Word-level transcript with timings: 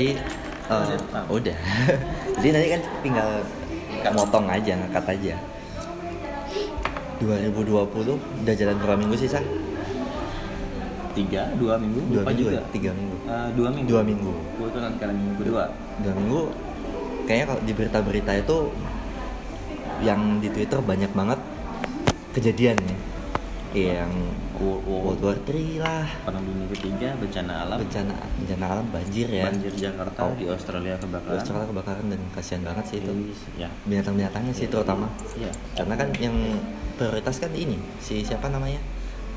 Jadi 0.00 0.16
uh, 0.72 1.28
Udah. 1.28 1.56
Jadi 2.40 2.48
nanti 2.56 2.68
kan 2.72 2.82
tinggal 3.04 3.28
motong 4.16 4.48
aja, 4.48 4.72
ngangkat 4.80 5.04
aja. 5.12 5.34
2020 7.20 8.16
udah 8.16 8.54
jalan 8.56 8.76
berapa 8.80 8.96
minggu 8.96 9.16
sih, 9.20 9.28
Sa? 9.28 9.44
tiga 11.10 11.50
dua 11.58 11.74
minggu 11.74 12.06
Dua 12.06 12.22
minggu 12.22 12.38
juga 12.38 12.52
ya? 12.54 12.62
Tiga 12.70 12.90
minggu. 12.94 13.16
Eh, 13.26 13.48
dua 13.58 13.68
minggu 13.74 13.90
Dua 13.90 14.02
minggu. 14.06 14.32
kebetulan 14.56 14.90
sekarang 14.94 15.16
minggu 15.18 15.34
kedua 15.42 15.64
Dua 16.00 16.12
minggu. 16.16 16.42
Kayaknya 17.26 17.46
kalau 17.50 17.60
di 17.66 17.72
berita-berita 17.74 18.32
itu 18.38 18.58
yang 20.00 20.20
di 20.40 20.48
Twitter 20.48 20.78
banyak 20.80 21.12
banget 21.12 21.38
kejadian 22.32 22.78
ya. 22.78 22.96
Yang 23.70 24.10
World 24.60 25.22
War 25.22 25.38
3 25.40 25.78
lah, 25.78 26.04
perang 26.20 26.42
dunia 26.42 26.66
ketiga 26.68 27.14
bencana 27.16 27.64
alam 27.64 27.78
bencana 27.78 28.12
bencana 28.36 28.64
alam 28.68 28.86
banjir 28.90 29.24
ya. 29.26 29.46
banjir 29.46 29.72
Jakarta 29.72 30.18
Oh. 30.20 30.34
di 30.34 30.44
Australia 30.44 30.94
kebakaran 30.96 31.38
Australia 31.38 31.66
kebakaran 31.70 32.04
dan 32.06 32.20
kasihan 32.30 32.62
banget 32.62 32.84
sih 32.84 32.98
itu. 32.98 33.12
ya 33.56 33.70
Binatang-binatangnya 33.86 34.52
sih 34.52 34.66
terutama. 34.66 35.06
ya 35.34 35.48
Karena 35.72 35.94
kan 35.94 36.08
yang 36.18 36.34
prioritas 36.94 37.38
kan 37.38 37.54
ini 37.54 37.78
si 37.96 38.20
siapa 38.20 38.46
namanya? 38.46 38.82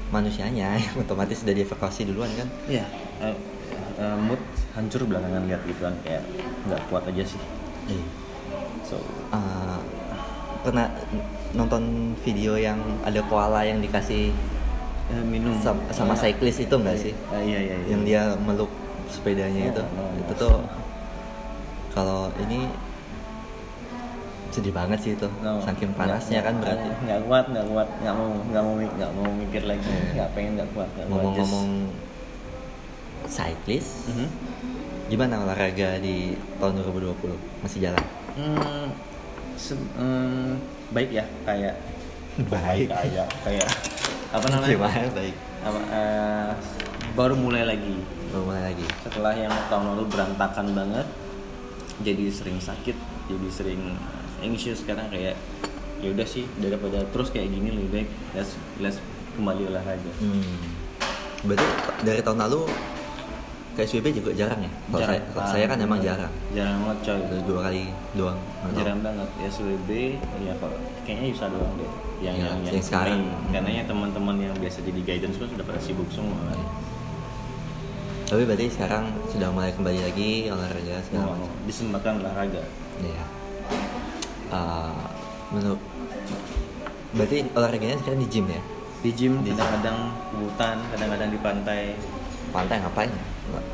Manusianya 0.10 0.76
yang 0.82 0.96
otomatis 1.00 1.40
sudah 1.40 1.54
dievakuasi 1.54 2.04
duluan 2.04 2.34
kan. 2.34 2.50
ya 2.68 2.84
eh, 3.22 3.38
eh, 3.96 4.18
mood 4.20 4.42
hancur 4.74 5.06
belakangan 5.06 5.46
lihat 5.46 5.62
gitu 5.64 5.80
kan 5.80 5.96
kayak 6.02 6.26
nggak 6.66 6.82
kuat 6.90 7.06
aja 7.06 7.24
sih 7.24 7.42
Iya. 7.86 8.06
so 8.84 8.98
Eh, 9.30 9.80
pernah 10.64 10.88
nonton 11.52 11.84
video 12.20 12.56
yang 12.56 12.76
ada 13.02 13.20
koala 13.24 13.62
yang 13.62 13.78
dikasih 13.78 14.32
eh, 15.06 15.24
minum 15.24 15.54
sama, 15.60 15.84
sama 15.92 16.14
cyclist 16.14 16.60
itu 16.60 16.72
enggak 16.74 16.98
sih? 16.98 17.14
Eh, 17.30 17.42
iya 17.44 17.60
iya 17.62 17.76
iya 17.78 17.88
Yang 17.90 18.02
dia 18.06 18.22
meluk 18.40 18.72
sepedanya 19.06 19.62
Oh, 19.62 19.70
itu. 19.70 19.84
Itu 20.22 20.34
tuh 20.40 20.56
kalau 21.92 22.32
ini 22.40 22.66
sedih 24.50 24.72
banget 24.72 25.00
sih 25.00 25.12
itu. 25.14 25.26
No, 25.42 25.58
Saking 25.60 25.94
panasnya 25.94 26.40
kan 26.40 26.56
nggak- 26.56 26.78
berarti. 26.78 26.90
nggak 27.04 27.20
kuat 27.24 27.46
nggak 27.50 27.66
kuat 27.68 27.88
nggak 28.00 28.14
mau 28.14 28.30
nggak 28.44 28.64
mau 28.64 28.74
nggak 28.78 29.12
mau 29.12 29.28
mikir 29.36 29.64
lagi 29.64 29.82
Iya. 29.84 30.02
nggak 30.14 30.30
pengen 30.32 30.52
nggak 30.56 30.70
kuat 30.72 30.90
Ngomong-ngomong 31.04 31.68
cyclist, 33.26 34.06
just- 34.06 34.10
Mhm. 34.10 34.28
gimana 35.08 35.42
olahraga 35.42 35.98
di 35.98 36.34
tahun 36.58 36.74
2020? 36.78 37.38
Masih 37.62 37.80
jalan? 37.82 38.04
Hmm, 38.34 38.88
se- 39.64 39.80
hmm, 39.96 40.60
baik 40.92 41.10
ya 41.14 41.26
kayak 41.42 41.76
Baik. 42.44 42.90
kayak 42.90 43.28
kayak 43.42 43.68
apa 44.30 44.46
namanya 44.52 44.74
Gimana 44.74 45.08
baik? 45.14 45.36
apa 45.62 45.80
eh, 45.88 46.50
baru 47.14 47.36
mulai 47.36 47.64
lagi 47.64 47.96
Belum 48.28 48.44
mulai 48.46 48.64
lagi. 48.68 48.86
setelah 49.00 49.32
yang 49.34 49.54
tahun 49.70 49.94
lalu 49.94 50.04
berantakan 50.08 50.68
banget 50.74 51.08
jadi 52.02 52.26
sering 52.28 52.58
sakit 52.58 52.98
jadi 53.26 53.48
sering 53.48 53.82
anxious 54.40 54.82
sekarang 54.82 55.08
kayak 55.08 55.38
ya 55.98 56.10
udah 56.10 56.26
sih 56.26 56.44
daripada 56.58 57.06
terus 57.08 57.30
kayak 57.30 57.48
gini 57.48 57.72
lebih 57.72 57.90
baik 57.94 58.10
let's 58.34 58.52
let's 58.78 59.00
kembali 59.34 59.66
olahraga 59.66 60.12
Hmm. 60.16 60.58
Berarti 61.44 61.66
dari 62.02 62.20
tahun 62.20 62.40
lalu 62.42 62.68
KSBB 63.74 64.06
juga 64.14 64.30
jarang 64.34 64.60
ya? 64.60 64.72
Kalau 64.88 65.02
saya, 65.04 65.20
kalau 65.28 65.48
saya 65.50 65.66
kan 65.66 65.78
emang 65.78 66.00
jarang. 66.00 66.30
jarang 66.52 66.78
banget 66.80 66.98
coy 67.04 67.20
dua 67.44 67.60
kali 67.64 67.84
doang. 68.14 68.40
Jarang 68.72 69.00
banget 69.02 69.30
ya 69.36 69.48
SWB 69.50 69.90
ya 70.40 70.54
kayaknya 71.04 71.28
bisa 71.32 71.46
doang 71.48 71.74
deh 71.76 71.92
yang 72.22 72.36
Ya, 72.36 72.46
yang, 72.48 72.60
yang 72.64 72.80
sekarang. 72.80 73.20
main. 73.20 73.52
karena 73.52 73.70
ya 73.74 73.84
teman-teman 73.84 74.36
yang 74.40 74.56
biasa 74.56 74.80
jadi 74.80 75.00
guidance 75.04 75.36
pun 75.36 75.48
sudah 75.50 75.66
pada 75.66 75.76
sibuk 75.78 76.08
semua 76.08 76.38
kan 76.46 76.60
Tapi 78.24 78.42
berarti 78.46 78.66
sekarang 78.68 79.04
sudah 79.28 79.50
mulai 79.50 79.70
kembali 79.70 80.00
lagi 80.02 80.30
olahraga 80.48 80.96
segala 81.04 81.34
macam. 81.34 81.50
disempatkan 81.66 82.14
olahraga 82.20 82.64
Iya. 83.00 83.24
Uh, 84.48 85.04
menurut 85.50 85.82
berarti 87.12 87.38
olahraganya 87.52 87.98
sekarang 88.00 88.20
di 88.20 88.30
gym 88.30 88.46
ya? 88.48 88.62
di 89.02 89.12
gym 89.12 89.34
kadang-kadang 89.44 89.98
hutan 90.32 90.78
kadang-kadang 90.88 91.30
di 91.30 91.40
pantai 91.42 91.82
Pantai 92.52 92.78
ngapain? 92.80 93.12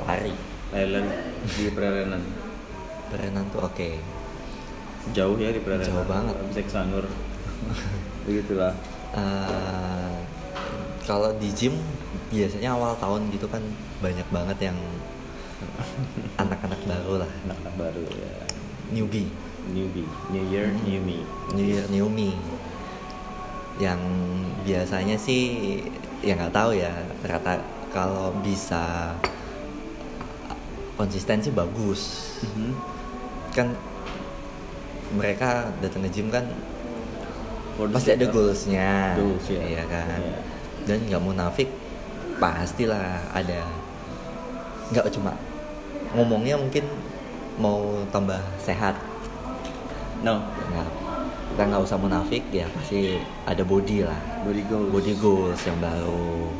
Lari. 0.03 0.33
Thailand 0.69 1.07
di 1.49 1.65
perairan 1.71 2.21
Berenang 3.09 3.45
tuh 3.49 3.63
oke. 3.63 3.89
jauh 5.09 5.33
ya 5.33 5.49
di 5.49 5.57
perairan 5.57 5.81
Jauh 5.81 6.05
banget. 6.05 6.35
bisa 6.45 6.61
ke 6.61 6.69
Sanur 6.69 7.05
begitulah 8.25 8.73
Uh, 9.09 10.21
kalau 11.01 11.33
di 11.33 11.49
gym 11.49 11.73
biasanya 12.29 12.77
awal 12.77 12.93
tahun 12.95 13.33
gitu 13.33 13.49
kan 13.49 13.57
banyak 13.97 14.27
banget 14.29 14.69
yang 14.69 14.77
anak-anak 16.37 16.77
baru 16.85 17.25
lah, 17.25 17.31
anak 17.43 17.73
baru 17.73 18.05
ya 18.05 18.33
newbie. 18.93 19.25
newbie 19.65 20.05
new 20.29 20.45
year 20.45 20.69
Hmm. 20.69 20.85
new 20.85 21.01
me 21.01 21.17
New 21.57 21.65
Year 21.65 21.85
New 21.89 22.05
Me 22.05 22.37
yang 23.77 23.97
biasanya 24.61 25.17
sih 25.17 25.81
ya 26.21 26.37
nggak 26.37 26.53
tahu 26.53 26.77
ya 26.77 26.93
rata 27.25 27.57
kalau 27.89 28.31
bisa 28.41 29.13
konsistensi 30.95 31.49
bagus. 31.49 32.01
Mhm. 32.43 32.71
kan 33.49 33.65
mereka 35.09 35.73
datang 35.81 36.05
ke 36.05 36.09
gym 36.13 36.29
kan 36.29 36.45
For 37.73 37.89
pasti 37.89 38.13
ada 38.13 38.29
of- 38.29 38.33
goalsnya. 38.35 39.17
Goals, 39.17 39.49
ya. 39.49 39.61
iya 39.65 39.83
kan? 39.89 40.19
Iya. 40.21 40.39
dan 40.85 40.97
nggak 41.05 41.21
munafik 41.21 41.69
pastilah 42.37 43.25
ada. 43.29 43.65
Nggak 44.89 45.09
cuma 45.13 45.33
ngomongnya 46.13 46.57
mungkin 46.57 46.85
mau 47.57 48.05
tambah 48.13 48.37
sehat. 48.61 48.97
No. 50.21 50.45
Nggak. 50.45 50.89
Kita 51.49 51.63
nggak 51.65 51.81
usah 51.83 51.97
munafik 51.97 52.43
ya 52.53 52.69
pasti 52.69 53.17
ada 53.45 53.63
body 53.65 54.05
lah. 54.05 54.19
Body 54.45 54.63
goals. 54.69 54.89
Body 54.93 55.13
goals 55.17 55.61
yang 55.65 55.77
baru 55.81 56.53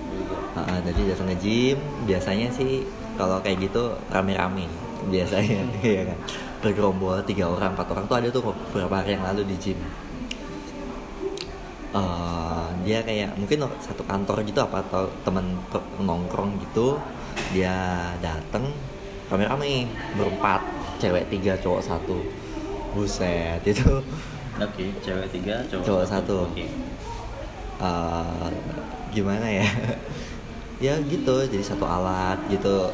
Ah, 0.61 0.79
jadi 0.81 1.13
datang 1.13 1.29
ke 1.29 1.37
gym 1.39 1.77
biasanya 2.03 2.47
sih 2.49 2.83
kalau 3.15 3.39
kayak 3.39 3.59
gitu 3.61 3.93
rame-rame 4.07 4.65
biasanya 5.07 5.63
ya 5.85 6.03
kan. 6.03 6.17
Bergerombol 6.59 7.23
tiga 7.23 7.47
orang 7.47 7.71
empat 7.71 7.87
orang 7.87 8.05
tuh 8.05 8.15
ada 8.15 8.27
tuh 8.27 8.43
beberapa 8.43 8.99
hari 8.99 9.15
yang 9.15 9.23
lalu 9.23 9.47
di 9.47 9.55
gym. 9.55 9.79
Eh, 11.89 12.65
dia 12.85 13.01
kayak 13.01 13.33
mungkin 13.33 13.65
satu 13.79 14.05
kantor 14.05 14.45
gitu 14.45 14.61
apa 14.61 14.77
atau 14.83 15.09
teman 15.23 15.57
per- 15.67 15.81
nongkrong 15.97 16.61
gitu 16.61 17.01
dia 17.49 17.73
datang 18.19 18.69
rame-rame 19.25 19.89
berempat 20.13 20.61
cewek 20.97 21.25
tiga 21.29 21.57
cowok 21.57 21.81
satu. 21.81 22.17
Buset 22.93 23.61
itu. 23.65 23.89
Oke 24.59 24.91
cewek 24.99 25.31
tiga 25.31 25.63
cowok, 25.65 25.85
Cowok 25.85 26.05
satu. 26.05 26.35
oke. 26.45 26.65
Eh, 27.79 28.49
gimana 29.09 29.47
ya 29.49 29.65
ya 30.79 30.95
gitu. 31.03 31.35
Jadi 31.45 31.63
satu 31.63 31.85
alat 31.85 32.39
gitu. 32.51 32.91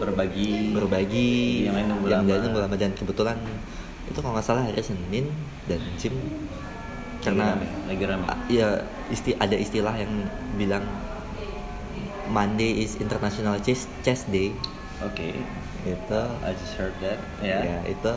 Berbagi. 0.00 0.72
Berbagi. 0.76 1.68
Yang 1.68 1.74
lain 1.76 1.86
nunggu 1.92 2.06
yang 2.08 2.24
lama. 2.24 2.44
nunggu 2.44 2.60
lama. 2.64 2.74
Dan 2.76 2.92
kebetulan 2.96 3.36
itu 4.08 4.18
kalau 4.20 4.32
nggak 4.36 4.46
salah 4.46 4.64
hari 4.64 4.80
Senin 4.80 5.28
dan 5.68 5.80
gym 6.00 6.16
karena 7.20 7.58
Lagi 7.58 7.60
rame, 7.60 7.68
lagi 7.90 8.04
rame. 8.08 8.24
ya 8.48 8.68
isti 9.10 9.34
ada 9.36 9.52
istilah 9.58 9.92
yang 9.98 10.08
bilang 10.54 10.86
Monday 12.30 12.84
is 12.84 12.96
International 13.00 13.56
Chess 13.60 13.88
Chess 14.04 14.24
Day. 14.28 14.52
Oke. 15.04 15.36
Itu 15.84 16.20
I 16.44 16.52
just 16.56 16.76
heard 16.76 16.94
that. 17.04 17.18
Ya. 17.40 17.60
Ya 17.64 17.78
itu 17.88 18.14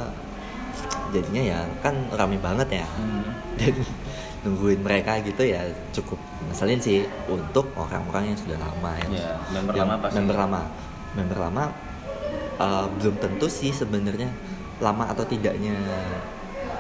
jadinya 1.12 1.44
ya 1.44 1.60
kan 1.84 1.96
rame 2.16 2.40
banget 2.40 2.84
ya. 2.84 2.88
Hmm. 2.88 3.28
dan 3.60 3.76
nungguin 4.42 4.82
mereka 4.82 5.22
gitu 5.22 5.46
ya 5.46 5.62
cukup 5.94 6.18
ngeselin 6.50 6.82
sih 6.82 7.06
untuk 7.30 7.70
orang-orang 7.78 8.34
yang 8.34 8.38
sudah 8.38 8.58
lama 8.58 8.92
ya, 8.98 9.08
Ya, 9.12 9.30
member 9.54 9.74
Yang 9.78 9.86
lama 9.86 9.96
pasti. 10.02 10.16
member 10.18 10.36
lama 10.36 10.62
member 11.14 11.38
lama 11.38 11.64
uh, 12.58 12.86
belum 12.98 13.16
tentu 13.22 13.46
sih 13.46 13.70
sebenarnya 13.70 14.30
lama 14.82 15.06
atau 15.06 15.22
tidaknya 15.24 15.78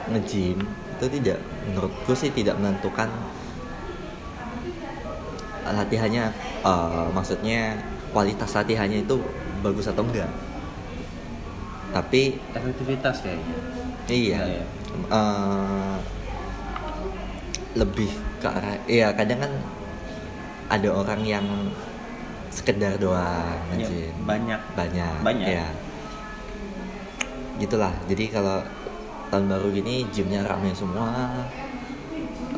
nge-gym 0.09 0.57
itu 0.97 1.05
tidak 1.21 1.37
menurutku 1.69 2.13
sih 2.13 2.33
tidak 2.33 2.57
menentukan 2.57 3.09
latihannya 5.61 6.33
uh, 6.61 7.07
maksudnya 7.13 7.77
kualitas 8.11 8.51
latihannya 8.51 9.05
itu 9.05 9.15
bagus 9.61 9.87
atau 9.87 10.01
enggak 10.03 10.27
tapi 11.91 12.41
efektivitas 12.51 13.21
kayaknya 13.21 13.57
Iya. 14.11 14.43
Iya, 14.43 14.43
iya. 14.59 14.65
Eh, 15.07 15.95
lebih 17.73 18.11
ke 18.37 18.47
arah 18.47 18.75
iya 18.85 19.11
kadang 19.11 19.39
kan 19.39 19.53
ada 20.67 20.87
orang 20.89 21.21
yang 21.21 21.45
sekedar 22.47 22.95
doang 22.95 23.59
Ya, 23.71 23.87
banyak. 24.21 24.59
Banyak 24.75 25.17
Banyak. 25.23 25.47
ya 25.49 25.65
gitulah 27.57 27.93
jadi 28.05 28.25
kalau 28.29 28.59
tahun 29.29 29.47
baru 29.47 29.67
gini 29.71 30.03
gymnya 30.09 30.43
ramai 30.43 30.73
semua. 30.73 31.29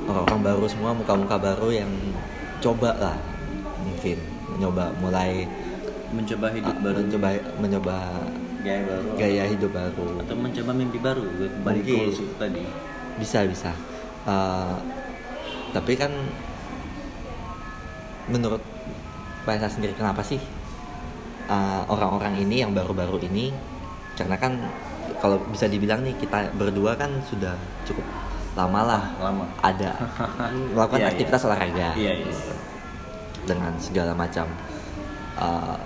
Orang-orang 0.04 0.42
baru 0.42 0.65
semua 0.65 0.92
muka-muka 0.92 1.38
baru 1.38 1.69
yang 1.69 1.92
coba 2.59 2.92
lah 2.98 3.18
mungkin. 3.80 4.18
Mencoba 4.50 4.89
mulai 4.98 5.45
mencoba 6.09 6.50
hidup 6.50 6.74
Ah, 6.74 6.81
baru. 6.81 6.98
mencoba 7.00 7.27
mencoba 7.57 7.95
gaya 8.59 8.81
baru. 8.83 9.07
gaya 9.16 9.44
hidup 9.45 9.71
baru. 9.71 10.07
Atau 10.19 10.36
mencoba 10.36 10.71
mimpi 10.74 10.98
baru 10.98 11.24
balik 11.62 11.83
itu 11.86 12.25
tadi. 12.36 12.63
Bisa 13.21 13.45
bisa. 13.45 13.71
Eh, 14.25 14.74
tapi 15.74 15.94
kan 15.94 16.14
menurut 18.25 18.62
Pak 19.44 19.58
Esa 19.58 19.68
sendiri 19.68 19.92
kenapa 19.94 20.24
sih 20.24 20.40
eh, 21.46 21.81
orang-orang 21.86 22.40
ini 22.40 22.64
yang 22.64 22.72
baru-baru 22.72 23.20
ini 23.24 23.52
karena 24.14 24.38
kan 24.38 24.56
kalau 25.20 25.42
bisa 25.50 25.66
dibilang 25.66 26.00
nih 26.02 26.16
kita 26.16 26.54
berdua 26.54 26.96
kan 26.96 27.10
sudah 27.24 27.56
cukup 27.84 28.06
lama 28.54 28.81
lah 28.86 29.04
lama 29.20 29.44
ada 29.60 29.98
melakukan 30.74 31.00
Iya, 31.00 31.04
iya. 31.04 31.12
aktivitas 31.12 31.42
olahraga 31.44 31.88
iya 31.98 32.12
iya 32.16 32.34
dengan 33.44 33.74
segala 33.76 34.14
macam 34.14 34.48
eh, 35.36 35.78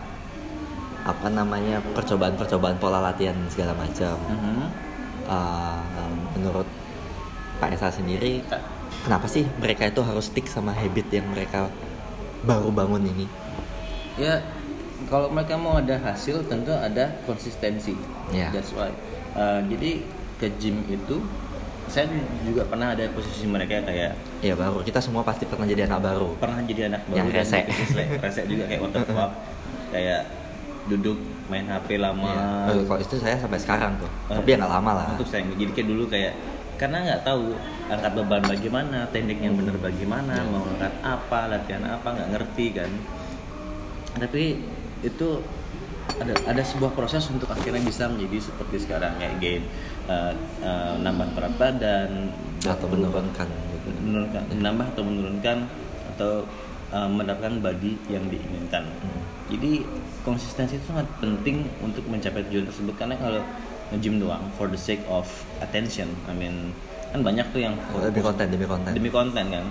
apa 1.07 1.27
namanya 1.31 1.79
percobaan-percobaan 1.95 2.77
pola 2.77 2.99
latihan 3.01 3.35
segala 3.47 3.73
macam 3.73 4.13
Mhm. 4.27 4.85
Eh, 5.27 5.79
menurut 6.35 6.63
Pak 7.57 7.73
Esa 7.73 7.91
sendiri 7.91 8.39
kenapa 9.07 9.25
sih 9.31 9.47
mereka 9.63 9.87
itu 9.87 10.03
harus 10.03 10.27
stick 10.27 10.51
sama 10.51 10.75
habit 10.75 11.07
yang 11.07 11.23
mereka 11.31 11.71
baru 12.43 12.67
bangun 12.75 13.07
ini? 13.07 13.25
Ya 14.19 14.43
kalau 15.07 15.31
mereka 15.31 15.55
mau 15.55 15.79
ada 15.79 15.95
hasil 15.95 16.43
tentu 16.51 16.75
ada 16.75 17.15
konsistensi. 17.23 17.95
Ya. 18.35 18.51
that's 18.51 18.75
why. 18.75 18.91
Uh, 19.31 19.63
jadi 19.71 20.03
ke 20.43 20.51
gym 20.59 20.83
itu 20.91 21.23
saya 21.87 22.11
juga 22.43 22.67
pernah 22.67 22.91
ada 22.91 23.07
posisi 23.15 23.47
mereka 23.47 23.79
kayak 23.87 24.11
ya 24.43 24.53
baru. 24.59 24.83
Kita 24.83 24.99
semua 24.99 25.23
pasti 25.23 25.47
pernah 25.47 25.63
jadi 25.63 25.87
anak 25.87 26.03
baru. 26.03 26.35
Pernah 26.35 26.59
jadi 26.67 26.91
anak 26.91 27.07
baru 27.07 27.15
Yang 27.15 27.27
dan 27.31 27.37
rese. 27.39 27.57
bikin 27.63 27.85
selek. 27.87 28.07
rese 28.19 28.41
juga 28.43 28.63
kayak 28.67 28.81
what 28.83 28.91
the 28.91 29.01
fuck. 29.15 29.31
Kayak 29.87 30.21
duduk 30.91 31.17
main 31.47 31.63
HP 31.63 31.95
lama. 31.95 32.27
Ya. 32.27 32.83
Kalau 32.83 32.99
itu 32.99 33.15
saya 33.23 33.39
sampai 33.39 33.59
sekarang 33.63 33.95
tuh. 34.03 34.11
Eh, 34.27 34.35
tapi 34.35 34.49
ya 34.51 34.55
nggak 34.59 34.73
lama 34.75 34.91
lah. 34.99 35.07
Untuk 35.15 35.31
saya 35.31 35.47
jadi 35.55 35.71
kayak 35.71 35.87
dulu 35.87 36.03
kayak 36.11 36.35
karena 36.77 36.97
nggak 37.03 37.21
tahu 37.25 37.57
angkat 37.89 38.11
beban 38.13 38.43
bagaimana 38.45 38.97
teknik 39.09 39.41
yang 39.41 39.57
benar 39.57 39.75
bagaimana 39.81 40.33
Ya. 40.37 40.45
mau 40.45 40.61
angkat 40.63 40.93
apa 41.01 41.39
latihan 41.49 41.83
apa 41.89 42.07
nggak 42.13 42.29
ngerti 42.37 42.65
kan 42.77 42.91
tapi 44.17 44.61
itu 45.01 45.29
ada 46.17 46.33
ada 46.49 46.63
sebuah 46.63 46.95
proses 46.97 47.27
untuk 47.29 47.49
akhirnya 47.51 47.83
bisa 47.83 48.09
menjadi 48.09 48.49
seperti 48.49 48.87
sekarang 48.87 49.13
kayak 49.21 49.35
gain 49.37 49.63
uh, 50.09 50.33
uh, 50.63 50.93
nambah 50.97 51.35
berat 51.37 51.53
badan 51.59 52.31
atau 52.65 52.87
menurunkan 52.89 53.45
gitu. 53.49 53.89
menurunkan 54.01 54.41
menambah 54.55 54.87
atau 54.97 55.03
menurunkan 55.05 55.57
atau 56.15 56.31
uh, 56.89 57.09
mendapatkan 57.11 57.61
body 57.61 57.93
yang 58.09 58.25
diinginkan 58.31 58.87
Hmm. 58.97 59.21
jadi 59.53 59.85
konsistensi 60.25 60.75
itu 60.81 60.85
sangat 60.89 61.05
penting 61.21 61.69
untuk 61.79 62.03
mencapai 62.09 62.41
tujuan 62.49 62.65
tersebut 62.65 62.95
karena 62.97 63.15
kalau 63.19 63.41
nge-gym 63.93 64.19
doang 64.19 64.43
for 64.59 64.67
the 64.67 64.79
sake 64.79 65.03
of 65.07 65.25
attention. 65.63 66.11
I 66.27 66.33
mean 66.35 66.75
kan 67.07 67.23
banyak 67.23 67.47
tuh 67.55 67.63
yang 67.63 67.75
Oh, 67.95 68.03
demi 68.03 68.19
konten 68.19 68.45
demi 68.51 68.67
konten. 68.67 68.91
Demi 68.91 69.09
konten 69.09 69.45
kan? 69.47 69.65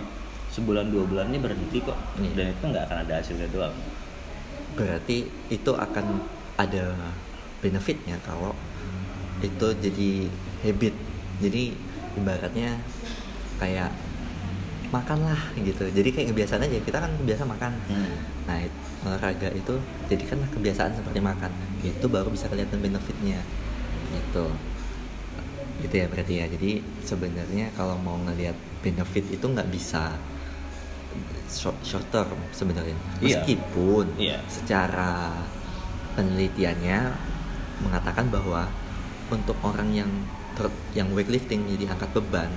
Sebulan 0.49 0.89
dua 0.89 1.05
bulan 1.05 1.29
ini 1.29 1.39
berhenti 1.43 1.85
kok. 1.85 1.99
Iya. 2.17 2.33
dan 2.33 2.47
itu 2.57 2.65
nggak 2.65 2.85
akan 2.89 2.99
ada 3.05 3.13
hasilnya 3.21 3.49
doang. 3.53 3.75
Berarti 4.77 5.29
itu 5.53 5.71
akan 5.73 6.07
ada 6.57 6.97
benefitnya 7.61 8.17
kalau 8.25 8.57
itu 9.45 9.69
jadi 9.85 10.11
habit. 10.65 10.95
Jadi 11.45 11.77
ibaratnya 12.17 12.81
kayak 13.61 13.93
makan 14.89 15.29
lah 15.29 15.41
gitu. 15.61 15.85
Jadi 15.93 16.09
kayak 16.09 16.29
kebiasaan 16.33 16.65
aja. 16.65 16.81
Kita 16.81 16.99
kan 17.05 17.13
biasa 17.21 17.43
makan. 17.45 17.73
Hmm. 17.93 18.17
nah 18.47 18.63
olahraga 19.07 19.51
itu 19.55 19.75
jadikanlah 20.09 20.49
kebiasaan 20.57 20.97
seperti 20.97 21.21
makan. 21.21 21.53
Itu 21.85 22.09
baru 22.09 22.33
bisa 22.33 22.49
kelihatan 22.49 22.81
benefitnya 22.81 23.45
gitu 24.17 24.47
gitu 25.85 25.95
ya 25.95 26.07
berarti 26.09 26.35
ya 26.41 26.47
jadi 26.49 26.71
sebenarnya 27.05 27.69
kalau 27.77 28.01
mau 28.01 28.17
ngelihat 28.25 28.57
benefit 28.81 29.29
itu 29.29 29.45
nggak 29.45 29.69
bisa 29.69 30.17
short, 31.49 31.77
short 31.85 32.07
term 32.09 32.37
sebenarnya 32.51 32.97
Iya. 33.21 33.41
meskipun 33.45 34.07
Iya. 34.17 34.39
secara 34.49 35.33
penelitiannya 36.17 37.01
mengatakan 37.85 38.33
bahwa 38.33 38.67
untuk 39.29 39.57
orang 39.61 39.93
yang 39.93 40.11
ter- 40.57 40.73
yang 40.97 41.13
weightlifting 41.13 41.69
jadi 41.69 41.93
angkat 41.93 42.11
beban 42.17 42.49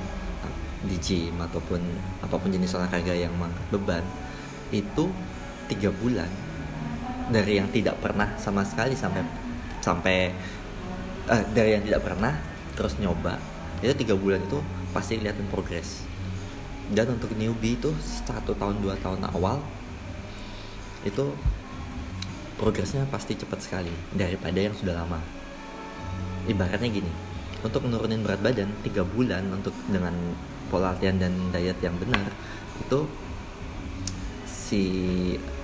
di 0.80 0.96
gym 1.04 1.36
ataupun 1.36 1.84
apa 2.24 2.40
pun 2.40 2.48
jenis 2.48 2.72
olahraga 2.72 3.12
yang 3.12 3.36
mengangkat 3.36 3.68
beban 3.68 4.06
itu 4.72 5.12
tiga 5.68 5.92
bulan 5.92 6.32
dari 7.30 7.60
yang 7.60 7.68
tidak 7.70 8.00
pernah 8.00 8.32
sama 8.40 8.64
sekali 8.64 8.96
sampai 8.96 9.22
sampai 9.84 10.32
eh, 11.30 11.44
dari 11.54 11.78
yang 11.78 11.84
tidak 11.86 12.02
pernah 12.04 12.34
terus 12.74 12.98
nyoba. 12.98 13.38
Itu 13.80 13.94
tiga 13.96 14.14
bulan 14.14 14.42
itu 14.42 14.60
pasti 14.92 15.16
kelihatan 15.16 15.48
progres. 15.48 16.04
Dan 16.90 17.16
untuk 17.16 17.30
newbie 17.38 17.78
itu 17.78 17.94
satu 18.02 18.58
tahun 18.58 18.82
dua 18.82 18.98
tahun 18.98 19.22
awal 19.30 19.62
itu 21.06 21.32
progresnya 22.58 23.08
pasti 23.08 23.38
cepat 23.38 23.60
sekali 23.62 23.94
daripada 24.12 24.58
yang 24.58 24.74
sudah 24.74 24.98
lama. 24.98 25.22
Ibaratnya 26.44 26.90
gini 26.90 27.12
untuk 27.60 27.86
menurunin 27.86 28.24
berat 28.24 28.40
badan 28.40 28.72
tiga 28.82 29.04
bulan 29.04 29.44
untuk 29.52 29.76
dengan 29.88 30.16
pola 30.68 30.96
latihan 30.96 31.20
dan 31.20 31.34
diet 31.52 31.76
yang 31.84 31.94
benar 32.00 32.32
itu 32.80 33.00
si 34.48 34.84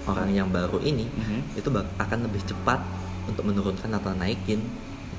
orang 0.05 0.29
yang 0.29 0.49
baru 0.51 0.81
ini 0.81 1.07
Mhm. 1.07 1.57
itu 1.57 1.69
bak- 1.71 1.89
akan 1.97 2.27
lebih 2.27 2.41
cepat 2.43 2.81
untuk 3.25 3.47
menurunkan 3.47 3.89
atau 3.91 4.11
naikin 4.13 4.61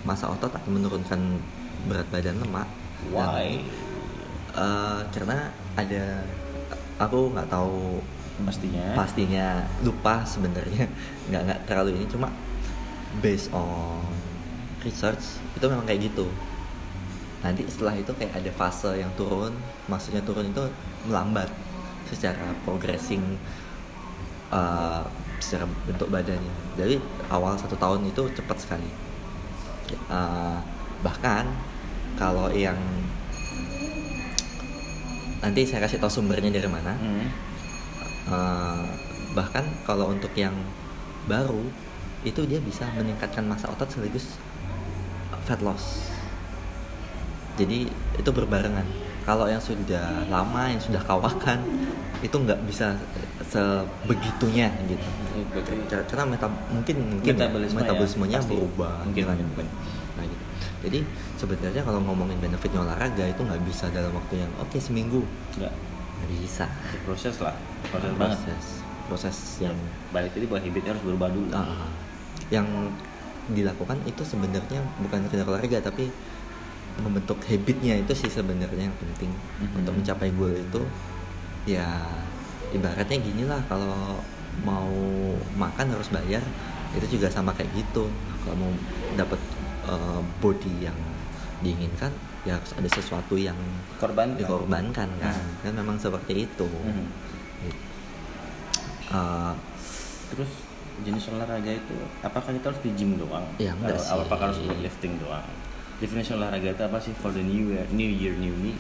masa 0.04 0.28
otot 0.28 0.50
atau 0.50 0.70
menurunkan 0.70 1.40
berat 1.87 2.06
badan 2.10 2.43
lemak. 2.43 2.69
Dan, 3.06 3.14
why? 3.14 3.62
eh, 4.56 5.00
karena 5.14 5.52
ada 5.78 6.04
aku 6.98 7.31
nggak 7.32 7.48
tahu 7.48 8.00
pastinya. 8.44 8.87
pastinya 8.93 9.46
lupa 9.81 10.25
sebenarnya. 10.28 10.88
Nggak 11.32 11.43
nggak 11.48 11.60
terlalu 11.66 11.98
ini 11.98 12.06
cuma 12.06 12.28
based 13.25 13.48
on 13.50 14.04
research 14.84 15.40
itu 15.56 15.64
memang 15.64 15.88
kayak 15.88 16.12
gitu. 16.12 16.28
Nanti 17.40 17.64
setelah 17.69 17.96
itu 17.96 18.12
kayak 18.16 18.37
ada 18.37 18.50
fase 18.52 18.93
yang 18.96 19.12
turun 19.16 19.56
maksudnya 19.88 20.20
turun 20.25 20.50
itu 20.53 20.65
melambat 21.08 21.48
secara 22.06 22.55
progressing 22.62 23.41
uh, 24.53 25.03
secara 25.41 25.67
bentuk 25.88 26.08
badannya. 26.12 26.55
Jadi 26.76 27.00
awal 27.32 27.56
satu 27.56 27.76
tahun 27.76 28.08
itu 28.08 28.22
cepat 28.36 28.56
sekali 28.60 29.06
Uh, 30.10 30.58
bahkan 31.05 31.46
kalau 32.19 32.50
yang 32.50 32.78
nanti 35.44 35.62
saya 35.62 35.84
kasih 35.84 36.02
tahu 36.02 36.10
sumbernya 36.10 36.50
dari 36.50 36.66
mana. 36.66 36.93
Hmm. 36.96 37.26
Uh, 38.26 38.82
bahkan 39.36 39.62
kalau 39.86 40.10
untuk 40.10 40.32
yang 40.34 40.55
baru 41.31 41.62
itu 42.26 42.43
dia 42.48 42.58
bisa 42.58 42.88
meningkatkan 42.98 43.46
masa 43.46 43.70
otot 43.70 43.86
sekaligus 43.86 44.40
fat 45.46 45.62
loss. 45.62 46.10
Jadi 47.55 47.86
itu 48.19 48.31
berbarengan. 48.34 48.84
Kalau 49.22 49.46
yang 49.46 49.62
sudah 49.62 50.26
lama 50.31 50.70
yang 50.70 50.82
sudah 50.82 51.02
kawakan 51.02 51.62
itu 52.22 52.34
nggak 52.34 52.62
bisa 52.66 52.94
sebegitunya 53.46 54.69
gitu. 54.84 55.06
Car- 55.86 56.06
karena 56.06 56.24
meta 56.26 56.46
mungkin 56.69 56.96
mungkin 57.12 57.32
ya, 57.32 57.46
Metabolisme 57.46 57.76
ya, 57.76 57.82
metabolismenya 57.84 58.38
pasti. 58.41 58.53
berubah 58.53 58.93
Mungkin, 59.05 59.22
dengan 59.22 59.36
mungkin. 59.46 59.67
nah 60.15 60.24
gitu. 60.24 60.44
Jadi 60.82 60.98
sebenarnya 61.36 61.82
kalau 61.82 62.00
ngomongin 62.00 62.38
benefitnya 62.38 62.81
olahraga 62.81 63.24
itu 63.24 63.41
nggak 63.41 63.62
bisa 63.65 63.91
dalam 63.91 64.12
waktu 64.12 64.34
yang 64.38 64.53
oke 64.56 64.76
seminggu. 64.76 65.22
Nggak. 65.56 65.72
Nggak 66.17 66.31
bisa. 66.36 66.65
Proses 67.05 67.36
lah. 67.38 67.55
Proses 67.86 68.12
banget. 68.15 68.38
Proses. 68.38 68.65
Proses 69.06 69.36
yang 69.60 69.76
balik 70.10 70.32
tadi 70.32 70.44
bahwa 70.44 70.60
habitnya 70.60 70.91
harus 70.91 71.05
berubah 71.05 71.29
dulu. 71.31 71.48
Ah, 71.53 71.86
yang 72.48 72.67
dilakukan 73.46 74.03
itu 74.03 74.22
sebenarnya 74.22 74.82
bukan 74.98 75.22
sekedar 75.22 75.46
olahraga 75.46 75.79
tapi 75.81 76.10
membentuk 76.98 77.38
habitnya 77.44 77.94
itu 77.94 78.12
sih 78.12 78.26
sebenarnya 78.29 78.88
yang 78.88 78.96
penting. 78.98 79.31
Mhm. 79.60 79.79
untuk 79.79 79.93
mencapai 79.94 80.31
goal 80.32 80.50
itu 80.50 80.82
ya 81.65 81.86
ibaratnya 82.75 83.19
gini 83.20 83.44
lah 83.46 83.61
kalau 83.69 84.19
mau 84.65 84.89
makan 85.55 85.93
harus 85.93 86.08
bayar 86.08 86.41
itu 86.96 87.20
juga 87.20 87.29
sama 87.29 87.53
kayak 87.53 87.70
gitu. 87.77 88.08
Kalau 88.43 88.56
mau 88.56 88.73
dapat 89.15 89.39
eh, 89.87 90.20
body 90.41 90.89
yang 90.89 90.96
diinginkan 91.61 92.13
ya 92.46 92.56
harus 92.61 92.73
ada 92.79 92.89
sesuatu 92.89 93.35
yang 93.35 93.56
korban 93.99 94.39
dikorbankan 94.39 95.08
kan? 95.19 95.35
Hmm. 95.35 95.55
kan 95.67 95.73
memang 95.77 95.96
seperti 95.99 96.46
itu. 96.49 96.69
Mhm. 96.69 97.06
Eh, 99.06 99.55
terus 100.35 100.51
jenis 101.05 101.29
olahraga 101.29 101.70
itu 101.77 101.96
apakah 102.25 102.51
kita 102.56 102.73
harus 102.73 102.81
di 102.81 102.91
gym 102.96 103.20
doang? 103.20 103.44
Ya, 103.61 103.77
enggak 103.77 104.01
Atau 104.01 104.05
sih. 104.05 104.25
apakah 104.27 104.44
harus 104.51 104.58
lifting 104.81 105.20
doang? 105.20 105.44
Definisi 106.01 106.32
olahraga 106.32 106.73
itu 106.73 106.82
apa 106.82 106.99
sih 107.01 107.13
for 107.13 107.31
the 107.32 107.44
new 107.44 107.73
year 107.73 107.85
new 107.93 108.08
year 108.08 108.32
new 108.37 108.53
me? 108.56 108.73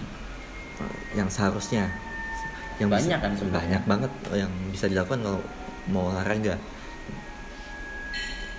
Yang 1.16 1.36
seharusnya 1.40 1.92
yang 2.76 2.88
Banyak 2.88 3.08
bisa- 3.08 3.22
kan 3.22 3.32
sebenarnya. 3.32 3.58
banyak 3.58 3.82
banget 3.86 4.12
yang 4.36 4.52
bisa 4.68 4.84
dilakukan 4.86 5.20
kalau 5.20 5.40
mau 5.86 6.10
olahraga 6.10 6.54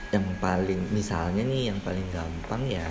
yang 0.07 0.23
paling 0.39 0.79
misalnya 0.89 1.43
nih 1.43 1.67
yang 1.67 1.79
paling 1.81 2.07
gampang 2.09 2.63
ya 2.65 2.87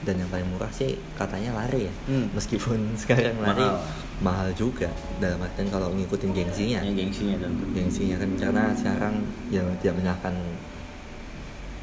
dan 0.00 0.16
yang 0.16 0.30
paling 0.30 0.46
murah 0.48 0.70
sih 0.70 0.96
katanya 1.12 1.52
lari 1.54 1.90
ya 1.90 1.94
Hmm. 2.06 2.30
meskipun 2.32 2.78
sekarang 3.02 3.36
lari 3.36 3.60
Mahal. 3.60 3.82
mahal 4.20 4.48
juga 4.54 4.88
dalam 5.18 5.42
artian 5.42 5.68
kalau 5.68 5.90
ngikutin 5.90 6.30
gengsinya 6.30 6.80
Yang 6.80 6.96
gengsinya 7.04 7.36
tentu. 7.38 7.64
gengsinya 7.70 8.16
kan 8.16 8.30
karena 8.38 8.64
sekarang 8.72 9.14
ya 9.50 9.60
tidak 9.76 9.94
menyalahkan 9.98 10.34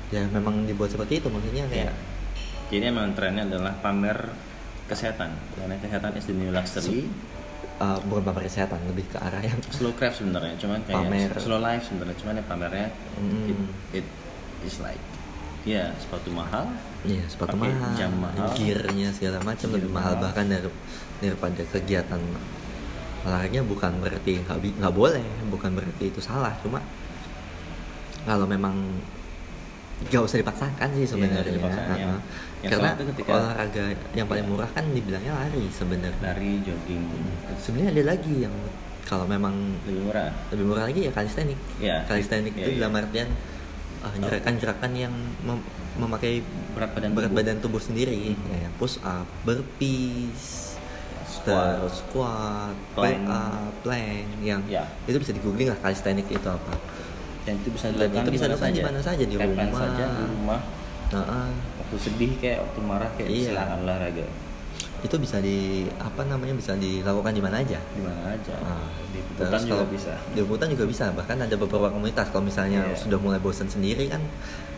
ya 0.07 0.23
memang 0.25 0.63
dibuat 0.63 0.89
seperti 0.89 1.19
itu 1.19 1.27
maksudnya 1.27 1.67
kayak 1.67 1.93
Jadi 2.67 2.83
emang 2.85 3.11
trennya 3.13 3.43
adalah 3.45 3.71
pamer 3.77 4.27
kesehatan. 4.85 5.31
Karena 5.53 5.75
kesehatan 5.77 6.11
is 6.15 6.27
the 6.27 6.35
new 6.35 6.51
luxury. 6.51 7.07
Uh, 7.77 7.97
bukan 8.03 8.23
pamer 8.23 8.43
kesehatan 8.45 8.79
lebih 8.85 9.05
ke 9.05 9.17
arah 9.17 9.39
yang 9.39 9.57
Slow 9.67 9.93
craft 9.93 10.19
sebenarnya, 10.19 10.53
cuman 10.55 10.79
kayak 10.83 10.97
Pamer. 10.99 11.29
slow 11.37 11.59
life 11.59 11.83
sebenarnya, 11.83 12.17
cuman 12.17 12.33
ya 12.33 12.43
pamernya 12.43 12.87
Mm. 13.17 13.49
it, 13.49 13.59
it 13.97 14.07
is 14.61 14.77
like 14.77 15.01
ya 15.63 15.89
sepatu 15.97 16.29
mahal, 16.29 16.69
Iya, 17.01 17.23
sepatu 17.25 17.53
Pakai 17.53 17.71
mahal, 17.71 17.93
jam 17.93 18.11
mahal. 18.15 18.47
gearnya 18.53 19.09
segala 19.11 19.37
macam 19.41 19.67
Gear 19.67 19.75
lebih 19.75 19.89
mahal 19.89 20.13
mahal. 20.13 20.23
bahkan 20.23 20.45
dari 20.45 20.69
daripada 21.17 21.61
kegiatan 21.67 22.21
olahraganya 23.21 23.63
bukan 23.63 23.91
berarti 23.97 24.31
nggak 24.39 24.57
nggak 24.77 24.93
boleh, 24.93 25.23
bukan 25.47 25.71
berarti 25.73 26.03
itu 26.07 26.19
salah, 26.19 26.55
cuma 26.61 26.79
kalau 28.23 28.43
memang 28.43 28.75
nggak 29.99 30.21
usah 30.21 30.37
dipaksakan 30.37 30.87
sih 30.93 31.01
Iya, 31.01 31.09
sebenarnya. 31.09 31.53
dipaksakan, 31.53 31.95
ya. 31.95 32.07
Yang 32.57 32.71
Karena 32.71 32.89
ketika- 33.07 33.33
olahraga 33.33 33.83
yang 34.13 34.27
paling 34.27 34.45
Iya. 34.45 34.51
murah 34.51 34.69
kan 34.69 34.85
dibilangnya 34.87 35.33
lari 35.35 35.63
sebenarnya. 35.69 36.21
lari, 36.21 36.51
jogging, 36.61 37.03
Sebenarnya 37.55 37.91
ada 37.91 38.03
lagi 38.07 38.35
yang 38.39 38.55
kalau 39.03 39.25
memang 39.25 39.55
lebih 39.83 40.01
murah. 40.03 40.29
lebih 40.49 40.65
murah 40.65 40.83
lagi 40.85 41.01
ya 41.01 41.11
kalistenik. 41.11 41.57
Iya. 41.77 42.05
Kalistenik 42.05 42.53
Iya, 42.53 42.61
itu 42.61 42.69
iya. 42.71 42.79
dalam 42.79 42.93
artian 42.95 43.29
uh, 43.97 44.13
gerakan-gerakan 44.15 44.91
yang 44.93 45.13
mem- 45.41 45.65
memakai 45.97 46.45
Berat 46.71 46.93
badan 46.93 47.09
berat 47.11 47.29
tubuh. 47.29 47.37
badan 47.41 47.57
tubuh 47.57 47.81
sendiri 47.81 48.13
Mhm. 48.31 48.53
ya, 48.55 48.69
push 48.77 49.01
up, 49.01 49.25
burpees, 49.41 50.77
Squat. 51.27 51.81
terus 51.81 51.95
squat, 51.99 52.75
Plank. 52.93 53.17
plank 53.17 53.21
up, 53.27 53.71
plank 53.81 54.25
yang 54.39 54.61
Ya. 54.67 54.85
itu 55.03 55.17
bisa 55.17 55.31
di 55.31 55.39
googling 55.39 55.67
lah 55.67 55.79
calisthenics 55.79 56.29
itu 56.29 56.45
apa. 56.47 56.73
Dan 57.47 57.55
itu 57.57 57.69
bisa 57.71 57.87
dilakukan 57.87 58.21
itu 58.21 58.31
bisa 58.35 58.45
di 58.45 58.51
mana 58.51 58.59
dilakukan 58.59 58.75
di 58.75 58.83
mana 58.83 58.99
saja, 58.99 59.23
di 59.23 59.35
rumah. 59.39 59.79
saja 59.79 60.03
di 60.05 60.23
rumah. 60.27 60.59
Nah, 61.07 61.47
Waktu 61.79 61.95
sedih 61.97 62.31
kayak 62.35 62.59
waktu 62.67 62.79
marah 62.83 63.09
kayak 63.15 63.29
Iya. 63.31 63.47
silakan 63.49 63.77
olahraga 63.87 64.27
itu 64.97 65.13
bisa 65.15 65.37
di 65.37 65.57
apa 65.95 66.25
namanya 66.25 66.51
bisa 66.51 66.73
dilakukan 66.75 67.29
di 67.31 67.39
mana 67.39 67.61
aja. 67.61 67.77
di 67.93 68.01
mana 68.01 68.33
aja. 68.33 68.55
Nah, 68.59 68.81
di 69.07 69.21
hutan 69.23 69.61
juga 69.61 69.77
kalau- 69.77 69.93
bisa. 69.93 70.13
Di 70.33 70.41
hutan 70.41 70.67
juga 70.67 70.85
bisa. 70.89 71.05
Bahkan 71.13 71.37
ada 71.39 71.55
beberapa 71.55 71.87
komunitas. 71.87 72.27
Kalau 72.27 72.43
misalnya 72.43 72.81
Iya. 72.83 72.97
sudah 72.97 73.15
mulai 73.15 73.37
bosan 73.37 73.69
sendiri 73.69 74.09
kan 74.09 74.19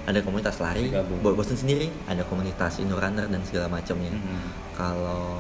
ada 0.06 0.20
komunitas 0.20 0.60
lari. 0.60 0.92
Bosan 1.24 1.56
sendiri 1.56 1.88
ada 2.06 2.22
komunitas 2.24 2.78
indoor 2.78 3.00
runner 3.00 3.26
dan 3.26 3.42
segala 3.42 3.72
macamnya. 3.72 4.12
Mhm. 4.12 4.40
Kalau 4.76 5.40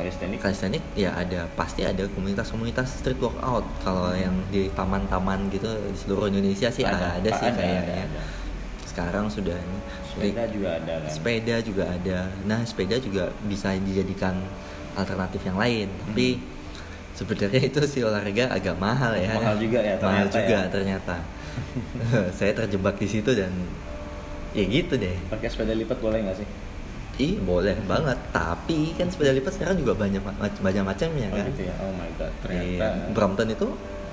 Kalistenik. 0.00 0.38
calisthenics 0.40 0.86
ya 0.94 1.10
ada 1.12 1.44
pasti 1.52 1.84
ada 1.84 2.08
komunitas-komunitas 2.08 2.98
street 2.98 3.18
workout. 3.18 3.62
Kalau 3.80 4.10
yang 4.12 4.32
di 4.48 4.66
taman-taman 4.70 5.46
gitu 5.48 5.68
di 5.68 5.94
seluruh 5.94 6.26
Indonesia 6.26 6.68
sih 6.68 6.82
ada, 6.82 7.16
Ada, 7.16 7.30
sih 7.36 7.46
ada, 7.46 7.56
kayaknya. 7.56 7.82
ada, 7.84 7.94
ada. 8.08 8.22
Sekarang 8.82 9.26
sudah 9.28 9.54
ini. 9.54 9.78
Sepeda 10.10 10.42
juga 10.50 10.68
ada 10.74 10.94
kan. 10.98 11.06
sepeda 11.06 11.56
juga 11.62 11.84
ada 11.86 12.18
nah 12.42 12.60
sepeda 12.66 12.98
juga 12.98 13.30
bisa 13.46 13.70
dijadikan 13.78 14.34
alternatif 14.92 15.38
yang 15.46 15.54
lain 15.54 15.86
tapi 16.02 16.42
sebenarnya 17.14 17.62
itu 17.62 17.78
sih 17.86 18.02
olahraga 18.02 18.50
agak 18.50 18.74
mahal 18.74 19.14
ya 19.14 19.38
Mahal 19.38 19.56
juga 19.56 19.78
ya, 19.78 19.94
mahal 19.96 20.26
ternyata 20.26 20.34
juga 20.34 20.58
ya. 20.58 20.66
ternyata 20.66 21.16
saya 22.42 22.52
terjebak 22.52 22.98
di 22.98 23.06
situ 23.06 23.30
dan 23.32 23.54
ya 24.50 24.66
gitu 24.66 24.98
deh 24.98 25.14
Pakai 25.30 25.46
sepeda 25.46 25.78
lipat 25.78 26.02
boleh 26.02 26.26
nggak 26.26 26.36
sih? 26.42 26.48
Ih 27.20 27.36
boleh 27.38 27.76
banget 27.84 28.16
tapi 28.30 28.96
kan 28.96 29.06
sepeda 29.06 29.30
lipat 29.30 29.52
sekarang 29.52 29.76
juga 29.76 29.92
banyak 29.94 30.24
banyak 30.56 30.80
macamnya 30.82 31.28
Oh 31.28 31.36
kan 31.36 31.44
gitu 31.48 31.62
ya. 31.62 31.74
Oh 31.78 31.92
my 31.92 32.08
god. 32.16 32.32
Iya, 32.42 32.60
Ternyata 32.80 32.86
Brompton 33.12 33.48
itu 33.50 33.66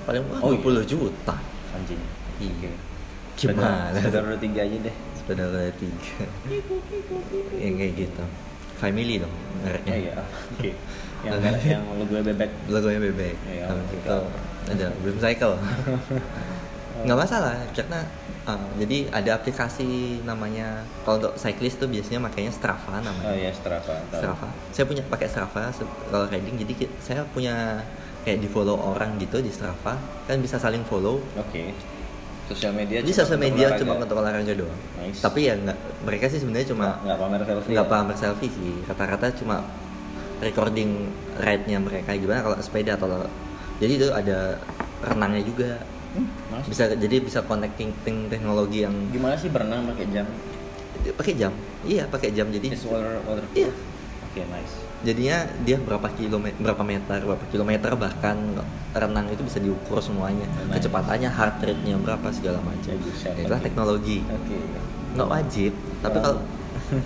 paling 0.04 0.22
murah 0.22 0.40
Oh, 0.42 0.52
20 0.52 0.84
juta 0.84 1.36
anjing. 1.70 2.00
Iya. 2.38 2.70
Gimana 3.34 3.94
Sepeda 3.94 4.20
roda 4.20 4.36
tiga 4.36 4.60
aja 4.60 4.76
deh. 4.78 4.96
sepeda 5.14 5.42
roda 5.44 5.72
tiga 5.74 6.24
yang 7.54 7.74
kayak 7.76 7.92
gitu 7.98 8.24
family 8.74 9.18
dong 9.18 9.34
mereknya 9.60 9.90
Ya, 9.90 9.98
iya. 9.98 10.14
Oke. 10.52 10.70
Yang 11.26 11.34
merek 11.42 11.64
yang 11.66 11.82
logo 11.90 12.14
bebek. 12.14 12.50
logonya 12.68 13.00
bebek 13.02 13.34
Iya, 13.44 13.64
Habis 13.66 13.86
Cycle. 13.90 14.22
itu 14.62 14.70
ada 14.70 14.86
Beam 15.00 15.18
Cycle 15.18 15.54
nggak 16.98 17.14
masalah 17.16 17.54
karena 17.72 18.00
uh, 18.48 18.56
jadi 18.76 19.12
ada 19.12 19.30
aplikasi 19.34 19.86
namanya 20.22 20.66
kalau 21.02 21.20
untuk 21.20 21.34
cyclist 21.36 21.76
tuh 21.76 21.86
biasanya 21.86 22.18
makanya 22.18 22.48
Strava 22.50 22.88
Oh 22.90 22.98
namanya 22.98 23.36
iya 23.36 23.52
Strava. 23.52 24.00
tahu. 24.08 24.18
Strava 24.18 24.48
saya 24.72 24.84
punya 24.84 25.02
pakai 25.04 25.28
Strava 25.28 25.68
kalau 26.08 26.24
riding 26.26 26.56
jadi 26.58 26.72
saya 26.98 27.20
punya 27.26 27.84
kayak 28.20 28.40
di 28.40 28.48
follow 28.48 28.74
orang 28.74 29.16
gitu 29.16 29.38
di 29.38 29.48
Strava 29.48 29.94
kan 30.24 30.36
bisa 30.38 30.56
saling 30.56 30.82
follow 30.82 31.20
Oke. 31.36 31.72
Sosial 32.48 32.72
media. 32.72 33.04
jadi 33.04 33.12
sosial 33.14 33.36
media 33.36 33.68
olahraga. 33.68 33.80
cuma 33.84 33.92
untuk 33.98 34.16
olahraga 34.16 34.52
doang 34.56 34.80
Nice. 34.98 35.20
tapi 35.20 35.40
ya 35.44 35.54
nggak 35.54 35.78
mereka 36.02 36.24
sih 36.26 36.40
sebenarnya 36.40 36.72
cuma 36.72 36.96
Nggak- 36.98 37.20
pamer 37.20 37.40
selfie. 37.44 37.72
nggak 37.76 37.84
ya? 37.84 37.92
pamer 37.92 38.16
selfie 38.16 38.48
sih 38.50 38.72
kata-kata 38.84 39.26
cuma 39.36 39.56
recording 40.38 40.90
ride-nya 41.36 41.76
mereka 41.76 42.14
gimana 42.14 42.40
kalau 42.40 42.56
sepeda 42.58 42.94
atau 42.94 43.28
jadi 43.78 43.92
itu 43.94 44.08
ada 44.10 44.56
renangnya 45.02 45.42
juga 45.44 45.70
Hmm, 46.18 46.62
bisa 46.64 46.90
jadi 46.90 47.16
bisa 47.18 47.40
connecting 47.42 47.94
ting- 48.00 48.26
teknologi 48.26 48.82
yang 48.82 48.94
Gimana 49.08 49.34
sih 49.34 49.48
berenang 49.48 49.86
pakai 49.86 50.06
jam? 50.08 50.26
pakai 51.08 51.34
jam 51.34 51.54
iya 51.82 52.04
pakai 52.04 52.30
jam 52.30 52.46
jadi 52.48 52.68
Is 52.68 52.82
water 52.82 53.22
waterproof. 53.22 53.54
Iya. 53.56 53.70
Oke 54.24 54.40
nice. 54.44 54.74
jadinya 54.98 55.36
dia 55.62 55.78
berapa 55.78 56.04
kilometer 56.10 56.58
berapa 56.58 56.82
meter 56.82 57.22
berapa 57.22 57.44
kilometer 57.46 57.94
bahkan 57.94 58.34
renang 58.92 59.24
itu 59.28 59.40
bisa 59.40 59.56
diukur 59.56 59.98
semuanya 59.98 60.42
Nice. 60.66 60.82
kecepatannya 60.82 61.30
heart 61.30 61.62
rate-nya 61.62 61.96
berapa 61.96 62.26
segala 62.28 62.58
macam 62.60 62.92
ya. 62.92 63.30
Itulah 63.36 63.62
teknologi 63.62 64.26
Oke. 64.26 64.58
nggak 65.14 65.28
wajib 65.30 65.72
tapi 65.98 66.18
Wow. 66.18 66.24
kalau 66.26 66.38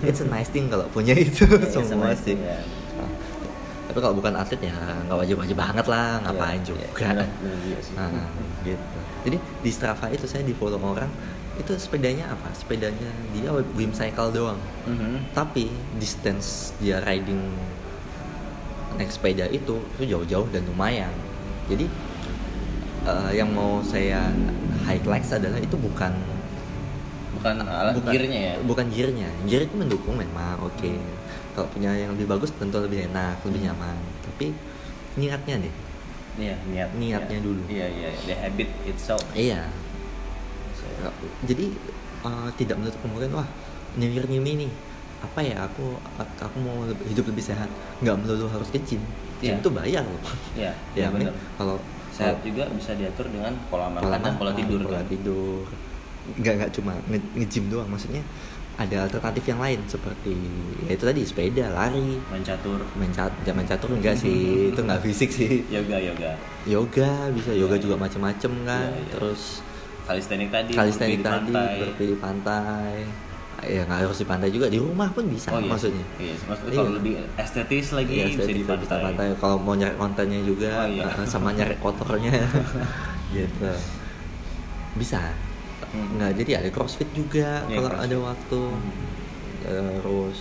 it's 0.03 0.19
a 0.19 0.27
nice 0.27 0.49
thing 0.49 0.67
kalau 0.67 0.89
punya 0.97 1.13
itu 1.13 1.45
Yeah, 1.45 1.69
semua 1.69 2.09
nice 2.09 2.19
sih 2.19 2.33
thing, 2.33 2.41
ya. 2.41 2.59
Tapi 3.85 3.99
kalau 3.99 4.17
bukan 4.17 4.33
atlet 4.33 4.61
ya 4.63 4.73
nggak 5.05 5.19
wajib-wajib 5.19 5.53
banget 5.55 5.85
lah 5.85 6.17
ngapain 6.19 6.57
Iya, 6.57 6.65
juga 6.65 6.87
iya, 6.89 7.21
juga 7.61 7.79
sih. 7.79 7.93
Nah, 7.93 8.09
gitu 8.65 8.99
jadi 9.23 9.37
di 9.39 9.71
Strava 9.71 10.11
itu 10.11 10.27
saya 10.27 10.43
di 10.43 10.55
follow 10.55 10.79
orang 10.83 11.11
itu 11.53 11.77
sepedanya 11.77 12.33
apa? 12.33 12.49
Sepedanya 12.57 13.13
dia 13.37 13.53
Wim 13.53 13.93
Cycle 13.93 14.33
doang. 14.33 14.61
Mhm. 14.89 15.31
tapi 15.37 15.69
distance 16.01 16.73
dia 16.81 16.99
riding 17.05 17.39
naik 18.99 19.09
sepeda 19.13 19.47
itu 19.49 19.79
itu 19.97 20.03
jauh-jauh 20.11 20.49
dan 20.51 20.65
lumayan. 20.67 21.13
Jadi 21.71 21.87
eh, 23.07 23.31
yang 23.37 23.53
mau 23.55 23.81
saya 23.85 24.33
highlight 24.85 25.29
adalah 25.31 25.61
itu 25.61 25.77
bukan 25.79 26.13
Bukan 27.33 27.59
alat 27.65 27.97
bukan 27.97 28.13
gearnya 28.13 28.41
ya. 28.41 28.55
bukan 28.63 28.87
gearnya. 28.93 29.29
Gear 29.49 29.63
itu 29.67 29.75
mendukung 29.75 30.15
memang 30.15 30.61
oke. 30.63 30.93
Kalau 31.53 31.69
punya 31.73 31.91
yang 31.97 32.15
lebih 32.15 32.29
bagus 32.29 32.53
tentu 32.55 32.79
lebih 32.81 33.09
enak 33.11 33.41
lebih 33.45 33.67
nyaman. 33.67 33.97
Tapi 34.25 34.53
niatnya 35.17 35.69
deh 35.69 35.75
Iya, 36.35 36.55
niat. 36.65 36.89
Niatnya 36.97 37.39
iya. 37.39 37.45
dulu. 37.45 37.63
Iya, 37.67 37.87
iya, 37.89 38.09
the 38.25 38.35
habit 38.35 38.69
itself. 38.85 39.23
iya 39.33 39.69
jadi 41.43 41.67
eh, 42.23 42.49
tidak 42.57 42.77
menutup 42.79 42.99
kemungkinan 43.03 43.33
wah 43.35 43.49
New 43.95 44.09
Year 44.09 44.27
New 44.27 44.43
Me 44.43 44.67
nih 44.67 44.73
apa 45.23 45.39
ya 45.39 45.57
aku 45.63 45.95
aku 46.19 46.57
mau 46.59 46.83
hidup 47.07 47.31
lebih 47.31 47.45
sehat 47.45 47.71
nggak 48.03 48.17
melulu 48.19 48.51
harus 48.51 48.67
ke 48.69 48.79
gym 48.83 49.03
gym 49.39 49.55
Iya. 49.55 49.55
itu 49.59 49.71
bayar 49.71 50.03
loh 50.03 50.23
Iya, 50.55 50.73
ya 50.99 50.99
iya 50.99 51.07
benar. 51.11 51.35
kalau 51.57 51.79
Sehat 52.13 52.45
juga 52.45 52.69
bisa 52.69 52.93
diatur 52.93 53.27
dengan 53.27 53.55
pola 53.71 53.89
makan 53.89 54.05
pola 54.05 54.19
dan 54.19 54.35
pola 54.37 54.53
tidur 54.53 54.81
pola 54.83 54.99
kan. 54.99 55.07
tidur 55.09 55.65
nggak 56.39 56.55
nggak 56.59 56.71
cuma 56.71 56.93
nge- 57.09 57.31
nge-gym 57.35 57.65
doang 57.67 57.89
maksudnya 57.89 58.23
ada 58.73 59.05
alternatif 59.05 59.45
yang 59.47 59.61
lain 59.61 59.81
seperti 59.85 60.33
ya 60.83 60.97
itu 60.97 61.05
tadi 61.05 61.21
sepeda 61.23 61.69
lari 61.71 62.17
Main 62.33 62.41
catur, 62.41 62.81
main 62.97 63.13
cat 63.13 63.29
main 63.47 63.69
catur 63.69 63.93
enggak 63.93 64.17
sih 64.17 64.39
itu 64.73 64.81
nggak 64.81 65.01
fisik 65.05 65.29
sih 65.29 65.61
yoga, 65.69 66.01
yoga. 66.01 66.33
yoga 66.65 67.13
bisa 67.31 67.53
yoga 67.53 67.77
Iya, 67.77 67.83
juga 67.83 67.95
iya. 67.95 68.03
macem-macem 68.03 68.53
kan 68.65 68.89
Iya, 68.89 68.97
iya. 68.97 69.13
terus 69.13 69.43
Kalistenik 70.03 70.51
tadi, 70.51 70.73
kalistenik 70.75 71.21
tadi 71.23 71.53
berpilih 71.55 72.11
di 72.11 72.19
pantai 72.19 73.07
ya 73.63 73.87
nggak 73.87 73.99
harus 74.03 74.19
di 74.19 74.27
pantai 74.27 74.51
juga 74.51 74.67
di 74.67 74.83
rumah 74.83 75.07
pun 75.07 75.23
bisa 75.31 75.55
Oh 75.55 75.61
iya, 75.61 75.71
maksudnya 75.71 76.05
Iya, 76.19 76.35
maksudnya 76.43 76.73
Iya. 76.73 76.81
kalau 76.81 76.93
lebih 76.99 77.15
estetis 77.39 77.87
lagi 77.93 78.13
Iya, 78.13 78.27
bisa 78.27 78.43
di 78.43 78.55
bisa 78.59 78.73
pantai. 78.75 79.03
pantai. 79.07 79.27
Kalau 79.39 79.57
mau 79.61 79.75
nyari 79.77 79.95
kontennya 79.95 80.41
juga 80.43 80.71
Oh, 80.75 80.89
iya. 80.89 81.07
sama 81.31 81.53
nyari 81.53 81.77
kotornya 81.79 82.35
gitu. 83.37 83.71
Bisa. 84.97 85.21
Hmm. 85.93 86.09
Nggak 86.17 86.33
jadi 86.39 86.51
ada 86.59 86.69
CrossFit 86.69 87.09
juga 87.13 87.63
Iya, 87.63 87.77
kalau 87.77 87.89
CrossFit. 87.91 88.07
ada 88.07 88.17
waktu. 88.23 88.61
Terus 89.63 90.41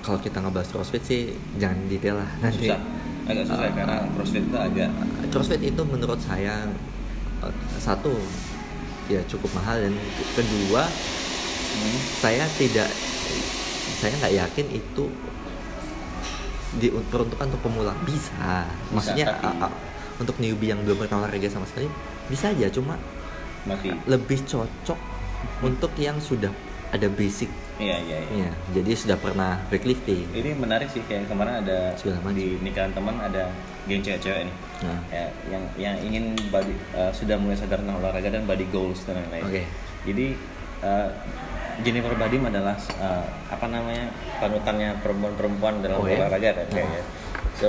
kalau 0.00 0.18
kita 0.18 0.38
ngebahas 0.38 0.68
CrossFit 0.68 1.02
sih 1.02 1.22
jangan 1.54 1.78
detail 1.86 2.16
lah 2.16 2.30
nanti. 2.40 2.66
Susah, 2.66 2.80
agak 3.26 3.44
susah 3.44 3.60
Ah, 3.60 3.70
karena 3.70 3.94
ah. 3.94 4.08
CrossFit 4.10 4.42
itu 4.42 4.56
agak 4.58 4.88
CrossFit 5.28 5.62
itu 5.62 5.82
menurut 5.84 6.18
saya 6.18 6.54
eh, 7.40 7.54
satu 7.76 8.12
ya 9.06 9.20
cukup 9.26 9.50
mahal 9.54 9.76
dan 9.78 9.94
kedua 10.32 10.84
Hmm. 11.70 11.98
saya 12.18 12.44
tidak 12.52 12.90
saya 13.94 14.10
nggak 14.16 14.34
yakin 14.34 14.66
itu 14.72 15.04
diperuntukkan 16.72 17.46
untuk 17.46 17.62
pemula 17.62 17.94
bisa 18.02 18.66
maksudnya 18.90 19.30
tapi- 19.32 19.46
a- 19.56 19.70
a- 19.70 19.76
untuk 20.18 20.34
newbie 20.36 20.66
yang 20.68 20.82
belum 20.82 20.98
pernah 20.98 21.22
olahraga 21.22 21.46
sama 21.46 21.64
sekali 21.64 21.86
bisa 22.30 22.46
aja 22.48 22.70
cuma 22.70 22.94
Mati. 23.62 23.90
lebih 24.06 24.40
cocok 24.42 24.98
untuk 25.60 25.92
yang 25.96 26.16
sudah 26.18 26.48
ada 26.88 27.06
basic 27.08 27.50
Iya 27.76 27.96
iya. 27.98 28.18
iya. 28.28 28.44
ya 28.44 28.50
jadi 28.74 28.92
sudah 28.94 29.16
pernah 29.16 29.56
weightlifting 29.66 30.28
Ini 30.30 30.52
menarik 30.54 30.86
sih 30.86 31.00
kayak 31.02 31.26
kemarin 31.26 31.60
ada 31.60 31.96
Segala 31.96 32.20
macam. 32.20 32.36
di 32.36 32.60
nikahan 32.60 32.92
teman 32.92 33.16
ada 33.16 33.48
geng 33.84 34.00
cewek-cewek 34.00 34.44
nih. 34.44 34.56
nah 34.80 35.00
Ya, 35.08 35.24
yang 35.48 35.64
yang 35.76 35.96
ingin 35.98 36.24
body 36.46 36.76
eh, 36.92 37.10
sudah 37.10 37.34
mulai 37.34 37.56
sadar 37.56 37.80
tentang 37.80 37.96
olahraga 37.96 38.28
dan 38.30 38.44
body 38.44 38.68
goals 38.68 39.00
dan 39.02 39.16
lain-lain. 39.18 39.44
Oke. 39.44 39.62
Jadi 40.04 40.26
eh, 40.82 41.08
Jennifer 41.80 42.12
Badim 42.14 42.44
adalah 42.44 42.76
eh, 42.76 43.24
apa 43.48 43.66
namanya 43.66 44.12
panutannya 44.36 45.00
perempuan-perempuan 45.00 45.80
dalam 45.80 45.96
Oh, 45.96 46.04
ya? 46.04 46.20
olahraga 46.20 46.50
kan 46.54 46.66
Nah. 46.66 46.74
kayaknya. 46.76 47.02
So 47.56 47.68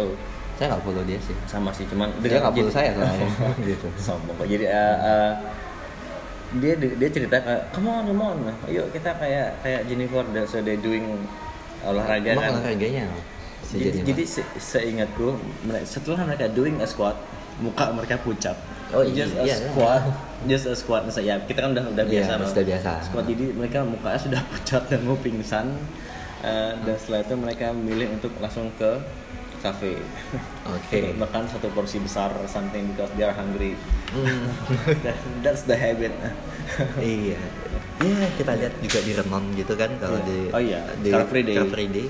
saya 0.61 0.67
nggak 0.71 0.83
follow 0.85 1.03
dia 1.03 1.17
sih. 1.17 1.33
Sama 1.49 1.73
sih 1.73 1.89
cuman 1.89 2.13
dia 2.21 2.37
nggak 2.37 2.53
follow 2.53 2.69
saya 2.69 2.93
soalnya. 2.93 3.27
Gitu. 3.65 3.87
Sombong. 3.97 4.35
Kok 4.37 4.45
jadi 4.45 4.65
eh, 4.69 4.97
eh, 5.01 5.31
dia 6.53 6.73
dia 6.77 7.09
cerita 7.09 7.41
kayak 7.41 7.73
come 7.73 7.89
on 7.89 8.05
come 8.05 8.21
on. 8.21 8.37
Ayo 8.69 8.85
kita 8.93 9.09
kayak 9.17 9.57
kayak 9.59 9.89
Jennifer 9.89 10.21
that- 10.29 10.45
so 10.45 10.61
they 10.61 10.77
doing 10.77 11.17
olahraga 11.81 12.29
emang 12.29 12.45
kan. 12.45 12.53
olahraganya? 12.61 13.09
Si 13.63 13.79
jadi, 13.79 13.89
Jennifer? 13.89 14.05
jadi 14.05 14.23
se- 14.27 14.51
seingatku 14.55 15.27
setelah 15.81 16.29
mereka 16.29 16.45
doing 16.47 16.77
a 16.77 16.85
squat 16.85 17.17
muka 17.57 17.89
mereka 17.89 18.21
pucat. 18.21 18.53
Oh, 18.91 19.01
just 19.01 19.33
iya, 19.33 19.41
a 19.41 19.45
iya. 19.47 19.55
squat 19.65 20.01
just 20.45 20.65
a 20.67 20.75
squat. 20.75 21.01
Nah, 21.03 21.15
ya 21.17 21.41
kita 21.41 21.57
kan 21.57 21.73
udah 21.73 21.85
udah 21.89 22.05
Iya, 22.05 22.21
biasa 22.21 22.31
loh. 22.37 22.49
sudah 22.51 22.65
biasa. 22.69 22.91
squat 23.01 23.23
jadi 23.25 23.45
mereka 23.49 23.79
mukanya 23.81 24.19
sudah 24.19 24.41
pucat 24.51 24.83
dan 24.85 25.01
mau 25.01 25.17
pingsan. 25.17 25.73
Eh, 26.41 26.73
dan 26.75 26.95
setelah 26.97 27.21
itu 27.21 27.33
mereka 27.33 27.65
memilih 27.71 28.11
untuk 28.11 28.33
langsung 28.37 28.67
ke 28.75 28.97
cafe 29.61 30.01
Oke. 30.67 30.97
Untuk 31.05 31.21
makan 31.21 31.43
satu 31.45 31.69
porsi 31.69 31.97
besar 31.97 32.29
something 32.45 32.89
because 32.89 33.13
they 33.13 33.23
are 33.23 33.33
hungry 33.33 33.77
Hmm. 34.09 34.51
That- 35.05 35.23
that's 35.39 35.63
the 35.63 35.73
habit 35.73 36.11
iya 36.97 37.39
ya 37.97 38.27
kita 38.33 38.51
lihat 38.55 38.73
juga 38.79 38.99
di 38.99 39.11
Renon 39.13 39.53
gitu 39.53 39.73
kan 39.73 39.87
kalau 39.95 40.17
Iya. 40.17 40.27
di 40.27 40.37
Oh 40.49 40.59
iya, 40.59 40.81
di 40.97 41.09
Car 41.09 41.23
Free 41.23 41.41
Day. 41.41 41.55
Car 41.55 41.69
Free 41.69 41.87
Day, 41.87 42.07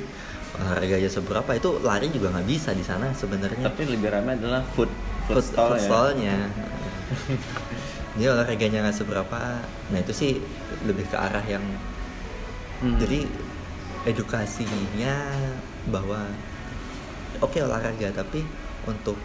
olahraganya 0.54 1.08
seberapa 1.08 1.52
itu 1.52 1.70
lari 1.80 2.08
juga 2.08 2.32
nggak 2.32 2.48
bisa 2.48 2.72
di 2.72 2.82
sana 2.82 3.12
sebenarnya 3.12 3.62
tapi 3.62 3.86
lebih 3.86 4.08
ramai 4.08 4.34
adalah 4.34 4.64
food 4.72 4.90
food, 5.26 5.36
food, 5.36 5.46
stall 5.46 5.70
food 5.70 5.78
ya. 5.78 5.84
stallnya 5.84 6.38
dia 8.18 8.28
olahraganya 8.30 8.80
nggak 8.82 8.98
seberapa 8.98 9.40
nah 9.62 10.00
itu 10.00 10.12
sih 10.12 10.32
lebih 10.82 11.06
ke 11.06 11.16
arah 11.16 11.44
yang 11.46 11.64
Hmm. 12.82 12.98
jadi 12.98 13.30
edukasinya 14.06 15.14
bahwa 15.86 16.26
oke 17.42 17.58
olahraga 17.60 18.08
tapi 18.14 18.46
untuk 18.86 19.18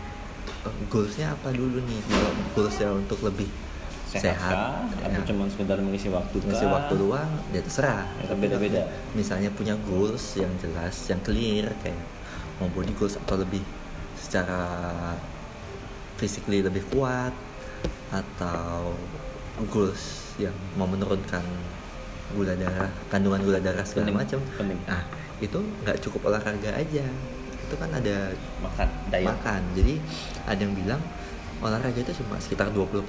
eh, 0.64 0.76
goalsnya 0.88 1.32
apa 1.32 1.52
dulu 1.52 1.78
nih 1.85 2.00
kalau 2.08 2.32
goalsnya 2.56 2.88
untuk 2.92 3.20
lebih 3.23 3.49
sehat, 4.06 4.38
sehat, 4.38 4.54
kah? 4.54 5.06
atau 5.11 5.20
ya. 5.23 5.26
cuma 5.28 5.44
sekedar 5.50 5.78
mengisi 5.82 6.08
waktu 6.08 6.37
ngisi 6.40 6.64
kah? 6.64 6.73
waktu 6.78 6.92
luang 6.96 7.30
ya 7.52 7.61
terserah 7.61 8.06
Ya, 8.23 8.35
beda-beda. 8.38 8.82
misalnya 9.12 9.50
punya 9.52 9.75
goals 9.85 10.38
yang 10.38 10.50
jelas 10.62 10.94
yang 11.11 11.20
clear 11.20 11.68
kayak 11.85 11.99
mau 12.62 12.70
body 12.73 12.94
goals 12.96 13.18
atau 13.20 13.37
lebih 13.37 13.61
secara 14.16 14.64
physically 16.16 16.64
lebih 16.64 16.81
kuat 16.88 17.35
atau 18.09 18.96
goals 19.68 20.33
yang 20.40 20.55
mau 20.81 20.88
menurunkan 20.88 21.44
gula 22.33 22.57
darah 22.57 22.88
kandungan 23.12 23.40
gula 23.44 23.61
darah 23.61 23.85
segala 23.85 24.11
macam 24.12 24.40
nah 24.88 25.02
itu 25.38 25.59
nggak 25.85 26.00
cukup 26.00 26.33
olahraga 26.33 26.72
aja 26.74 27.05
itu 27.66 27.74
kan 27.74 27.90
ada 27.90 28.16
makan 28.59 28.88
diet 29.09 29.26
makan 29.26 29.61
jadi 29.74 29.94
ada 30.44 30.61
yang 30.61 30.74
bilang 30.74 31.02
olahraga 31.57 31.96
itu 31.96 32.12
cuma 32.20 32.37
sekitar 32.37 32.68
20% 32.68 33.00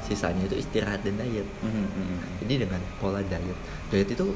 sisanya 0.00 0.46
itu 0.46 0.56
istirahat 0.56 1.02
dan 1.02 1.18
diet 1.18 1.44
Mhm, 1.60 1.86
mhm. 1.86 2.16
jadi 2.40 2.54
dengan 2.62 2.80
pola 2.96 3.20
diet 3.20 3.58
diet 3.88 4.08
itu 4.08 4.26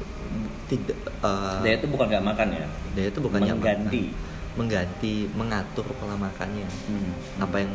tidak 0.66 0.98
eh, 1.22 1.58
diet 1.62 1.78
itu 1.78 1.88
bukan 1.88 2.06
nggak 2.08 2.24
makan 2.24 2.48
ya 2.52 2.66
diet 2.92 3.10
itu 3.10 3.20
bukan 3.20 3.40
yang 3.40 3.56
Mengganti. 3.56 4.04
makan. 4.04 4.32
mengganti 4.54 5.14
mengatur 5.32 5.86
pola 5.94 6.14
makannya 6.14 6.66
Mhm. 6.66 7.12
apa 7.40 7.56
yang 7.58 7.72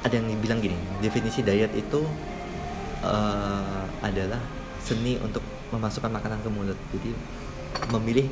ada 0.00 0.14
yang 0.14 0.30
bilang 0.38 0.58
gini 0.58 0.78
definisi 0.98 1.42
diet 1.42 1.74
itu 1.74 2.00
eh, 3.00 3.82
adalah 4.00 4.40
seni 4.80 5.18
untuk 5.18 5.42
memasukkan 5.68 6.08
makanan 6.08 6.38
ke 6.40 6.48
mulut 6.48 6.78
jadi 6.90 7.10
memilih 7.90 8.26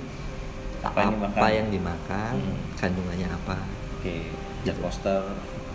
Apa 0.89 1.01
yang 1.03 1.13
dimakan. 1.13 1.35
apa 1.35 1.47
yang 1.51 1.69
dimakan 1.69 2.35
Hmm. 2.37 2.57
kandungannya 2.77 3.29
apa. 3.29 3.57
Oke 3.95 4.15
cat 4.63 4.77
poster 4.77 5.21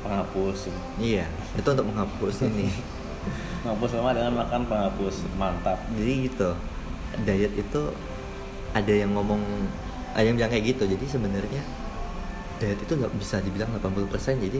penghapus. 0.01 0.59
Iya 0.97 1.25
itu 1.53 1.67
untuk 1.67 1.87
menghapus 1.87 2.35
ini. 2.43 2.67
Penghapus 3.61 3.89
sama 3.91 4.11
dengan 4.11 4.33
makan 4.35 4.61
penghapus. 4.65 5.15
Mantap. 5.35 5.77
Jadi 5.93 6.13
gitu 6.25 6.49
diet 7.21 7.53
itu 7.53 7.81
ada 8.71 8.89
yang 8.89 9.11
ngomong 9.11 9.43
ada 10.11 10.23
yang 10.23 10.35
bilang 10.35 10.49
kayak 10.49 10.65
gitu. 10.71 10.83
Jadi 10.87 11.05
sebenarnya 11.05 11.63
diet 12.57 12.77
itu 12.77 12.91
nggak 12.91 13.13
bisa 13.15 13.37
dibilang 13.39 13.69
80% 13.73 14.09
jadi 14.39 14.59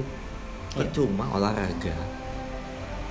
percuma 0.72 1.26
olahraga. 1.32 1.96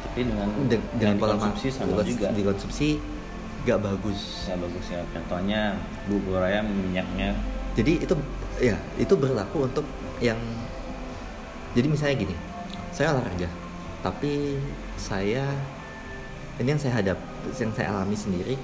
Tapi 0.00 0.20
dengan 0.22 0.48
De- 0.66 0.80
dengan 0.94 1.14
pola 1.16 1.34
makan 1.36 1.54
sama 1.54 2.02
juga. 2.02 2.30
dikonsumsi 2.30 3.19
nggak 3.64 3.80
bagus. 3.80 4.46
Nggak 4.48 4.60
bagus 4.64 4.86
ya. 4.90 5.00
Contohnya 5.12 5.60
bubur 6.08 6.40
ayam 6.40 6.66
minyaknya. 6.68 7.36
Jadi 7.76 8.02
itu 8.02 8.14
ya 8.60 8.76
itu 9.00 9.14
berlaku 9.16 9.64
untuk 9.64 9.86
yang 10.20 10.36
jadi 11.72 11.86
misalnya 11.88 12.16
gini 12.28 12.36
saya 12.92 13.16
olahraga 13.16 13.48
tapi 14.04 14.60
saya 15.00 15.48
ini 16.60 16.68
yang 16.68 16.80
saya 16.82 16.92
hadap 17.00 17.18
yang 17.56 17.72
saya 17.72 17.88
alami 17.88 18.16
sendiri 18.18 18.54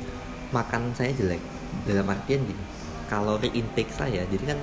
makan 0.52 0.92
saya 0.92 1.16
jelek. 1.16 1.40
Dalam 1.88 2.08
artian 2.08 2.44
gini 2.44 2.60
kalori 3.08 3.48
intake 3.56 3.88
saya 3.94 4.26
jadi 4.28 4.52
kan 4.52 4.58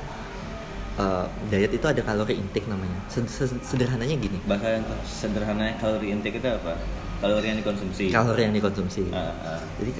eh, 1.02 1.26
diet 1.50 1.72
itu 1.74 1.86
ada 1.88 2.02
kalori 2.06 2.38
intake 2.38 2.67
namanya. 2.69 3.00
Se- 3.10 3.26
se- 3.26 3.58
sederhananya 3.63 4.13
gini. 4.19 4.38
Bahasa 4.46 4.78
yang 4.78 4.86
sederhananya 5.08 5.74
kalori 5.82 6.13
intake 6.13 6.38
itu 6.38 6.50
apa? 6.52 6.78
Kalori 7.24 7.46
yang 7.48 7.58
dikonsumsi. 7.63 8.12
Kalori 8.12 8.41
yang 8.43 8.54
dikonsumsi. 8.54 9.10
Ah, 9.15 9.32
ah. 9.58 9.62
jadi 9.82 9.91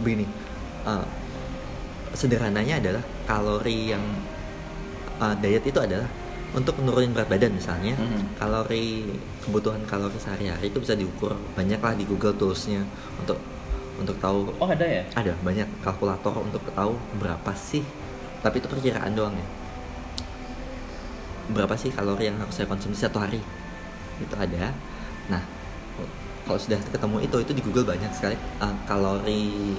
begini 0.00 0.26
eh, 0.84 1.06
sederhananya 2.12 2.80
adalah 2.80 3.02
kalori 3.24 3.92
yang 3.92 4.02
eh, 5.16 5.34
diet 5.40 5.64
itu 5.64 5.76
adalah 5.76 6.08
untuk 6.54 6.78
menurunin 6.80 7.12
berat 7.12 7.28
badan 7.28 7.52
misalnya 7.52 7.92
Mhm. 7.96 8.40
kalori 8.40 9.04
kebutuhan 9.44 9.82
kalori 9.84 10.16
sehari-hari 10.16 10.68
itu 10.68 10.78
bisa 10.80 10.96
diukur 10.96 11.36
banyak 11.52 11.76
lah 11.76 11.92
di 11.92 12.04
Google 12.04 12.32
toolsnya 12.32 12.80
untuk 13.20 13.36
untuk 13.96 14.16
tahu. 14.20 14.52
Oh 14.60 14.68
ada 14.68 14.84
ya? 14.84 15.04
Ada 15.16 15.32
banyak 15.40 15.64
kalkulator 15.80 16.36
untuk 16.36 16.60
tahu 16.70 16.96
berapa 17.16 17.52
sih 17.56 17.80
tapi 18.40 18.60
itu 18.60 18.68
perkiraan 18.68 19.12
doang 19.12 19.32
ya. 19.32 19.46
Berapa 21.46 21.78
sih 21.78 21.88
kalori 21.88 22.28
yang 22.28 22.36
harus 22.36 22.52
saya 22.52 22.66
konsumsi 22.66 23.00
satu 23.00 23.22
hari? 23.22 23.38
Itu 24.18 24.34
ada. 24.36 24.74
Nah 25.30 25.42
kalau 26.46 26.56
sudah 26.56 26.78
ketemu 26.80 27.16
itu 27.20 27.36
itu 27.40 27.52
di 27.52 27.62
Google 27.62 27.86
banyak 27.86 28.10
sekali 28.12 28.34
uh, 28.56 28.70
kalori 28.84 29.74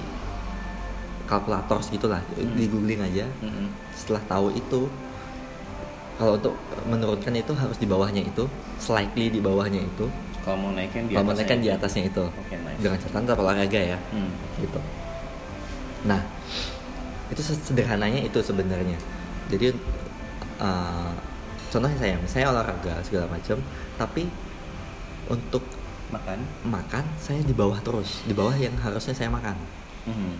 kalkulator 1.24 1.80
segitulah 1.80 2.20
Hmm. 2.34 2.52
di 2.52 2.64
googling 2.66 3.00
aja 3.02 3.24
Mhm. 3.40 3.68
setelah 3.92 4.22
tahu 4.26 4.48
itu 4.50 4.88
kalau 6.16 6.34
untuk 6.34 6.54
menurunkan 6.84 7.30
itu 7.32 7.52
harus 7.52 7.76
di 7.76 7.84
bawahnya 7.84 8.22
itu 8.22 8.44
slightly 8.76 9.28
di 9.28 9.38
bawahnya 9.38 9.80
itu 9.80 10.08
kalau 10.40 10.56
mau 10.58 10.72
naikin 10.72 11.04
di 11.04 11.12
kalau 11.12 11.26
mau 11.26 11.34
naikkan 11.34 11.60
di 11.60 11.68
atasnya 11.68 12.04
itu 12.06 12.24
Oke, 12.24 12.56
nice. 12.56 12.80
dengan 12.80 12.96
catatan 12.98 13.22
tetap 13.22 13.38
olahraga 13.38 13.80
ya 13.86 13.98
Hmm. 14.10 14.30
gitu. 14.56 14.80
Nah, 16.00 16.20
itu 17.28 17.42
se- 17.42 17.60
sederhananya 17.60 18.22
itu 18.22 18.38
sebenarnya. 18.40 18.96
Jadi 19.48 19.74
uh, 20.58 21.12
contohnya 21.68 21.98
saya, 21.98 22.16
saya 22.24 22.44
olahraga 22.48 23.02
segala 23.02 23.28
macam, 23.28 23.60
tapi 23.96 24.24
untuk 25.28 25.60
makan 26.08 26.38
makan 26.64 27.04
saya 27.16 27.40
di 27.44 27.52
bawah 27.52 27.76
terus, 27.80 28.24
di 28.24 28.32
bawah 28.32 28.54
yang 28.56 28.72
harusnya 28.80 29.12
saya 29.12 29.28
makan. 29.28 29.56
Mhm. 30.08 30.32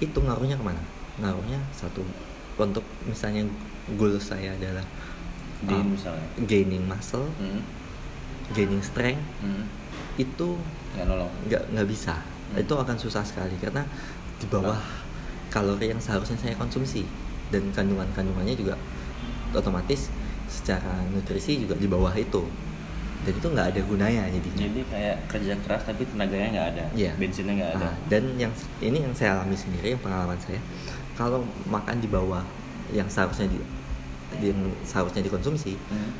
Itu 0.00 0.18
ngaruhnya 0.20 0.60
ke 0.60 0.64
mana? 0.64 0.82
Ngaruhnya 1.20 1.60
satu 1.72 2.04
untuk 2.54 2.84
misalnya 3.04 3.48
goal 3.96 4.20
saya 4.20 4.54
adalah 4.54 4.84
Gain 5.64 5.80
uh, 5.80 5.92
misalnya. 5.96 6.26
gaining 6.44 6.84
muscle, 6.84 7.24
Mhm. 7.40 7.60
gaining 8.52 8.82
strength, 8.84 9.24
Mhm. 9.40 9.64
itu 10.20 10.48
nggak 11.48 11.74
nggak 11.74 11.88
bisa 11.88 12.14
Hmm. 12.44 12.60
itu 12.60 12.70
akan 12.76 12.94
susah 12.94 13.24
sekali 13.24 13.56
karena 13.58 13.82
di 14.38 14.46
bawah 14.46 14.76
kalori 15.48 15.90
yang 15.90 15.98
seharusnya 15.98 16.36
saya 16.36 16.54
konsumsi 16.54 17.02
dan 17.48 17.66
kandungan 17.72 18.06
kandungannya 18.12 18.52
juga 18.54 18.76
otomatis 19.50 20.12
secara 20.46 21.02
nutrisi 21.10 21.64
juga 21.64 21.74
di 21.74 21.88
bawah 21.88 22.12
itu 22.14 22.44
dan 23.24 23.32
itu 23.34 23.46
nggak 23.46 23.66
ada 23.66 23.80
gunanya 23.82 24.22
jadinya 24.28 24.60
Jadi 24.62 24.80
kayak 24.86 25.16
kerja 25.26 25.54
keras 25.58 25.82
tapi 25.82 26.02
tenaganya 26.04 26.48
nggak 26.50 26.68
ada, 26.70 26.84
Iya. 26.92 27.12
bensinnya 27.14 27.54
nggak 27.54 27.70
ada. 27.74 27.86
Ah, 27.86 27.94
dan 28.06 28.22
yang 28.36 28.52
ini 28.78 28.98
yang 29.00 29.12
saya 29.12 29.34
alami 29.34 29.52
sendiri 29.54 29.86
yang 29.90 30.02
pengalaman 30.02 30.36
saya 30.38 30.60
kalau 31.12 31.40
makan 31.64 31.96
di 31.96 32.06
bawah 32.06 32.44
yang 32.90 33.06
seharusnya 33.06 33.46
di, 33.46 33.58
yang 34.42 34.56
seharusnya 34.82 35.20
dikonsumsi 35.20 35.72
Hmm. 35.86 36.12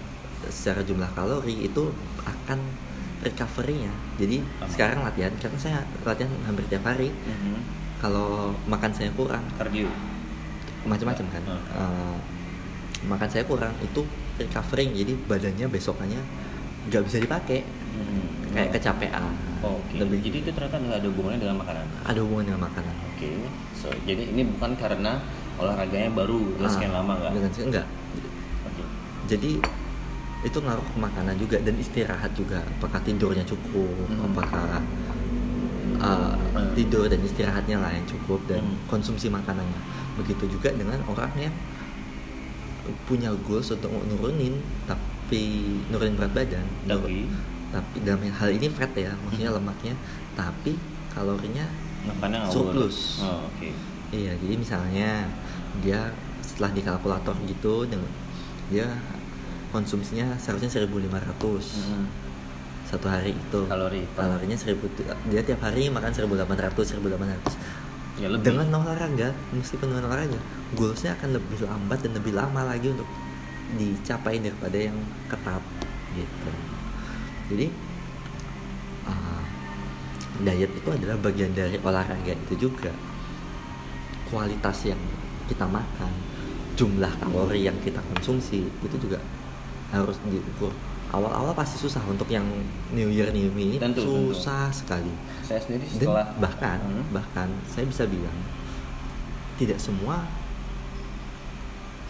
secara 0.46 0.80
jumlah 0.80 1.08
kalori 1.10 1.62
itu 1.62 1.92
akan 2.22 2.58
recovery-nya 3.20 3.88
jadi 4.14 4.40
Lama. 4.40 4.68
sekarang 4.68 4.98
latihan 5.02 5.32
karena 5.34 5.58
saya 5.58 5.78
latihan 6.02 6.28
hampir 6.42 6.64
tiap 6.66 6.84
hari 6.84 7.08
Mhm. 7.08 7.56
kalau 7.98 8.52
makan 8.64 8.90
saya 8.90 9.08
kurang 9.10 9.44
Kardio. 9.54 9.88
macam-macam 10.84 11.26
kan 11.30 11.42
Hmm. 11.42 11.60
Eh, 11.74 12.16
makan 13.04 13.28
saya 13.28 13.44
kurang 13.44 13.72
itu 13.78 14.00
recovering 14.36 14.92
jadi 14.92 15.12
badannya 15.22 15.66
besokannya 15.68 16.20
nggak 16.84 17.02
bisa 17.02 17.16
dipakai 17.18 17.64
Mhm. 17.94 18.52
kayak 18.52 18.70
kecapean 18.72 19.24
Oh, 19.64 19.80
Oke. 19.80 19.96
lebih 19.96 20.20
Jadi 20.20 20.44
itu 20.44 20.50
ternyata 20.52 20.76
ada 20.76 21.08
hubungannya 21.08 21.40
dengan 21.40 21.56
makanan. 21.58 21.86
ada 22.04 22.18
hubungan 22.20 22.44
dengan 22.46 22.62
makanan 22.64 22.94
Oke. 23.08 23.30
So 23.72 23.88
jadi 24.04 24.22
ini 24.28 24.44
bukan 24.46 24.76
karena 24.76 25.16
olahraganya 25.56 26.12
baru 26.12 26.36
udah 26.54 26.68
sekian 26.68 26.92
Ah, 26.92 27.00
lama 27.00 27.12
nggak? 27.16 27.32
dengan 27.32 27.50
enggak 27.64 27.86
Oke. 28.64 28.82
jadi 29.24 29.52
itu 30.44 30.58
ngaruh 30.60 30.84
ke 30.84 30.98
makanan 30.98 31.34
juga 31.38 31.56
dan 31.58 31.74
istirahat 31.74 32.28
juga 32.34 32.60
apakah 32.60 33.00
tidurnya 33.00 33.40
cukup 33.42 33.88
Hmm. 34.04 34.28
apakah 34.28 34.84
uh, 35.96 36.36
Hmm. 36.52 36.68
tidur 36.74 37.08
dan 37.08 37.16
istirahatnya 37.18 37.80
lah 37.80 37.88
yang 37.88 38.04
cukup 38.04 38.44
dan 38.44 38.60
Hmm. 38.60 38.76
konsumsi 38.84 39.32
makanannya 39.32 39.80
begitu 40.14 40.44
juga 40.50 40.68
dengan 40.70 41.00
orang 41.06 41.32
yang 41.38 41.54
punya 43.04 43.32
goals 43.40 43.72
untuk 43.72 43.88
nurunin 44.04 44.60
tapi 44.84 45.00
nurunin 45.88 46.14
berat 46.14 46.32
badan 46.32 46.66
Tapi 46.84 47.24
tapi 47.70 47.96
dalam 48.00 48.22
hal 48.22 48.50
ini 48.50 48.68
fat 48.68 48.92
ya 48.94 49.10
maksudnya 49.18 49.50
Hmm. 49.50 49.58
lemaknya 49.58 49.94
tapi 50.32 50.78
kalorinya 51.10 51.66
makannya. 52.04 52.46
Surplus. 52.46 53.18
Oh, 53.20 53.48
Oke. 53.48 53.72
Iya, 54.10 54.36
jadi 54.36 54.54
misalnya 54.54 55.24
dia 55.80 56.12
setelah 56.38 56.70
di 56.70 56.82
kalkulator 56.82 57.34
gitu 57.44 57.82
dengan 57.84 58.06
dia 58.68 58.86
konsumsinya 59.70 60.36
seharusnya 60.36 60.70
1500 60.70 61.82
Mhm. 61.82 62.04
satu 62.84 63.06
hari 63.08 63.32
itu. 63.32 63.60
Kalori. 63.64 64.06
Kalorinya 64.12 64.54
1000 64.54 64.86
tu- 64.92 65.02
dia 65.26 65.40
tiap 65.40 65.58
hari 65.60 65.88
makan 65.88 66.12
1800 66.12 66.92
1800. 66.92 67.56
Ya 68.14 68.30
lebih. 68.30 68.46
Dengan 68.46 68.70
olahraga, 68.76 69.34
meskipun 69.50 69.90
dengan 69.90 70.06
olahraga, 70.06 70.38
goalsnya 70.72 71.18
akan 71.18 71.34
lebih 71.34 71.58
lambat 71.60 71.98
dan 71.98 72.12
lebih 72.14 72.32
lama 72.32 72.62
lagi 72.64 72.86
untuk 72.88 73.08
dicapai 73.74 74.38
daripada 74.38 74.78
yang 74.78 74.96
ketat 75.26 75.62
gitu. 76.14 76.50
Jadi 77.50 77.66
uh, 79.08 79.42
diet 80.42 80.70
itu 80.70 80.88
adalah 80.90 81.16
bagian 81.20 81.52
dari 81.54 81.76
olahraga 81.80 82.32
itu 82.34 82.68
juga 82.68 82.92
kualitas 84.28 84.88
yang 84.88 85.00
kita 85.46 85.68
makan 85.68 86.12
jumlah 86.74 87.12
kalori 87.22 87.68
yang 87.70 87.76
kita 87.86 88.02
konsumsi 88.14 88.66
itu 88.66 88.96
juga 88.98 89.22
harus 89.94 90.18
diukur 90.26 90.74
awal-awal 91.14 91.54
pasti 91.54 91.78
susah 91.78 92.02
untuk 92.10 92.26
yang 92.26 92.42
New 92.90 93.06
Year 93.06 93.30
New 93.30 93.54
Me 93.54 93.70
ini 93.70 93.78
Tentu, 93.78 94.02
tentu. 94.02 94.34
susah 94.34 94.74
sekali 94.74 95.14
Saya 95.46 95.62
sendiri 95.62 95.86
dan 95.86 95.94
setelah 95.94 96.26
bahkan 96.42 96.78
Hmm. 96.82 97.04
bahkan 97.14 97.46
saya 97.70 97.86
bisa 97.86 98.02
bilang 98.10 98.34
tidak 99.54 99.78
semua 99.78 100.26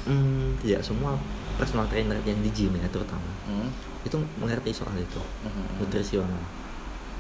hmm, 0.09 0.57
tidak 0.65 0.81
semua 0.81 1.21
personal 1.55 1.87
trainer 1.87 2.19
yang 2.23 2.41
di 2.41 2.51
gym 2.51 2.75
ya 2.75 2.89
terutama. 2.91 3.25
Hmm. 3.47 3.71
itu 4.05 4.21
mengerti 4.37 4.71
soal 4.71 4.93
itu. 5.01 5.17
Mhm. 5.49 5.81
nutrisional 5.81 6.45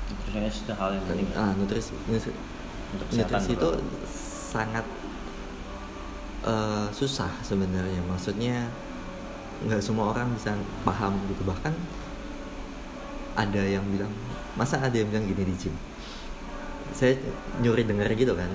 Nutrisinya 0.04 0.50
sudah 0.52 0.76
hal 0.76 0.90
yang 0.92 1.04
penting. 1.08 1.28
ah 1.32 1.50
nutrisi. 1.56 1.96
Nutrisi, 2.04 2.28
Untuk 2.92 3.06
nutrisi 3.08 3.50
itu 3.56 3.68
terutama. 3.72 4.04
sangat 4.52 4.84
eh, 6.44 6.86
susah 6.92 7.32
sebenarnya. 7.40 8.04
Maksudnya 8.04 8.68
nggak 9.64 9.80
semua 9.80 10.12
orang 10.12 10.28
bisa 10.36 10.52
paham 10.84 11.16
gitu. 11.32 11.40
Bahkan 11.48 11.72
ada 13.34 13.62
yang 13.64 13.82
bilang 13.88 14.12
masa 14.54 14.76
ada 14.78 14.92
yang 14.92 15.08
bilang 15.08 15.24
gini 15.24 15.42
di 15.48 15.54
gym? 15.56 15.74
Saya 16.92 17.16
nyuri 17.58 17.88
dengar 17.88 18.12
gitu 18.12 18.36
kan 18.36 18.52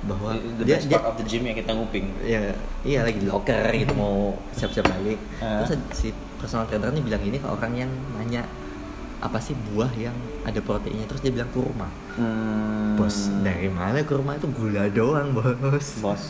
bahwa 0.00 0.30
The 0.56 0.62
dia 0.62 0.76
best 0.76 0.86
dia 0.86 1.00
of 1.00 1.14
the 1.14 1.24
gym 1.24 1.42
yang 1.42 1.56
kita 1.56 1.72
nguping. 1.72 2.06
ya 2.20 2.54
iya 2.82 3.02
lagi 3.02 3.18
di 3.18 3.26
locker 3.26 3.66
gitu 3.72 3.92
mau 3.92 4.36
siap-siap 4.52 4.86
balik 4.86 5.18
Ah. 5.38 5.62
terus 5.62 5.74
si 5.92 6.08
personal 6.36 6.64
trainer 6.64 6.90
ini 6.90 7.02
bilang 7.02 7.18
ini 7.20 7.36
ke 7.36 7.46
orang 7.46 7.72
yang 7.76 7.90
nanya 8.14 8.46
apa 9.18 9.34
sih 9.36 9.50
buah 9.66 9.90
yang 9.92 10.14
ada 10.44 10.60
proteinnya 10.60 11.02
terus 11.04 11.18
dia 11.18 11.32
bilang 11.32 11.50
kurma 11.50 11.90
Hmm. 12.14 12.94
bos 12.94 13.26
dari 13.40 13.66
mana 13.66 13.98
kurma 14.00 14.34
itu 14.34 14.46
gula 14.48 14.86
doang 14.88 15.30
bos 15.32 15.98
Bos. 15.98 16.22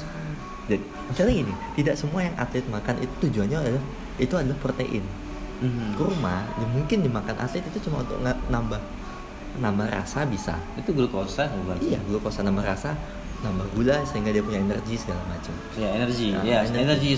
jadi 0.64 0.80
misalnya 1.06 1.32
gini 1.38 1.52
tidak 1.74 1.94
semua 1.94 2.20
yang 2.22 2.34
atlet 2.34 2.64
makan 2.66 2.96
itu 2.98 3.12
tujuannya 3.22 3.56
adalah 3.58 3.84
itu 4.16 4.34
adalah 4.34 4.56
protein 4.58 5.04
Mhm. 5.58 5.92
kurma 5.94 6.48
ya 6.54 6.66
mungkin 6.66 7.02
dimakan 7.02 7.36
atlet 7.36 7.60
itu 7.62 7.84
cuma 7.84 8.00
untuk 8.00 8.16
nambah 8.24 8.80
nambah 9.58 9.86
rasa 9.86 10.22
bisa 10.24 10.54
Itu 10.74 10.94
glukosa 10.94 11.50
bukan? 11.50 11.76
iya 11.82 11.98
glukosa 12.00 12.40
nambah 12.40 12.62
rasa 12.62 12.94
nambah 13.38 13.66
gula 13.70 14.02
sehingga 14.02 14.30
dia 14.30 14.42
punya 14.42 14.58
energi 14.60 14.98
segala 14.98 15.22
macam 15.24 15.54
Ya 15.78 15.88
energi. 15.94 16.34
Nah, 16.34 16.42
ya 16.42 16.58
energi. 16.64 16.82
energi 16.82 17.08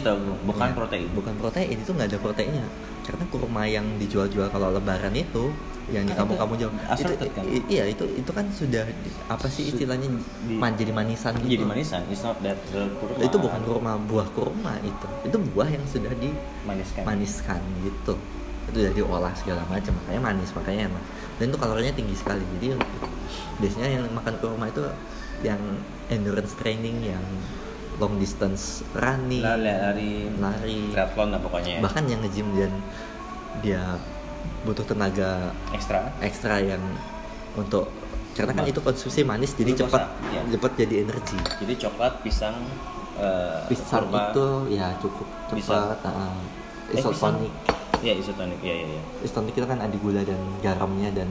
bukan 0.43 0.69
Iya, 0.69 0.77
protein. 0.77 1.09
bukan 1.11 1.35
protein 1.37 1.69
itu 1.75 1.91
nggak 1.91 2.09
ada 2.09 2.19
proteinnya 2.19 2.67
karena 3.01 3.25
kurma 3.27 3.63
yang 3.65 3.87
dijual-jual 3.97 4.47
kalau 4.49 4.71
lebaran 4.71 5.11
itu 5.13 5.49
yang 5.91 6.07
di 6.07 6.13
Kan 6.13 6.23
kampung-kampung 6.23 6.55
jauh 6.55 6.71
itu 6.71 7.27
kan? 7.35 7.43
iya 7.67 7.83
itu 7.85 8.05
itu 8.15 8.31
kan 8.31 8.47
sudah 8.47 8.87
apa 9.27 9.47
sih 9.51 9.75
istilahnya 9.75 10.07
di- 10.47 10.55
man, 10.55 10.77
jadi 10.77 10.93
manisan 10.93 11.35
gitu 11.41 11.51
Jadi 11.51 11.67
manisan. 11.67 12.01
It's 12.07 12.23
not 12.23 12.39
that 12.39 12.55
kurma. 12.71 13.19
itu 13.19 13.37
bukan 13.37 13.61
kurma 13.65 13.93
buah 13.99 14.29
kurma 14.31 14.79
itu 14.81 15.07
itu 15.25 15.37
buah 15.51 15.67
yang 15.67 15.83
sudah 15.85 16.13
maniskan. 16.63 17.03
dimaniskan 17.03 17.61
gitu 17.83 18.15
itu 18.69 18.79
udah 18.79 18.93
diolah 18.95 19.35
segala 19.35 19.67
macam 19.67 19.91
makanya 19.97 20.21
manis 20.23 20.51
makanya 20.55 20.81
enak 20.87 21.05
dan 21.35 21.45
itu 21.49 21.59
kalorinya 21.59 21.95
tinggi 21.97 22.15
sekali 22.15 22.45
jadi 22.55 22.79
biasanya 23.59 23.89
yang 23.91 24.05
makan 24.13 24.35
kurma 24.39 24.71
itu 24.71 24.85
yang 25.43 25.59
endurance 26.11 26.53
training 26.55 27.01
yang 27.07 27.25
long 27.97 28.17
distance 28.17 28.83
running 28.93 29.41
Lari, 29.41 29.63
lari, 29.63 30.13
lari 30.35 30.79
triathlon 30.91 31.29
lah 31.31 31.41
pokoknya. 31.41 31.79
bahkan 31.81 32.05
yang 32.05 32.21
nge-gym 32.21 32.49
dan 32.55 32.73
dia 33.61 33.83
butuh 34.63 34.83
tenaga 34.83 35.53
ekstra. 35.71 36.09
ekstra 36.21 36.59
yang 36.59 36.81
untuk 37.55 37.89
karena 38.31 38.53
kan 38.53 38.65
itu 38.65 38.81
konsumsi 38.81 39.21
manis 39.21 39.53
jadi 39.53 39.75
Glukosa, 39.75 39.91
cepat 39.91 40.05
iya. 40.29 40.41
cepat 40.49 40.73
jadi 40.77 40.95
energi 41.03 41.39
Jadi 41.59 41.75
coklat, 41.77 42.13
pisang, 42.23 42.57
eh, 43.17 43.61
pisang 43.67 44.07
kurma. 44.07 44.31
itu 44.31 44.47
ya 44.71 44.87
cukup 44.97 45.27
cepat 45.51 45.99
uh, 46.05 46.39
Eh, 46.89 46.99
isotonik 46.99 47.53
Ya 48.01 48.17
isotonik. 48.17 48.59
Ya 48.61 48.73
ya 48.73 48.87
ya. 48.97 49.03
isotonik 49.21 49.53
itu 49.53 49.63
kan 49.63 49.77
ada 49.77 49.93
gula 49.95 50.25
dan 50.25 50.41
garamnya 50.59 51.13
dan 51.13 51.29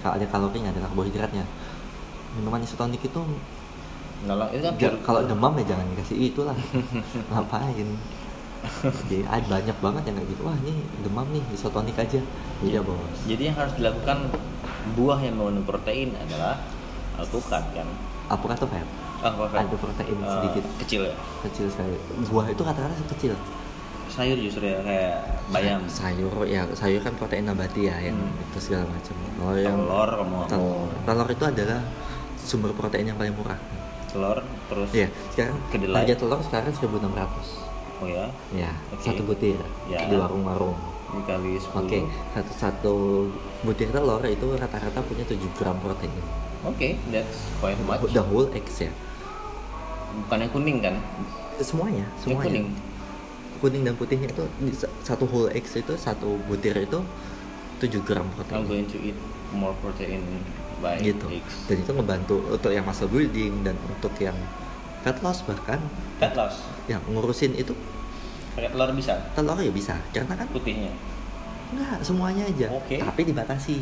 kalau 0.00 0.16
ada 0.16 0.26
kalorinya 0.26 0.70
ada 0.70 0.80
karbohidratnya 0.82 1.44
minuman 2.32 2.58
isotonik 2.58 3.02
itu 3.02 3.20
Nolong 4.24 4.48
itu 4.50 4.64
kan 4.64 4.74
kalau 5.02 5.20
demam 5.22 5.52
ya 5.54 5.64
jangan 5.68 5.86
dikasih 5.92 6.16
itulah 6.24 6.56
ngapain? 7.30 7.88
Jadi 9.06 9.22
ada 9.22 9.46
banyak 9.46 9.76
banget 9.78 10.02
yang 10.06 10.16
kayak 10.16 10.28
gitu. 10.32 10.42
Wah 10.42 10.56
ini 10.58 10.72
demam 11.00 11.26
nih 11.28 11.44
isotonik 11.52 11.94
aja. 11.94 12.18
Iya 12.60 12.80
bos. 12.80 13.18
Jadi 13.24 13.42
yang 13.44 13.56
harus 13.56 13.76
dilakukan 13.76 14.18
buah 14.94 15.18
yang 15.20 15.36
mengandung 15.36 15.62
protein 15.64 16.16
adalah 16.16 16.58
alpukat 17.14 17.62
kan. 17.72 17.86
alpukat 18.26 18.56
tuh 18.58 18.66
fat. 18.66 18.88
Alpukat. 19.22 19.58
ada 19.62 19.76
protein 19.76 20.16
Eh, 20.16 20.26
sedikit. 20.26 20.64
Kecil 20.80 21.00
ya. 21.04 21.14
kecil 21.44 21.66
sekali. 21.68 21.94
Buah 22.26 22.46
itu 22.48 22.62
kata-kata 22.62 22.94
kecil. 23.14 23.32
Sayur 24.06 24.38
justru 24.38 24.64
ya 24.64 24.80
kayak 24.80 25.16
bayam. 25.50 25.80
sayur 25.86 26.32
ya 26.42 26.64
sayur 26.72 26.98
kan 27.00 27.14
protein 27.14 27.44
nabati 27.44 27.86
ya 27.86 27.96
yang 28.00 28.16
Hmm. 28.16 28.42
itu 28.42 28.58
segala 28.60 28.88
macam. 28.88 29.14
Kalau 29.14 29.54
yang 29.54 29.76
Telur 29.76 30.10
telur. 30.48 30.88
Telur 31.04 31.28
itu 31.28 31.44
adalah 31.44 31.80
sumber 32.36 32.70
protein 32.72 33.06
yang 33.06 33.16
paling 33.16 33.34
murah 33.34 33.58
telur 34.16 34.38
terus 34.66 34.88
Iya, 34.90 35.08
sekarang 35.30 35.56
Kedelai. 35.68 35.96
harga 36.02 36.14
telur 36.16 36.40
sekarang 36.40 36.72
1600 36.72 38.00
oh 38.00 38.08
ya? 38.08 38.26
Ya, 38.50 38.72
Oke. 38.90 39.04
satu 39.04 39.22
butir 39.22 39.60
Ya. 39.86 40.08
di 40.08 40.16
warung-warung. 40.16 40.76
Dikali 41.06 41.54
10 41.54 41.86
Oke, 41.86 42.00
satu 42.34 42.52
satu 42.52 42.94
butir 43.62 43.88
telur 43.88 44.20
itu 44.24 44.46
rata-rata 44.52 45.00
punya 45.00 45.22
7 45.22 45.38
gram 45.54 45.76
protein. 45.78 46.10
Oke, 46.64 46.96
that's 47.08 47.46
quite 47.56 47.78
much. 47.84 48.10
The 48.10 48.20
whole 48.20 48.48
eggs 48.50 48.80
ya. 48.80 48.90
Bukan 50.16 50.38
yang 50.40 50.50
kuning 50.50 50.78
kan? 50.80 50.96
Semuanya, 51.56 52.04
yang 52.04 52.20
semuanya. 52.20 52.44
kuning. 52.50 52.66
Kuning 53.56 53.82
dan 53.84 53.94
putihnya 53.94 54.28
itu 54.28 54.44
satu 55.00 55.24
whole 55.24 55.48
eggs 55.48 55.72
itu 55.72 55.92
satu 55.96 56.36
butir 56.44 56.76
itu 56.76 57.00
7 57.78 58.00
gram 58.02 58.24
I'm 58.24 58.32
protein 58.34 58.64
going 58.66 58.88
to 58.88 58.98
eat 58.98 59.16
more 59.52 59.72
protein 59.80 60.20
by 60.82 61.00
gitu 61.00 61.26
dan 61.66 61.76
itu 61.80 61.90
ngebantu 61.92 62.36
untuk 62.52 62.70
yang 62.72 62.84
muscle 62.84 63.08
building 63.08 63.64
dan 63.64 63.76
untuk 63.88 64.12
yang 64.20 64.36
fat 65.02 65.16
loss 65.22 65.42
bahkan 65.46 65.80
fat 66.20 66.34
loss 66.36 66.66
yang 66.90 67.00
ngurusin 67.08 67.54
itu 67.56 67.72
pakai 68.56 68.72
telur 68.72 68.90
bisa 68.96 69.14
telur 69.36 69.58
ya 69.60 69.72
bisa 69.72 69.94
karena 70.12 70.34
kan 70.36 70.48
putihnya 70.52 70.92
Enggak, 71.74 71.98
semuanya 72.02 72.44
aja. 72.46 72.66
Oke. 72.70 73.02
Tapi 73.02 73.22
dibatasi. 73.26 73.76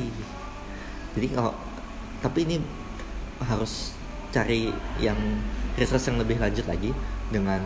Jadi 1.15 1.27
kalau 1.37 1.53
tapi 2.25 2.49
ini 2.49 2.57
harus 3.45 3.93
cari 4.33 4.73
yang 4.97 5.19
research 5.77 6.09
yang 6.09 6.19
lebih 6.19 6.41
lanjut 6.41 6.65
lagi 6.65 6.91
dengan 7.29 7.61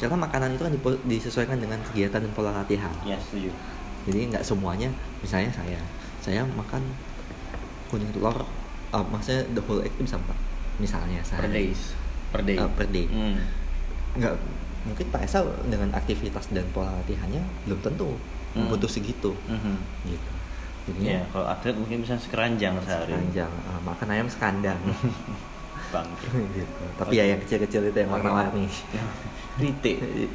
karena 0.00 0.16
makanan 0.16 0.56
itu 0.56 0.62
kan 0.64 0.72
disesuaikan 1.04 1.60
dengan 1.60 1.76
kegiatan 1.92 2.24
dan 2.24 2.32
pola 2.32 2.56
latihan. 2.56 2.88
ya 3.04 3.20
setuju 3.20 3.52
Jadi 4.08 4.32
nggak 4.32 4.40
semuanya, 4.40 4.88
misalnya 5.20 5.52
saya, 5.52 5.76
saya 6.24 6.40
makan 6.56 6.80
kuning 7.90 8.10
telur, 8.10 8.46
uh, 8.88 9.04
maksudnya 9.04 9.42
the 9.50 9.60
whole 9.60 9.78
egg 9.78 9.90
itu 9.92 10.02
bisa 10.02 10.16
empat, 10.16 10.38
misalnya 10.76 11.18
per 11.20 11.42
sehari. 11.42 11.52
days 11.68 11.82
per 12.28 12.40
day 12.40 12.56
Uh, 12.56 12.70
per 12.70 12.86
day. 12.86 13.06
Hmm. 13.06 13.36
nggak 14.12 14.34
mungkin 14.82 15.06
Pak 15.08 15.22
Esa 15.22 15.38
dengan 15.64 15.90
aktivitas 15.92 16.48
dan 16.48 16.64
pola 16.68 16.94
latihannya 16.96 17.42
belum 17.64 17.80
tentu 17.80 18.14
Hmm. 18.50 18.66
butuh 18.66 18.86
segitu 18.86 19.30
Mhm. 19.44 19.74
gitu 20.08 20.30
Ya, 20.80 20.88
jadinya 20.88 21.18
kalau 21.28 21.46
atlet 21.46 21.76
mungkin 21.76 22.00
bisa 22.00 22.16
sekeranjang 22.16 22.74
sehari. 22.80 23.12
panjang 23.12 23.52
uh, 23.64 23.78
makan 23.80 24.08
ayam 24.08 24.26
sekandang 24.26 24.74
Bangke. 25.92 26.26
gitu 26.52 26.82
tapi 26.96 27.14
ya 27.14 27.24
yang 27.26 27.40
kecil-kecil 27.40 27.82
itu 27.84 27.98
yang 28.00 28.10
warna-warni 28.10 28.66
Rite. 29.56 29.92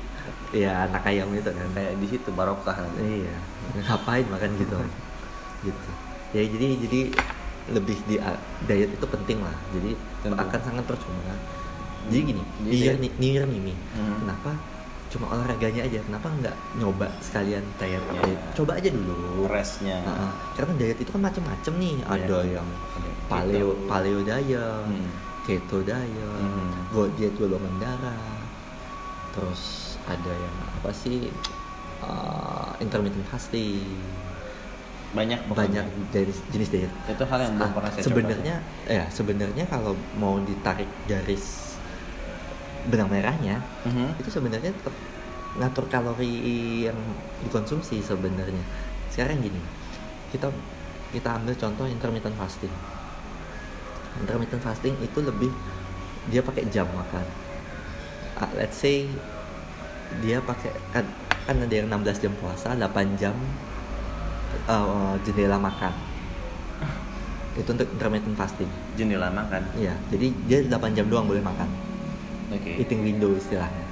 ya 0.63 0.85
anak 0.85 1.03
ayam 1.05 1.27
itu 1.29 1.43
kan 1.45 1.67
Kayak 1.71 1.93
di 1.97 2.07
situ 2.07 2.29
barokah. 2.29 2.75
iya 2.97 3.35
ngapain 3.81 4.23
makan 4.25 4.51
gitu 4.55 4.77
gitu 5.65 5.89
ya 6.31 6.43
jadi 6.45 6.67
jadi 6.79 6.99
lebih 7.67 7.97
di 8.05 8.15
diet 8.63 8.89
itu 8.91 9.05
penting 9.05 9.39
lah 9.39 9.55
jadi 9.71 9.91
Tentu. 10.21 10.37
akan 10.37 10.59
sangat 10.61 10.83
percuma 10.85 11.33
jadi 12.05 12.21
gini 12.23 12.43
Jadi 12.61 12.61
New 12.61 12.77
Year, 12.77 12.95
diet- 12.95 13.17
New 13.17 13.31
Year 13.31 13.45
nih 13.45 13.59
Mi. 13.59 13.73
Hmm. 13.91 14.17
kenapa 14.21 14.51
cuma 15.05 15.25
olahraganya 15.31 15.81
aja 15.81 15.99
kenapa 16.01 16.27
nggak 16.29 16.55
nyoba 16.75 17.07
sekalian 17.19 17.63
diet 17.75 17.97
Ya. 17.97 18.11
apa 18.11 18.25
ya? 18.27 18.39
coba 18.53 18.71
aja 18.75 18.89
dulu 18.89 19.47
Restnya. 19.47 19.97
Heeh. 19.99 20.31
karena 20.53 20.71
diet 20.75 20.97
itu 20.99 21.09
kan 21.09 21.21
macam-macam 21.23 21.73
nih 21.75 21.93
Iya. 21.95 22.05
ada 22.19 22.37
yang 22.43 22.67
paleo 23.25 23.69
paleo 23.85 24.19
diet 24.21 24.85
Hmm. 24.85 25.09
keto 25.43 25.81
diet 25.81 26.05
Hmm. 26.37 26.69
go- 26.91 27.09
diet 27.11 27.33
golongan 27.33 27.73
darah 27.77 28.37
terus 29.31 29.61
ada 30.05 30.31
yang 30.31 30.55
apa 30.75 30.89
sih 30.91 31.33
uh, 31.99 32.71
intermittent 32.77 33.25
fasting 33.25 33.81
Banyak 35.15 35.39
pokoknya. 35.47 35.81
banyak 35.81 35.85
dari 36.11 36.33
jenis 36.51 36.69
diet 36.69 36.91
Itu 37.07 37.23
hal 37.23 37.39
yang 37.41 37.53
belum 37.55 37.65
Ah, 37.65 37.73
pernah 37.73 37.89
saya 37.89 38.03
sebenarnya 38.03 38.55
ya 38.85 39.03
sebenarnya 39.07 39.63
kalau 39.65 39.95
mau 40.13 40.35
ditarik 40.39 40.87
garis 41.05 41.73
benang 42.85 43.07
merahnya 43.07 43.63
coba. 43.81 43.89
Mhm. 43.89 44.07
itu 44.19 44.29
sebenarnya 44.29 44.69
tetap 44.69 44.93
ngatur 45.55 45.87
kalori 45.87 46.33
yang 46.85 46.99
dikonsumsi 47.41 47.97
sebenarnya 47.99 48.61
sekarang 49.07 49.39
gini 49.39 49.57
kita 50.29 50.51
kita 51.09 51.31
ambil 51.33 51.55
contoh 51.55 51.87
intermittent 51.87 52.35
fasting 52.35 52.69
intermittent 54.17 54.59
fasting 54.59 54.93
itu 54.99 55.19
lebih 55.19 55.47
dia 56.27 56.41
pakai 56.41 56.67
jam 56.67 56.85
makan 56.87 57.23
Ah, 58.35 58.51
let's 58.53 58.75
say 58.75 59.07
dia 60.19 60.37
pakai 60.39 60.75
kan, 60.91 61.07
kan 61.41 61.55
ada 61.55 61.71
yang 61.71 61.87
16 61.87 62.19
jam 62.19 62.35
puasa 62.35 62.75
8 62.75 62.83
jam 63.15 63.31
uh, 64.67 65.13
jendela 65.23 65.57
makan. 65.59 65.93
Itu 67.59 67.69
untuk 67.71 67.87
intermittent 67.91 68.35
fasting. 68.35 68.69
Jendela 68.99 69.31
makan. 69.31 69.63
Iya, 69.75 69.95
jadi 70.11 70.27
dia 70.47 70.59
8 70.67 70.97
jam 70.97 71.07
doang 71.07 71.27
boleh 71.27 71.43
makan. 71.43 71.67
Oke. 72.53 72.77
eating 72.77 73.01
window 73.01 73.33
istilahnya. 73.33 73.85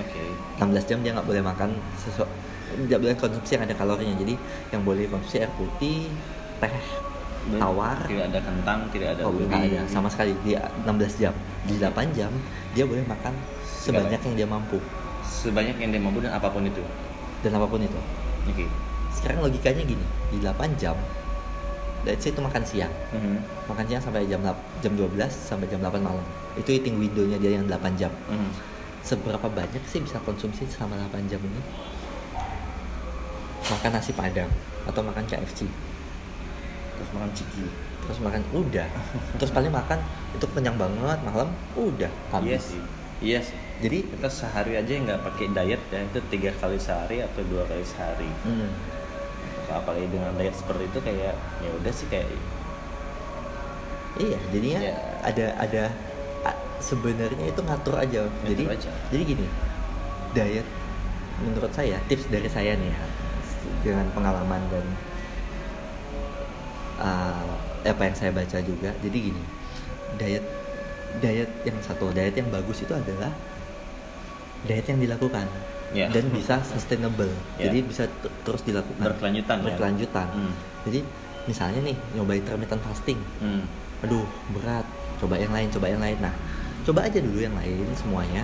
Oke. 0.00 0.24
16 0.56 0.88
jam 0.88 0.98
dia 1.04 1.12
nggak 1.12 1.28
boleh 1.28 1.42
makan 1.44 1.76
sesuatu 2.00 2.32
nggak 2.74 2.98
boleh 2.98 3.14
konsumsi 3.14 3.54
yang 3.54 3.64
ada 3.68 3.74
kalorinya. 3.76 4.14
Jadi 4.18 4.34
yang 4.74 4.82
boleh 4.82 5.06
konsumsi 5.06 5.42
air 5.42 5.52
putih 5.54 6.10
teh 6.58 6.74
tawar. 7.60 7.98
Tidak 8.08 8.24
ada 8.32 8.40
kentang, 8.40 8.78
tidak 8.90 9.08
ada 9.18 9.22
oh, 9.28 9.36
ada. 9.36 9.84
Sama 9.86 10.08
sekali. 10.10 10.34
Dia 10.42 10.66
16 10.82 11.22
jam. 11.22 11.34
Di 11.68 11.78
8 11.78 12.16
jam 12.16 12.32
dia 12.74 12.84
boleh 12.88 13.04
makan 13.06 13.34
sebanyak 13.62 14.20
yang 14.20 14.34
dia 14.34 14.48
mampu. 14.48 14.78
Sebanyak 15.22 15.76
yang 15.78 15.90
dia 15.92 16.02
mampu 16.02 16.18
dan 16.24 16.32
apa 16.34 16.48
pun 16.50 16.64
itu. 16.64 16.82
dan 17.44 17.60
apa 17.60 17.68
pun 17.68 17.76
itu. 17.76 18.00
Oke. 18.48 18.64
Sekarang 19.24 19.40
logikanya 19.40 19.80
gini 19.82 20.04
di 20.28 20.36
8 20.38 20.52
jam 20.76 20.92
say 22.04 22.28
itu 22.28 22.36
makan 22.38 22.60
siang 22.60 22.92
Mhm. 23.10 23.40
makan 23.64 23.84
siang 23.88 23.96
sampai 23.98 24.28
jam 24.28 24.44
jam 24.78 24.92
12 24.92 25.32
sampai 25.32 25.64
jam 25.64 25.80
8 25.80 25.96
malam 25.98 26.20
itu 26.54 26.68
eating 26.70 27.00
window-nya 27.00 27.40
dia 27.40 27.56
yang 27.56 27.64
8 27.64 27.96
jam 27.96 28.12
Mhm. 28.28 28.52
seberapa 29.00 29.48
banyak 29.48 29.80
sih 29.82 29.98
bisa 29.98 30.20
konsumsi 30.20 30.68
selama 30.68 31.00
8 31.00 31.24
jam 31.26 31.40
ini 31.40 31.60
makan 33.64 33.90
nasi 33.90 34.12
padang 34.12 34.52
atau 34.84 35.00
makan 35.00 35.24
KFC 35.24 35.64
Terus 36.94 37.10
makan 37.10 37.30
ciki. 37.32 37.66
terus 38.04 38.20
makan 38.20 38.44
udah 38.52 38.84
terus 39.40 39.48
paling 39.50 39.72
makan 39.72 39.96
itu 40.30 40.44
kenyang 40.46 40.76
banget 40.76 41.18
malam 41.24 41.48
udah 41.74 42.06
Iya 42.06 42.30
habis 42.30 42.62
sih. 42.68 42.82
Iya 43.24 43.40
sih. 43.40 43.56
jadi 43.80 44.04
Kita 44.06 44.28
sehari 44.28 44.76
aja 44.76 44.92
nggak 44.92 45.24
pakai 45.24 45.48
diet 45.50 45.80
ya 45.88 46.00
itu 46.02 46.20
tiga 46.28 46.52
kali 46.54 46.76
sehari 46.76 47.24
atau 47.24 47.40
dua 47.42 47.64
kali 47.64 47.80
sehari. 47.80 48.28
hmm, 48.44 48.68
Apalagi 49.70 50.08
dengan 50.12 50.32
diet 50.36 50.54
seperti 50.56 50.88
itu 50.88 50.98
kayak 51.00 51.34
ya 51.62 51.70
udah 51.80 51.92
sih 51.92 52.08
kayak 52.10 52.28
iya 54.18 54.38
jadinya 54.54 54.80
Ya. 54.80 54.94
ada 55.26 55.46
ada 55.58 55.84
sebenarnya 56.84 57.44
itu 57.48 57.60
ngatur 57.64 57.96
aja 57.96 58.28
jadi 58.44 58.62
aja. 58.68 58.90
jadi 59.08 59.22
gini 59.24 59.46
diet 60.36 60.66
menurut 61.40 61.72
saya 61.72 61.96
tips 62.06 62.28
dari 62.28 62.46
saya 62.46 62.76
nih 62.76 62.92
ya 62.92 62.98
dengan 63.80 64.06
pengalaman 64.12 64.60
dan 64.68 64.86
uh, 67.00 67.54
apa 67.84 68.02
yang 68.04 68.16
saya 68.16 68.30
baca 68.36 68.58
juga 68.60 68.92
jadi 69.00 69.18
gini 69.32 69.42
diet 70.20 70.44
diet 71.24 71.50
yang 71.64 71.78
satu 71.80 72.12
diet 72.12 72.36
yang 72.36 72.48
bagus 72.52 72.84
itu 72.84 72.92
adalah 72.92 73.32
diet 74.68 74.84
yang 74.84 75.00
dilakukan 75.00 75.48
Ya. 75.94 76.10
dan 76.10 76.26
bisa 76.28 76.58
sustainable 76.60 77.30
Ya. 77.54 77.70
jadi 77.70 77.78
bisa 77.80 78.04
terus 78.42 78.60
dilakukan 78.60 78.98
Berkelanjutan, 79.06 79.56
ya. 79.56 79.64
berkelanjutan 79.64 80.26
Hmm. 80.28 80.52
jadi 80.82 81.00
misalnya 81.44 81.80
nih 81.84 81.96
nyoba 82.12 82.34
intermittent 82.34 82.82
fasting 82.82 83.20
hmm. 83.38 83.62
aduh 84.02 84.26
berat 84.52 84.82
coba 85.16 85.38
yang 85.38 85.50
lain 85.50 85.70
coba 85.70 85.86
yang 85.86 86.02
lain 86.02 86.18
nah 86.18 86.34
coba 86.82 87.06
aja 87.06 87.16
dulu 87.16 87.38
yang 87.38 87.54
lain 87.54 87.86
semuanya 87.94 88.42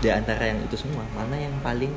di 0.00 0.08
antara 0.08 0.40
yang 0.42 0.58
itu 0.58 0.74
semua 0.74 1.04
mana 1.12 1.36
yang 1.36 1.52
paling 1.60 1.92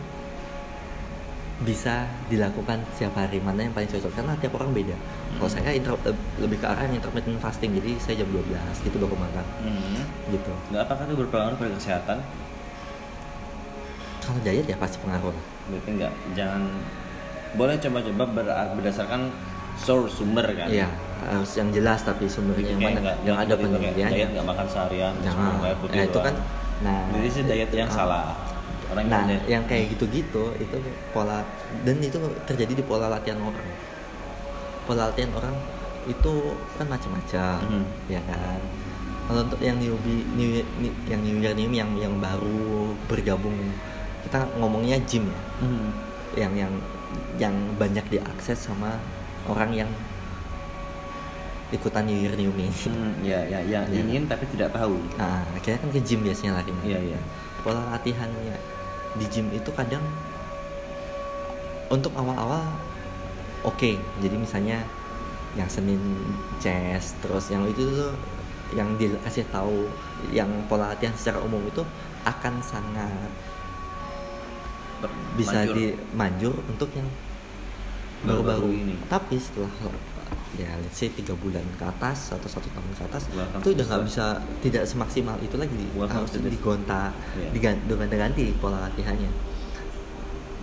bisa 1.64 2.04
dilakukan 2.28 2.84
setiap 2.92 3.16
hari 3.16 3.40
mana 3.40 3.64
yang 3.64 3.72
paling 3.72 3.88
cocok 3.88 4.12
karena 4.12 4.36
tiap 4.36 4.52
orang 4.54 4.74
beda 4.74 4.98
kalau 5.34 5.48
Hmm. 5.48 5.56
saya 5.56 5.72
inter- 5.72 6.02
eh, 6.04 6.12
lebih 6.38 6.60
ke 6.60 6.68
arah 6.68 6.84
yang 6.84 7.00
intermittent 7.00 7.40
fasting 7.40 7.72
jadi 7.74 7.96
saya 7.98 8.16
jam 8.20 8.30
12 8.30 8.84
gitu 8.84 9.00
baru 9.00 9.16
makan 9.16 9.46
Hmm. 9.62 10.04
gitu 10.28 10.52
Nggak 10.70 10.82
apakah 10.84 11.04
itu 11.06 11.16
berpengaruh 11.18 11.56
pada 11.56 11.72
kesehatan? 11.74 12.18
Kalau 14.24 14.40
diet 14.40 14.66
ya 14.66 14.78
pasti 14.78 14.98
pengaruh 14.98 15.30
lah. 15.30 15.46
Berarti 15.68 15.90
nggak 15.94 16.14
jangan 16.34 16.62
boleh 17.54 17.76
coba-coba 17.78 18.24
ber- 18.34 18.70
berdasarkan 18.74 19.22
source 19.76 20.16
sumber 20.16 20.46
kan? 20.50 20.68
iya 20.68 20.90
harus 21.24 21.56
yang 21.56 21.70
jelas 21.70 22.02
tapi 22.02 22.26
sumbernya 22.26 22.68
yang 22.68 22.82
mana 22.84 23.00
nggak- 23.02 23.20
yang 23.24 23.38
ada 23.38 23.54
penelitiannya 23.56 24.12
Diet 24.12 24.30
nggak 24.34 24.46
makan 24.46 24.68
seharian, 24.68 25.14
air 25.16 25.78
putih 25.78 25.96
Nah, 25.96 26.06
itu 26.06 26.20
kan 26.20 26.36
nah 26.82 27.00
Jadi 27.10 27.28
sih 27.32 27.44
diet 27.44 27.72
yang 27.72 27.88
ah. 27.88 27.96
salah. 27.96 28.26
Orang 28.92 29.04
nah 29.08 29.24
diet- 29.24 29.48
yang 29.48 29.64
kayak 29.64 29.94
gitu-gitu 29.94 30.52
itu 30.58 30.76
pola 31.10 31.42
dan 31.82 31.96
itu 31.98 32.18
terjadi 32.44 32.74
di 32.76 32.84
pola 32.84 33.08
latihan 33.08 33.40
orang 33.40 33.66
pola 34.84 35.10
latihan 35.10 35.32
orang 35.32 35.56
itu 36.04 36.34
kan 36.76 36.86
macam-macam 36.86 37.58
Mhm. 37.64 37.84
ya 38.12 38.22
kan 38.24 38.60
kalau 39.24 39.40
untuk 39.42 39.56
yang 39.58 39.80
newbie 39.80 40.28
new, 40.36 40.52
ni- 40.78 40.98
yang 41.08 41.24
new 41.24 41.40
year 41.40 41.56
new 41.56 41.72
yang 41.72 41.88
yang 41.96 42.20
baru 42.20 42.92
bergabung 43.08 43.56
kita 44.34 44.50
ngomongnya 44.58 44.98
gym 45.06 45.30
ya 45.30 45.42
Hmm. 45.62 45.94
yang 46.34 46.54
yang 46.58 46.74
yang 47.38 47.54
banyak 47.78 48.02
diakses 48.10 48.66
sama 48.66 48.98
orang 49.46 49.70
yang 49.70 49.90
ikutan 51.70 52.02
new 52.10 52.18
year 52.18 52.34
new 52.34 52.50
me 52.50 52.66
Hmm, 52.66 53.14
ya, 53.22 53.46
ya, 53.46 53.62
ya, 53.62 53.86
Iya. 53.86 54.02
ingin 54.02 54.26
tapi 54.26 54.50
tidak 54.50 54.74
tahu. 54.74 54.98
nah 55.22 55.46
akhirnya 55.54 55.86
kan 55.86 55.90
ke 55.94 56.02
gym 56.02 56.26
biasanya 56.26 56.58
larinya 56.58 56.82
Iya, 56.82 57.14
iya. 57.14 57.20
pola 57.62 57.94
latihannya 57.94 58.58
di 59.22 59.26
gym 59.30 59.54
itu 59.54 59.70
kadang 59.70 60.02
untuk 61.94 62.10
awal-awal 62.18 62.74
oke 63.62 64.02
jadi 64.18 64.34
misalnya 64.34 64.82
yang 65.54 65.70
senin 65.70 66.02
chest 66.58 67.22
terus 67.22 67.54
yang 67.54 67.70
itu 67.70 67.86
tuh 67.86 68.18
yang 68.74 68.98
dikasih 68.98 69.46
tahu 69.54 69.86
yang 70.34 70.50
pola 70.66 70.98
latihan 70.98 71.14
secara 71.14 71.38
umum 71.38 71.62
itu 71.70 71.86
akan 72.26 72.58
sangat 72.66 73.30
Ber- 75.04 75.12
bisa 75.36 75.60
manjur. 75.60 75.76
dimanjur 75.76 76.54
untuk 76.66 76.90
yang 76.92 77.08
Baru-baru 78.24 78.72
ini. 78.72 78.96
tapi 79.06 79.36
setelah 79.36 79.68
ya 80.54 80.70
let's 80.78 80.96
say 80.96 81.10
tiga 81.10 81.34
bulan 81.36 81.66
ke 81.74 81.84
atas 81.84 82.32
atau 82.32 82.46
satu 82.46 82.70
tahun 82.70 82.86
ke 82.94 83.04
atas 83.04 83.26
Welcome 83.28 83.60
itu 83.60 83.70
udah 83.74 83.86
nggak 83.86 84.04
bisa 84.06 84.26
tidak 84.62 84.84
semaksimal 84.86 85.36
itu 85.40 85.56
lagi. 85.56 85.76
Welcome 85.92 86.24
harus 86.24 86.32
digonta 86.32 87.10
Iya. 87.34 87.50
digan- 87.52 87.84
dengan 87.84 88.08
ganti 88.10 88.54
pola 88.56 88.88
latihannya. 88.88 89.28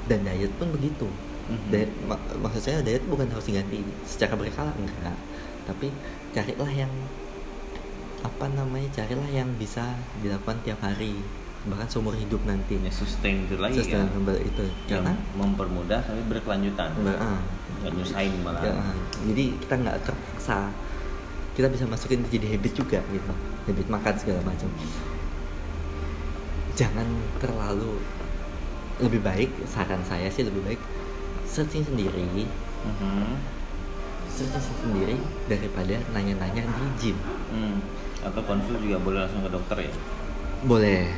Dan 0.07 0.25
diet 0.25 0.51
pun 0.57 0.71
begitu. 0.71 1.07
Mhm. 1.47 1.67
diet 1.69 1.91
mak- 2.05 2.23
maksud 2.39 2.63
saya 2.63 2.79
diet 2.81 3.03
bukan 3.05 3.27
harus 3.27 3.45
diganti 3.45 3.83
secara 4.05 4.35
berkala 4.35 4.71
enggak. 4.73 5.19
Tapi 5.67 5.91
carilah 6.31 6.71
yang 6.71 6.93
apa 8.21 8.47
namanya 8.49 8.89
carilah 8.95 9.27
yang 9.27 9.49
bisa 9.55 9.83
dilakukan 10.17 10.61
tiap 10.63 10.79
hari 10.79 11.19
bahkan 11.69 11.89
seumur 11.91 12.17
hidup 12.17 12.41
nanti. 12.49 12.81
Ya 12.81 12.93
sustain 12.93 13.45
itu 13.45 13.61
lagi 13.61 13.77
sustainable 13.77 14.41
itu 14.41 14.65
yang 14.89 15.05
karena 15.05 15.13
mempermudah 15.37 16.01
tapi 16.01 16.23
berkelanjutan. 16.31 16.89
Ber- 17.05 17.21
nggak 17.81 17.93
nyusahin 17.97 18.35
malah. 18.45 18.61
Ya, 18.61 18.77
ah. 18.77 18.97
jadi 19.25 19.45
kita 19.57 19.75
nggak 19.81 19.97
terpaksa 20.05 20.69
kita 21.57 21.67
bisa 21.73 21.85
masukin 21.89 22.25
jadi 22.29 22.57
habit 22.57 22.73
juga 22.73 23.01
gitu. 23.13 23.33
Habit 23.69 23.87
makan 23.89 24.15
segala 24.17 24.41
macam. 24.45 24.69
Jangan 26.77 27.09
terlalu 27.41 28.01
lebih 29.01 29.21
baik 29.21 29.51
saran 29.69 30.01
saya 30.05 30.29
sih 30.33 30.45
lebih 30.45 30.65
baik 30.65 30.81
searching 31.45 31.85
sendiri. 31.85 32.49
Mhm. 32.81 33.37
searching 34.31 34.79
sendiri 34.81 35.17
daripada 35.53 36.01
nanya-nanya 36.17 36.65
di 36.65 36.85
gym. 36.97 37.17
Hmm. 37.53 37.77
atau 38.21 38.45
konsul 38.45 38.77
juga 38.85 39.01
boleh 39.01 39.25
langsung 39.25 39.41
ke 39.41 39.51
dokter 39.53 39.89
ya? 39.89 39.93
Boleh 40.65 41.09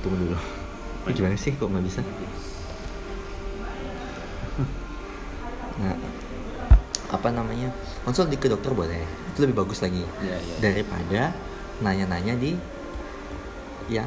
tunggu 0.00 0.16
dulu. 0.18 0.38
Gimana 1.08 1.34
sih 1.34 1.52
kok 1.52 1.66
nggak 1.66 1.84
bisa? 1.84 2.00
Nah 5.78 5.94
apa 7.08 7.28
namanya? 7.32 7.72
Konsul 8.04 8.28
di 8.28 8.36
ke 8.36 8.46
dokter 8.46 8.68
boleh. 8.70 9.00
Itu 9.32 9.40
lebih 9.40 9.64
bagus 9.64 9.80
lagi. 9.80 10.04
Ya, 10.20 10.36
ya. 10.36 10.54
daripada 10.60 11.32
nanya-nanya 11.80 12.36
di 12.36 12.52
yang 13.88 14.04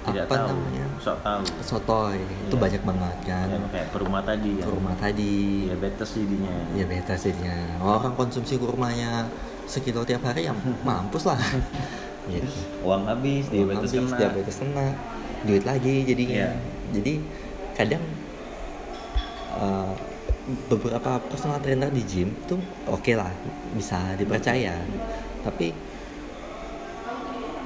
tidak 0.00 0.24
apa 0.24 0.34
tahu. 0.40 0.48
namanya? 0.48 0.86
Sok 0.96 1.18
tahu. 1.20 1.42
Sotoy. 1.60 2.18
Itu 2.48 2.56
Iya. 2.56 2.62
banyak 2.64 2.82
banget 2.82 3.16
kan? 3.28 3.48
Ya, 3.52 3.58
kayak 3.68 3.88
kurma 3.92 4.18
tadi 4.24 4.50
kan. 4.56 4.64
Kurma 4.64 4.92
tadi. 4.96 5.36
Diabetes 5.68 6.10
jadinya. 6.16 6.54
Ya 6.72 6.84
beta 6.88 7.14
jadinya. 7.14 7.56
Orang 7.78 8.14
konsumsi 8.16 8.56
kurmanya 8.56 9.28
sekilo 9.68 10.00
tiap 10.02 10.24
hari 10.24 10.48
ya 10.48 10.56
mampus 10.88 11.28
lah. 11.28 11.36
Gitu. 12.30 12.46
uang 12.80 13.04
habis 13.04 13.48
diabetes 13.50 13.90
Habis, 13.90 14.06
kena. 14.06 14.16
diabetes 14.16 14.56
kena 14.60 14.86
duit 15.44 15.64
lagi 15.64 16.04
jadinya. 16.04 16.48
Iya. 16.50 16.50
jadi 16.90 17.12
kadang 17.78 18.04
eh, 19.56 19.92
beberapa 20.66 21.22
personal 21.30 21.62
trainer 21.62 21.90
di 21.92 22.02
gym 22.02 22.34
tuh 22.48 22.58
oke 22.90 23.12
lah 23.14 23.30
bisa 23.76 24.18
dipercaya. 24.18 24.74
Tapi 25.40 25.72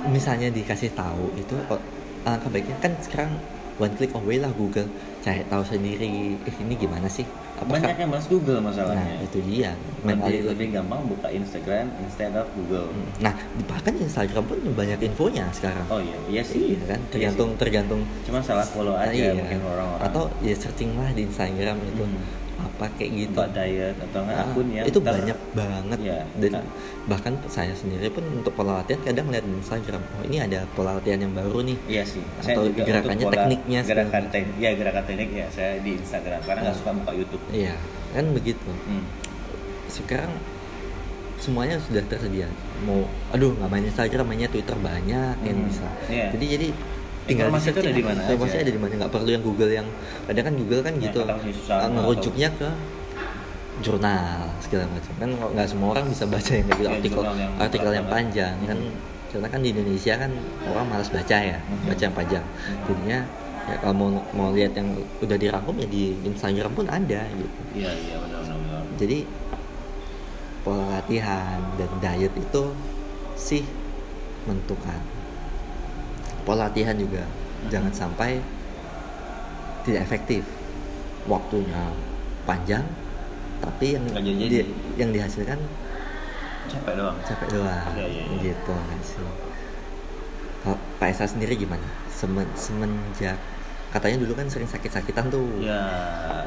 misalnya 0.09 0.53
dikasih 0.53 0.93
tahu 0.93 1.33
itu 1.41 1.57
oh, 1.73 1.81
alangkah 2.29 2.53
baiknya 2.53 2.77
kan 2.81 2.93
sekarang 3.01 3.33
one 3.81 3.95
click 3.97 4.13
away 4.13 4.37
lah 4.37 4.53
Google 4.53 4.89
cari 5.25 5.41
tahu 5.49 5.65
sendiri. 5.65 6.37
Eh, 6.37 6.55
ini 6.61 6.75
gimana 6.77 7.09
sih? 7.09 7.25
Banyak 7.55 7.97
yang 7.97 8.13
bahas 8.13 8.29
Google 8.29 8.61
nah 8.61 8.69
masalahnya 8.69 9.25
itu 9.25 9.41
dia. 9.41 9.73
Lebih, 10.05 10.53
lebih 10.53 10.67
gampang 10.77 11.01
buka 11.09 11.33
Instagram 11.33 11.89
instead 12.05 12.37
of 12.37 12.45
Google. 12.53 12.93
Nah 13.25 13.33
bahkan 13.65 13.97
Instagram 13.97 14.45
pun 14.45 14.59
banyak 14.77 15.01
infonya 15.01 15.49
sekarang. 15.49 15.87
Oh 15.89 15.97
iya. 15.97 16.19
Iya 16.29 16.43
sih. 16.45 16.77
Iya 16.77 16.85
kan? 16.93 17.01
Iya 17.01 17.09
tergantung 17.09 17.49
sih. 17.49 17.59
tergantung 17.59 18.01
cuma 18.29 18.39
salah 18.45 18.67
follow 18.69 18.93
aja 18.93 19.17
Iya. 19.17 19.33
mungkin 19.33 19.65
orang-orang. 19.65 20.05
Atau 20.05 20.29
ya 20.45 20.53
searching 20.53 20.93
lah 20.93 21.09
di 21.17 21.25
Instagram 21.25 21.77
itu 21.89 22.05
Hmm. 22.05 22.44
Apa 22.55 22.87
kayak 22.95 23.11
gitu 23.17 23.39
diet 23.51 23.97
atau 24.01 24.21
enggak 24.21 24.37
Ah, 24.37 24.47
akun 24.47 24.67
yang 24.69 24.85
itu 24.85 24.97
ter- 24.97 25.07
banyak 25.11 25.39
banget 25.53 25.99
Iya, 26.01 26.19
dan 26.37 26.51
nah. 26.53 26.65
bahkan 27.07 27.35
saya 27.47 27.73
sendiri 27.73 28.07
pun 28.09 28.23
untuk 28.33 28.53
pola 28.53 28.79
latihan 28.79 29.01
kadang 29.03 29.27
lihat 29.29 29.43
di 29.43 29.55
Instagram 29.55 30.03
oh 30.13 30.23
ini 30.23 30.39
ada 30.39 30.59
pola 30.71 30.95
latihan 30.95 31.21
yang 31.21 31.33
baru 31.33 31.59
nih 31.63 31.79
Iya 31.89 32.03
sih. 32.05 32.23
Atau 32.41 32.69
juga 32.69 32.83
gerakannya, 32.85 33.25
pola- 33.25 33.35
tekniknya 33.37 33.81
segala 33.81 33.99
Gerakan 34.05 34.25
teknik, 34.29 34.57
ya 34.57 34.71
gerakan 34.73 35.05
teknik 35.05 35.31
ya 35.33 35.47
saya 35.49 35.73
di 35.79 35.91
Instagram 35.97 36.41
karena 36.41 36.61
nggak 36.63 36.71
Ah. 36.71 36.79
suka 36.79 36.91
buka 36.95 37.11
YouTube. 37.13 37.43
iya 37.51 37.75
kan 38.11 38.25
begitu 38.31 38.71
Hmm. 38.85 39.05
sekarang 39.87 40.33
semuanya 41.37 41.77
sudah 41.79 42.01
tersedia 42.03 42.49
mau 42.81 43.05
aduh 43.29 43.53
nggak 43.53 43.69
main 43.69 43.85
Instagram 43.85 44.25
mainnya 44.25 44.49
Twitter 44.49 44.73
banyak 44.75 45.37
yang 45.41 45.57
Hmm. 45.57 45.69
bisa 45.69 45.89
Iya. 46.07 46.27
jadi 46.31 46.47
jadi 46.51 46.69
tinggal 47.25 47.49
Informasi 47.49 47.69
itu 47.73 47.81
ada 47.81 47.93
di 47.93 48.05
mana 48.05 48.21
informasi 48.25 48.57
ada 48.61 48.73
di 48.73 48.81
mana. 48.81 48.93
Nggak 49.01 49.13
perlu 49.13 49.31
yang 49.33 49.45
Google 49.45 49.73
yang 49.73 49.89
kadang 50.29 50.45
kan 50.45 50.55
Google 50.61 50.81
kan 50.85 50.95
Ya, 50.97 51.03
gitu. 51.09 51.21
nggak 51.25 51.91
ngerujuknya 51.97 52.49
ke 52.57 52.69
jurnal 53.83 54.39
segala 54.63 54.85
macam. 54.93 55.13
Kan 55.19 55.31
nggak 55.35 55.67
semua 55.69 55.89
orang 55.97 56.05
bisa 56.09 56.25
baca 56.29 56.53
yang 56.53 56.67
gitu 56.69 56.83
Ya, 56.85 56.91
artikel 56.95 57.23
yang 57.25 57.53
artikel 57.59 57.91
yang 57.93 58.07
panjang 58.09 58.55
kan. 58.69 58.79
Karena 59.35 59.49
kan 59.51 59.61
di 59.67 59.69
Indonesia 59.75 60.15
kan 60.15 60.31
orang 60.71 60.87
malas 60.87 61.11
baca 61.11 61.37
ya 61.43 61.59
baca 61.91 62.03
yang 62.07 62.15
panjang. 62.15 62.45
Jadinya 62.87 63.19
ya 63.65 63.75
kalau 63.81 63.95
mau 63.97 64.09
mau 64.37 64.49
lihat 64.53 64.77
yang 64.77 64.93
udah 65.25 65.37
dirangkum 65.41 65.75
ya 65.81 65.89
di 65.89 66.15
Instagram 66.23 66.71
pun 66.77 66.87
ada 66.87 67.25
gitu. 67.33 67.59
Iya 67.75 67.91
iya 67.97 68.17
benar 68.21 68.41
benar. 68.45 68.57
benar. 68.61 68.83
jadi 69.01 69.19
pola 70.65 70.85
latihan 70.97 71.61
dan 71.77 71.91
diet 72.01 72.33
itu 72.37 72.65
sih 73.37 73.65
menentukan 74.49 75.01
pola 76.45 76.69
latihan 76.69 76.95
juga. 76.95 77.25
Jangan 77.67 77.91
sampai 77.91 78.39
tidak 79.83 80.01
efektif 80.03 80.45
waktunya 81.25 81.93
panjang 82.45 82.85
tapi 83.59 83.97
yang 83.97 84.05
di- 84.39 84.69
yang 84.95 85.09
dihasilkan 85.11 85.57
Capek 86.65 86.95
doang. 86.95 87.17
capek 87.23 87.49
doang. 87.51 87.93
Iya, 87.95 88.07
iya, 88.07 88.23
iya. 88.25 88.41
gitu 88.43 88.73
kalau 90.63 90.81
Pak 90.97 91.09
Esa 91.11 91.29
sendiri 91.29 91.53
gimana? 91.55 91.85
Semen, 92.09 92.49
semenjak 92.55 93.37
katanya 93.91 94.25
dulu 94.25 94.33
kan 94.35 94.49
sering 94.49 94.67
sakit-sakitan 94.67 95.29
tuh. 95.29 95.45
Ya. 95.61 95.85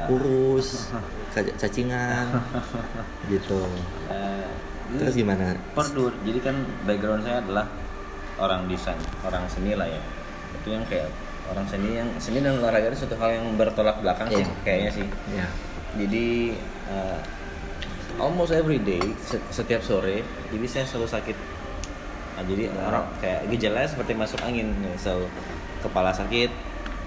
kurus 0.06 0.90
ca- 1.32 1.54
cacingan 1.56 2.26
gitu. 3.26 3.62
Eh, 4.10 4.46
terus 4.98 5.14
gimana? 5.14 5.52
perlu. 5.70 6.08
Jadi 6.24 6.38
kan 6.40 6.56
background 6.82 7.20
saya 7.20 7.38
adalah 7.38 7.68
orang 8.38 8.66
desain 8.66 8.96
orang 9.20 9.44
seni 9.46 9.74
lah 9.74 9.84
ya. 9.84 10.00
Itu 10.54 10.70
yang 10.70 10.82
kayak 10.84 11.10
orang 11.48 11.64
seni 11.64 11.90
yang 11.94 12.08
seni 12.16 12.38
dan 12.38 12.56
olahraga 12.56 12.88
itu 12.88 13.02
suatu 13.02 13.16
hal 13.16 13.30
yang 13.34 13.46
bertolak 13.54 13.98
belakang 13.98 14.28
sih 14.28 14.40
Iya. 14.40 14.52
kayaknya 14.62 14.90
sih. 14.94 15.06
Ya 15.32 15.46
jadi 15.96 16.52
uh, 16.86 17.18
almost 18.18 18.52
every 18.52 18.76
day 18.78 19.00
se- 19.18 19.40
setiap 19.50 19.80
sore 19.80 20.20
jadi 20.48 20.66
saya 20.66 20.84
selalu 20.84 21.08
sakit. 21.08 21.36
Nah, 22.36 22.44
jadi 22.44 22.70
Wow. 22.70 22.86
orang 22.86 23.04
kayak 23.18 23.40
gejalanya 23.48 23.88
seperti 23.88 24.12
masuk 24.12 24.38
angin 24.40 24.70
ya. 24.78 24.94
so 24.94 25.26
kepala 25.80 26.10
sakit 26.10 26.50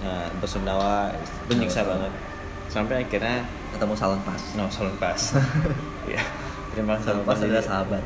uh, 0.01 0.27
bersendawa 0.37 1.13
menyiksa 1.47 1.83
banget. 1.83 2.11
Sampai 2.67 3.03
akhirnya 3.03 3.43
ketemu 3.69 3.93
salon 3.93 4.19
pas. 4.21 4.41
No 4.55 4.67
salon 4.67 4.95
pas. 4.97 5.19
Ya 6.09 6.17
terima 6.73 6.97
kasih 6.97 7.13
salon 7.13 7.23
pas 7.23 7.37
adalah 7.37 7.61
sahabat. 7.61 8.01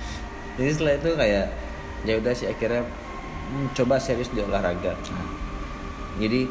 Jadi 0.56 0.70
setelah 0.70 0.94
itu 0.94 1.10
kayak 1.12 1.46
ya 2.02 2.18
udah 2.18 2.32
sih 2.32 2.46
akhirnya 2.46 2.82
hmm, 2.82 3.66
coba 3.72 3.96
serius 3.96 4.28
di 4.28 4.40
olahraga 4.40 4.94
jadi 6.16 6.46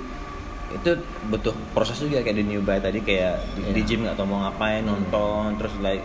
itu 0.72 0.92
butuh 1.28 1.52
proses 1.76 2.00
juga 2.00 2.24
kayak 2.24 2.38
di 2.38 2.46
new 2.46 2.64
tadi 2.64 3.00
kayak 3.00 3.44
di, 3.54 3.62
Iya. 3.62 3.72
di 3.74 3.82
gym 3.84 4.00
nggak 4.04 4.16
tahu 4.16 4.26
mau 4.26 4.40
ngapain 4.42 4.82
Hmm. 4.82 4.96
nonton 4.96 5.60
terus 5.60 5.76
like 5.80 6.04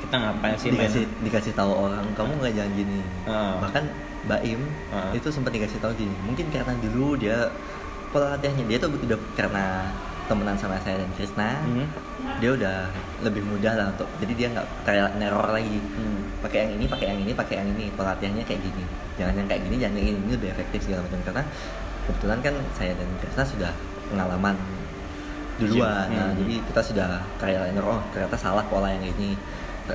kita 0.00 0.14
ngapain 0.16 0.54
sih 0.56 0.70
main 0.70 0.82
dikasih 0.82 1.04
dikasih 1.22 1.52
tahu 1.54 1.72
orang 1.86 2.02
kamu 2.14 2.32
nggak 2.36 2.52
jangan 2.52 2.72
gini 2.74 3.00
Ah. 3.24 3.62
bahkan 3.62 3.84
Mbak 4.26 4.40
Im 4.44 4.60
Ah. 4.90 5.14
itu 5.14 5.28
sempat 5.30 5.54
dikasih 5.54 5.78
tahu 5.78 5.94
gini 5.94 6.14
mungkin 6.22 6.50
karena 6.50 6.74
dulu 6.76 7.14
dia 7.14 7.46
pola 8.10 8.34
latihannya 8.34 8.66
dia 8.66 8.78
tuh 8.78 8.90
udah 8.90 9.18
karena 9.32 9.86
temenan 10.26 10.58
sama 10.58 10.76
saya 10.78 10.98
dan 10.98 11.10
Krisna 11.14 11.62
Mhm. 11.62 11.86
Dia 12.38 12.50
udah 12.52 12.76
lebih 13.20 13.42
mudah 13.42 13.72
lah 13.74 13.86
untuk 13.90 14.06
jadi 14.18 14.32
dia 14.34 14.48
nggak 14.52 14.66
kayak 14.84 15.08
neror 15.16 15.48
lagi 15.48 15.78
Hmm. 15.96 16.20
pakai 16.38 16.58
yang 16.64 16.72
ini 16.76 16.84
pakai 16.86 17.06
yang 17.08 17.18
ini 17.18 17.32
pakai 17.32 17.54
yang 17.56 17.68
ini 17.68 17.84
pola 17.90 18.14
latihannya 18.14 18.44
kayak 18.44 18.62
gini 18.62 18.84
jangan 19.14 19.34
yang 19.34 19.46
kayak 19.46 19.62
gini 19.64 19.76
jangan 19.76 19.96
yang 19.96 20.06
ini 20.06 20.18
ini 20.18 20.32
lebih 20.32 20.50
efektif 20.50 20.78
segala 20.80 21.02
macam 21.02 21.18
karena 21.24 21.42
kebetulan 22.04 22.38
kan 22.40 22.54
saya 22.72 22.92
dan 22.94 23.08
Krisna 23.18 23.44
sudah 23.44 23.72
pengalaman 24.06 24.54
duluan 25.58 26.06
Iya. 26.06 26.14
nah 26.14 26.26
Hmm. 26.28 26.38
jadi 26.38 26.54
kita 26.62 26.80
sudah 26.84 27.08
kayak 27.36 27.60
oh 27.76 28.00
ternyata 28.08 28.36
salah 28.36 28.62
pola 28.64 28.88
yang 28.88 29.02
ini 29.04 29.34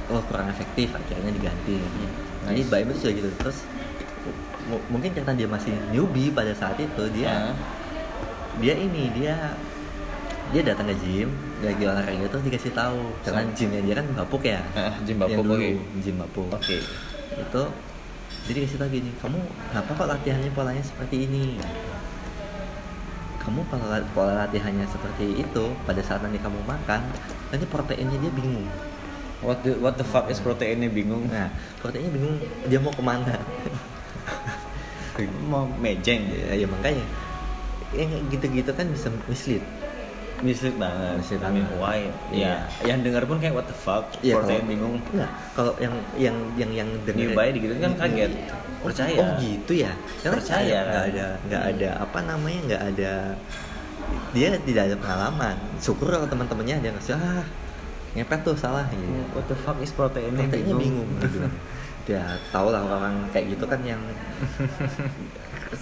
oh 0.09 0.21
kurang 0.25 0.49
efektif 0.49 0.91
akhirnya 0.91 1.31
diganti 1.31 1.79
jadi 2.43 2.59
Nice. 2.59 2.67
Mbak 2.67 2.77
Im 2.77 2.88
itu 2.89 2.99
sudah 2.99 3.13
gitu 3.15 3.29
terus 3.39 3.57
mu- 4.65 4.84
mungkin 4.89 5.09
karena 5.13 5.31
dia 5.34 5.47
masih 5.47 5.71
newbie 5.89 6.27
pada 6.29 6.51
saat 6.51 6.75
itu 6.75 7.03
dia 7.13 7.31
Ah. 7.31 7.55
dia 8.59 8.75
ini 8.75 9.07
dia 9.13 9.55
dia 10.51 10.61
datang 10.61 10.86
ke 10.86 10.95
gym 10.99 11.31
lagi 11.64 11.84
olahraga 11.84 12.26
terus 12.28 12.43
dikasih 12.43 12.74
tahu. 12.76 12.99
Karena 13.24 13.41
So- 13.47 13.53
gymnya 13.55 13.82
dia 13.82 13.95
kan 13.97 14.05
bapuk 14.14 14.43
ya? 14.43 14.59
Gym 15.03 15.16
Yang 15.16 15.20
bapuk, 15.24 15.43
dulu, 15.43 15.55
oke. 15.55 15.70
gym 15.99 16.16
bapuk. 16.20 16.47
Oke. 16.51 16.78
Itu 17.34 17.64
jadi 18.43 18.57
kasih 18.68 18.78
tahu 18.78 18.89
gini 18.91 19.09
kamu 19.24 19.39
kenapa 19.72 19.89
kok 19.95 20.07
latihannya 20.09 20.51
polanya 20.51 20.84
seperti 20.84 21.16
ini? 21.24 21.55
Kamu 23.39 23.59
pola, 23.68 23.99
pola 24.16 24.47
latihannya 24.47 24.88
seperti 24.88 25.39
itu 25.39 25.64
pada 25.84 25.99
saat 25.99 26.24
nanti 26.24 26.39
kamu 26.39 26.59
makan 26.64 27.01
nanti 27.51 27.66
proteinnya 27.68 28.16
dia 28.20 28.32
bingung. 28.32 28.68
What 29.43 29.59
the 29.64 29.76
what 29.80 29.99
the 29.99 30.07
fuck 30.07 30.32
is 30.32 30.39
proteinnya 30.39 30.88
bingung? 30.88 31.28
Nah 31.28 31.51
proteinnya 31.80 32.11
bingung 32.11 32.39
dia 32.68 32.80
mau 32.80 32.91
ke 32.91 33.03
mana? 33.03 33.36
Mau 35.45 35.68
mejeng 35.78 36.26
ya, 36.26 36.55
ya 36.55 36.68
makanya. 36.68 37.05
Yang 37.93 38.26
gitu-gitu 38.34 38.72
kan 38.74 38.89
bisa 38.89 39.11
mislead 39.30 39.61
mislead 40.43 40.75
banget 40.75 41.15
Mislead 41.17 41.41
banget. 41.41 41.65
why 41.75 41.99
Iya. 42.29 42.67
ya 42.83 42.91
yang 42.91 42.99
dengar 42.99 43.23
pun 43.23 43.39
kayak 43.39 43.53
what 43.53 43.65
the 43.65 43.73
fuck 43.73 44.11
Iya, 44.19 44.37
protein 44.37 44.59
kalau- 44.59 44.69
bingung 44.69 44.95
Enggak, 45.09 45.31
kalau 45.53 45.71
yang 45.77 45.93
yang 46.13 46.35
yang 46.53 46.71
yang 46.75 46.89
New 47.07 47.31
buy 47.31 47.49
digituin 47.49 47.79
kan 47.79 47.93
kaget. 47.97 48.31
Oh, 48.83 48.91
Percaya. 48.91 49.15
Oh 49.15 49.29
gitu 49.39 49.73
ya. 49.79 49.95
Karena 50.19 50.35
Percaya, 50.35 50.77
nggak 50.83 50.91
kan? 50.93 51.09
ada 51.09 51.27
nggak 51.47 51.63
ada 51.71 51.89
apa 51.97 52.19
namanya 52.21 52.59
nggak 52.67 52.83
ada 52.85 53.13
dia 54.29 54.49
tidak 54.59 54.83
ada 54.91 54.95
pengalaman. 54.99 55.55
Syukur 55.79 56.11
kalau 56.11 56.27
teman-temannya 56.27 56.75
ada 56.77 56.85
yang 56.85 56.97
ngasih 56.99 57.15
ah 57.15 57.47
ngepet 58.13 58.39
tuh 58.43 58.53
salah 58.53 58.85
gitu. 58.91 59.09
what 59.31 59.47
the 59.47 59.55
fuck 59.55 59.79
is 59.79 59.89
protein 59.89 60.35
Proteinnya 60.35 60.75
bingung. 60.75 61.07
dia 61.17 61.31
bilang. 61.31 61.55
Ya 62.03 62.19
tau 62.51 62.67
lah 62.67 62.83
orang 62.83 63.31
kayak 63.31 63.55
gitu 63.55 63.63
kan 63.63 63.79
yang 63.81 64.03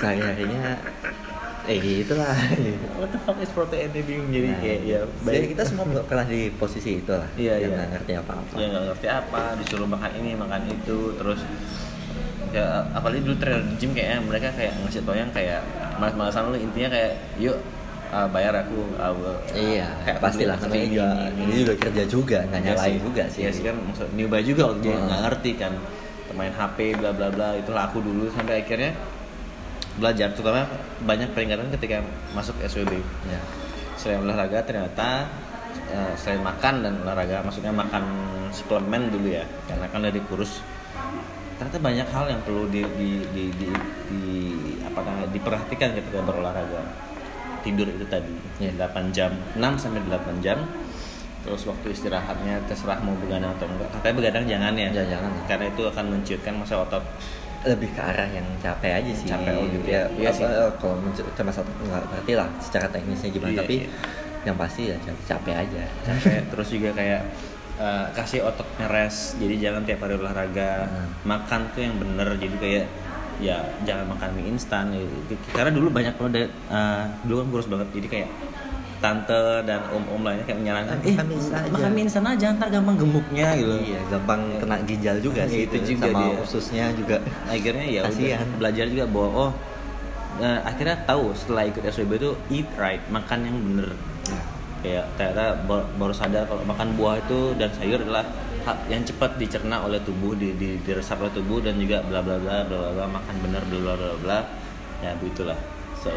eh 1.70 1.78
gitulah. 1.78 2.34
what 3.00 3.10
the 3.14 3.20
fuck 3.22 3.38
is 3.38 3.52
protein 3.54 3.94
bingung 3.94 4.30
jadi 4.34 4.50
Nah, 4.50 4.60
kayak 4.62 4.80
ya 4.82 5.00
jadi 5.26 5.48
kita 5.54 5.64
semua 5.68 5.86
pernah 6.06 6.26
di 6.26 6.50
posisi 6.58 7.02
itu 7.04 7.12
lah. 7.14 7.30
Iya, 7.38 7.54
yang 7.62 7.72
iya. 7.72 7.78
nggak 7.78 7.90
ngerti 7.98 8.12
apa-apa. 8.18 8.54
ya 8.58 8.66
nggak 8.72 8.84
ngerti 8.94 9.08
apa 9.10 9.44
disuruh 9.62 9.88
makan 9.90 10.12
ini 10.18 10.32
makan 10.34 10.62
itu 10.70 10.98
terus 11.18 11.40
ya 12.52 12.84
apalagi 12.92 13.24
dulu 13.24 13.36
trainer 13.40 13.64
di 13.64 13.76
gym 13.80 13.92
kayaknya 13.96 14.18
mereka 14.28 14.48
kayak 14.52 14.74
ngasih 14.84 15.02
tau 15.08 15.16
yang 15.16 15.32
kayak 15.32 15.64
malas-malasan 15.96 16.52
lu 16.52 16.58
intinya 16.60 16.90
kayak 16.92 17.14
yuk 17.40 17.56
uh, 18.12 18.28
bayar 18.28 18.54
aku 18.68 18.92
uh, 19.00 19.40
Iya, 19.56 19.88
kayak 20.04 20.20
pastilah 20.20 20.60
namanya 20.60 20.84
ini, 20.84 20.92
juga 20.92 21.08
ini, 21.32 21.32
ini 21.32 21.44
ini. 21.48 21.60
juga 21.64 21.74
kerja 21.80 22.04
juga, 22.06 22.38
nggak 22.52 22.62
Iya 22.62 22.68
nyalain 22.76 23.00
juga 23.00 23.24
sih. 23.32 23.40
Iya 23.48 23.50
sih 23.56 23.64
kan 23.64 23.76
maksud 23.80 24.08
buy 24.12 24.44
juga 24.44 24.62
waktu 24.68 24.80
dia 24.84 24.96
nggak 25.00 25.22
ngerti 25.30 25.52
kan 25.56 25.74
main 26.32 26.54
HP 26.56 26.96
bla 26.96 27.12
bla 27.12 27.28
bla 27.28 27.60
itu 27.60 27.72
laku 27.76 28.00
dulu 28.00 28.32
sampai 28.32 28.64
akhirnya 28.64 28.96
belajar 29.94 30.32
terutama 30.32 30.64
banyak 31.02 31.30
peringatan 31.32 31.68
ketika 31.74 32.00
masuk 32.32 32.56
SWB 32.62 32.96
Ya. 33.28 33.40
selain 33.96 34.22
olahraga 34.22 34.64
ternyata 34.64 35.28
eh, 35.88 36.14
selain 36.16 36.40
makan 36.40 36.82
dan 36.82 36.94
olahraga 37.00 37.42
maksudnya 37.42 37.70
makan 37.70 38.04
suplemen 38.50 39.08
dulu 39.08 39.28
ya 39.30 39.44
karena 39.66 39.86
kan 39.88 40.02
dari 40.02 40.20
kurus 40.26 40.64
ternyata 41.56 41.78
banyak 41.78 42.08
hal 42.10 42.26
yang 42.28 42.42
perlu 42.42 42.66
di, 42.68 42.82
di, 42.96 43.12
di, 43.30 43.44
di, 43.54 43.70
di- 44.10 44.80
apa 44.82 45.00
namanya 45.00 45.30
diperhatikan 45.30 45.94
ketika 45.94 46.20
berolahraga 46.22 46.82
tidur 47.62 47.86
itu 47.86 48.06
tadi 48.08 48.34
Ya. 48.58 48.74
8 48.76 49.12
jam 49.12 49.32
6 49.54 49.62
sampai 49.78 50.02
8 50.04 50.42
jam 50.42 50.58
terus 51.42 51.66
waktu 51.66 51.90
istirahatnya 51.90 52.62
terserah 52.66 53.02
mau 53.02 53.18
begadang 53.18 53.50
atau 53.52 53.66
enggak 53.66 53.90
katanya 53.92 54.14
begadang 54.16 54.46
jangan 54.46 54.74
ya 54.74 54.90
Ya, 54.92 55.04
jangan. 55.10 55.32
karena 55.46 55.66
itu 55.68 55.82
akan 55.84 56.06
menciutkan 56.10 56.54
masa 56.56 56.76
otot 56.80 57.02
lebih 57.64 57.90
ke 57.92 58.02
arah 58.02 58.26
yang 58.28 58.48
capek 58.58 58.92
aja 58.98 59.12
sih 59.12 59.28
Capek, 59.28 59.54
oh 59.54 59.66
gitu 59.66 59.86
ya, 59.86 60.02
ya. 60.02 60.04
Iya 60.18 60.30
apa, 60.30 60.38
sih. 60.38 60.46
eh, 60.48 60.72
kalau 60.76 60.96
cuma 61.32 61.52
satu 61.52 61.70
nggak 61.80 62.04
ngerti 62.10 62.34
lah 62.34 62.48
secara 62.58 62.88
teknisnya 62.88 63.30
gimana 63.30 63.52
Iya, 63.52 63.60
tapi 63.60 63.76
iya. 63.78 63.88
yang 64.42 64.58
pasti 64.58 64.82
ya 64.90 64.96
capek, 64.98 65.24
capek 65.28 65.56
aja 65.56 65.84
capek 66.02 66.40
terus 66.52 66.68
juga 66.68 66.90
kayak 66.92 67.22
eh, 67.78 68.06
kasih 68.12 68.40
ototnya 68.44 68.88
rest 68.88 69.38
jadi 69.38 69.56
jangan 69.62 69.82
tiap 69.84 70.00
hari 70.00 70.16
olahraga 70.16 70.72
Hmm. 70.84 71.10
makan 71.24 71.62
tuh 71.72 71.82
yang 71.82 71.96
bener 71.96 72.28
jadi 72.36 72.56
kayak 72.58 72.86
ya 73.38 73.58
jangan 73.84 74.06
makan 74.08 74.30
mie 74.34 74.50
instan 74.50 74.90
ya. 74.90 75.02
karena 75.52 75.70
dulu 75.70 75.90
banyak 75.90 76.14
banget 76.14 76.50
eh, 76.50 77.04
dulu 77.24 77.36
kan 77.40 77.48
kurus 77.52 77.68
banget 77.68 77.88
jadi 77.92 78.08
kayak 78.12 78.30
tante 79.02 79.42
dan 79.66 79.82
om-om 79.90 80.22
lainnya 80.22 80.46
kayak 80.46 80.60
menyarankan 80.62 80.94
Ah, 80.94 81.02
makan 81.02 81.26
mie 81.26 81.36
instan 81.36 81.60
aja." 81.60 81.72
makan 81.72 81.92
mie 81.92 82.04
instan 82.04 82.24
aja 82.24 82.46
ntar 82.54 82.68
gampang 82.70 82.96
gemuknya 82.96 83.48
gitu. 83.56 83.74
Iya 83.82 84.00
gampang 84.08 84.42
kena 84.56 84.76
ginjal 84.84 85.16
juga 85.18 85.42
sih 85.44 85.66
Itu 85.66 85.76
itu 85.76 85.88
juga 85.92 86.08
sama 86.08 86.22
dia. 86.22 86.38
ususnya 86.40 86.86
juga. 86.94 87.18
Akhirnya 87.46 87.86
ya 87.88 88.02
udah 88.04 88.46
belajar 88.56 88.86
juga 88.86 89.06
bahwa 89.08 89.30
oh 89.42 89.52
eh, 90.40 90.60
akhirnya 90.64 90.98
tahu 91.04 91.34
setelah 91.34 91.64
ikut 91.66 91.84
SWB 91.84 92.12
itu 92.16 92.32
eat 92.52 92.70
right 92.76 93.02
makan 93.08 93.40
yang 93.44 93.58
bener. 93.60 93.90
Kayak 94.80 95.06
ternyata 95.12 95.46
ba- 95.62 95.90
baru 95.92 96.10
sadar 96.12 96.46
kalau 96.46 96.62
makan 96.64 96.94
buah 96.96 97.18
itu 97.20 97.54
dan 97.56 97.70
sayur 97.72 97.98
adalah 98.00 98.26
hak 98.62 98.86
yang 98.88 99.02
cepat 99.02 99.34
dicerna 99.36 99.82
oleh 99.82 99.98
tubuh 100.00 100.34
di, 100.34 100.54
di 100.54 100.78
diresap 100.80 101.18
oleh 101.18 101.30
tubuh 101.32 101.58
dan 101.60 101.78
juga 101.78 102.02
bla 102.02 102.18
bla 102.18 102.38
bla 102.38 102.62
bla 102.62 102.78
bla, 102.80 102.90
bla 102.92 103.06
makan 103.08 103.36
bener 103.42 103.62
bla 103.64 103.80
bla 103.80 103.94
bla 103.96 104.16
bla. 104.20 104.40
Ya 105.00 105.14
begitulah. 105.16 105.58
So 105.98 106.10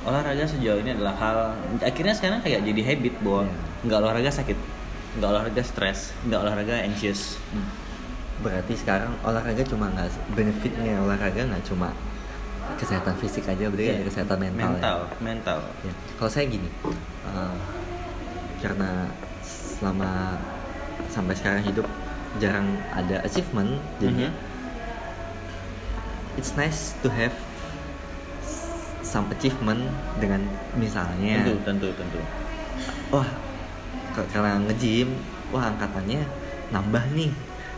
olahraga 0.00 0.48
sejauh 0.48 0.80
ini 0.80 0.96
adalah 0.96 1.12
hal 1.12 1.38
akhirnya 1.78 2.16
sekarang 2.16 2.40
kayak 2.40 2.64
jadi 2.64 2.82
habit 2.86 3.14
bahwa 3.20 3.44
nggak 3.84 3.98
olahraga 4.00 4.30
sakit 4.32 4.56
nggak 5.18 5.28
olahraga 5.28 5.62
stres 5.62 6.16
nggak 6.24 6.40
olahraga 6.40 6.74
anxious. 6.80 7.36
Berarti 8.40 8.72
sekarang 8.72 9.12
olahraga 9.20 9.60
cuma 9.66 9.92
nggak 9.92 10.08
benefitnya 10.32 10.96
olahraga 10.98 11.44
nggak 11.44 11.64
cuma 11.66 11.92
kesehatan 12.80 13.12
fisik 13.18 13.44
aja 13.44 13.68
berarti 13.68 13.92
ada 13.92 14.04
kesehatan 14.06 14.38
mental, 14.40 14.72
mental 14.72 14.98
ya. 15.02 15.18
mental 15.20 15.58
Ya, 15.84 15.92
Kalau 16.16 16.30
saya 16.30 16.46
gini, 16.48 16.68
eh, 17.26 17.54
karena 18.62 19.10
selama 19.44 20.38
sampai 21.10 21.34
sekarang 21.34 21.60
hidup 21.60 21.84
jarang 22.38 22.78
ada 22.94 23.20
achievement, 23.20 23.76
jadi 23.98 24.30
Mhm. 24.30 24.32
it's 26.38 26.54
nice 26.54 26.94
to 27.02 27.10
have 27.10 27.34
some 29.02 29.26
achievement 29.32 29.80
dengan 30.20 30.44
misalnya, 30.76 31.42
tentu 31.42 31.56
tentu 31.64 31.88
tentu 31.96 32.20
wah 33.10 33.26
karena 34.30 34.58
nge-gym, 34.66 35.08
wah 35.50 35.70
angkatannya 35.70 36.22
nambah 36.70 37.04
nih, 37.14 37.30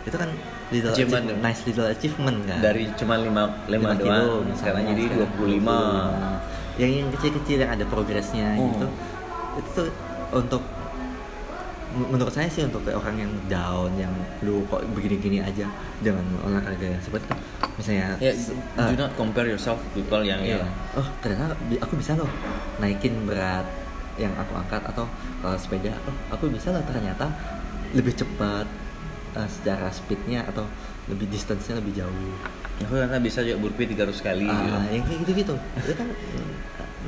itu 0.04 0.16
kan 0.16 0.30
little 0.72 0.90
Achievement 0.90 1.24
achievement, 1.28 1.44
ya? 1.44 1.44
nice 1.44 1.60
little 1.68 1.88
achievement 1.88 2.38
kan. 2.48 2.58
dari 2.64 2.84
cuma 2.96 3.14
5 3.20 3.28
5 3.28 3.68
5 3.68 4.00
doang 4.00 4.26
sekarang 4.56 4.82
jadi 4.88 5.04
25 5.20 6.80
yang 6.80 6.90
yang 7.04 7.08
kecil-kecil 7.12 7.56
yang 7.60 7.72
ada 7.76 7.84
progresnya 7.84 8.56
Oh. 8.56 8.72
gitu 8.72 8.86
itu 9.60 9.68
tuh 9.76 9.88
untuk 10.32 10.64
menurut 11.92 12.32
saya 12.32 12.48
sih 12.48 12.64
untuk 12.64 12.82
orang 12.88 13.16
yang 13.20 13.32
down 13.46 13.90
yang 14.00 14.12
lu 14.40 14.64
kok 14.68 14.80
begini-gini 14.96 15.44
aja 15.44 15.68
jangan 16.00 16.24
olahraga 16.44 16.86
yang 16.96 17.02
seperti 17.04 17.28
itu 17.28 17.36
misalnya 17.76 18.06
ya 18.18 18.32
s- 18.32 18.52
do 18.52 18.92
eh, 18.92 18.98
not 18.98 19.12
compare 19.16 19.48
yourself 19.48 19.78
people 19.92 20.20
yang 20.24 20.40
iya. 20.40 20.60
yang 20.60 20.72
oh 20.96 21.06
ternyata 21.20 21.52
aku 21.80 21.94
bisa 21.96 22.16
loh 22.16 22.28
naikin 22.80 23.14
berat 23.28 23.64
yang 24.20 24.32
aku 24.36 24.52
angkat 24.56 24.82
atau 24.88 25.08
kalau 25.40 25.56
sepeda 25.56 25.92
oh 26.08 26.16
aku 26.32 26.52
bisa 26.52 26.72
loh 26.72 26.84
ternyata 26.84 27.28
lebih 27.92 28.16
cepat 28.16 28.66
eh, 29.36 29.48
secara 29.48 29.88
speednya 29.92 30.44
atau 30.48 30.64
lebih 31.10 31.28
distance-nya 31.28 31.80
lebih 31.80 32.04
jauh 32.04 32.32
aku 32.82 32.92
ternyata 32.98 33.20
bisa 33.22 33.44
juga 33.44 33.58
burpee 33.62 33.88
300 33.94 34.26
kali 34.26 34.46
ah, 34.48 34.58
gitu. 34.58 34.78
yang 34.96 35.04
kayak 35.04 35.18
gitu-gitu 35.26 35.54
itu 35.76 35.92
kan 35.94 36.08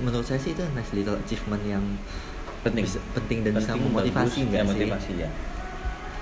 menurut 0.02 0.26
saya 0.26 0.40
sih 0.42 0.52
itu 0.52 0.62
nice 0.74 0.92
little 0.92 1.16
achievement 1.18 1.62
yang 1.64 1.84
penting. 2.64 2.84
Bisa- 2.84 3.04
penting 3.12 3.38
dan 3.44 3.52
bisa 3.54 3.70
Penting, 3.70 3.84
memotivasi 3.86 4.38
bagus. 4.40 4.48
nggak 4.48 4.56
ya, 4.56 4.64
sih? 4.64 4.70
motivasi 4.72 5.12
ya. 5.14 5.28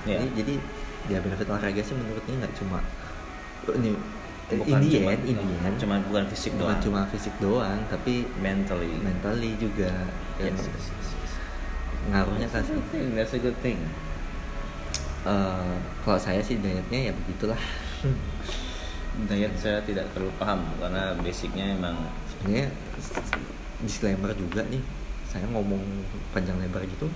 Ya. 0.03 0.18
jadi, 0.18 0.26
jadi 0.34 0.55
ya 1.07 1.18
benefit 1.18 1.47
olahraga 1.47 1.78
sih 1.78 1.95
menurutnya 1.95 2.34
nggak 2.43 2.55
cuma 2.59 2.78
oh, 3.64 3.74
ini 3.78 3.95
Bukan 4.53 4.68
in 4.68 4.84
the 4.84 4.99
cuma- 5.01 5.12
end, 5.14 5.22
in 5.24 5.36
the 5.38 5.57
end, 5.64 5.76
cuma 5.78 5.95
bukan 6.05 6.24
fisik 6.28 6.53
bukan 6.55 6.76
doang. 6.76 6.80
cuma 6.82 7.01
fisik 7.09 7.34
doang 7.40 7.78
tapi 7.88 8.26
mentally. 8.36 8.90
mentally 9.01 9.57
juga. 9.57 9.88
Yes, 10.36 10.61
yes, 10.61 10.84
yes, 10.93 11.09
yes. 11.09 11.32
ngaruhnya 12.11 12.45
kan 12.47 12.61
That's 12.61 12.68
a 12.68 12.76
good 12.76 12.88
thing, 12.90 13.07
that's 13.14 13.32
a 13.32 13.40
good 13.40 13.59
thing. 13.59 13.78
Eh, 15.22 15.74
kalau 16.03 16.18
saya 16.18 16.43
sih 16.43 16.59
dietnya 16.59 17.09
ya 17.09 17.12
begitulah. 17.14 17.57
Diet 19.24 19.55
saya 19.55 19.78
tidak 19.84 20.09
terlalu 20.12 20.32
paham 20.36 20.61
karena 20.76 21.14
basicnya 21.16 21.72
emang 21.72 21.95
sebenarnya 22.26 22.72
disclaimer 23.78 24.32
juga 24.32 24.64
nih 24.66 24.80
saya 25.33 25.49
ngomong 25.49 25.80
panjang 26.37 26.61
lebar 26.61 26.85
gitu 26.85 27.09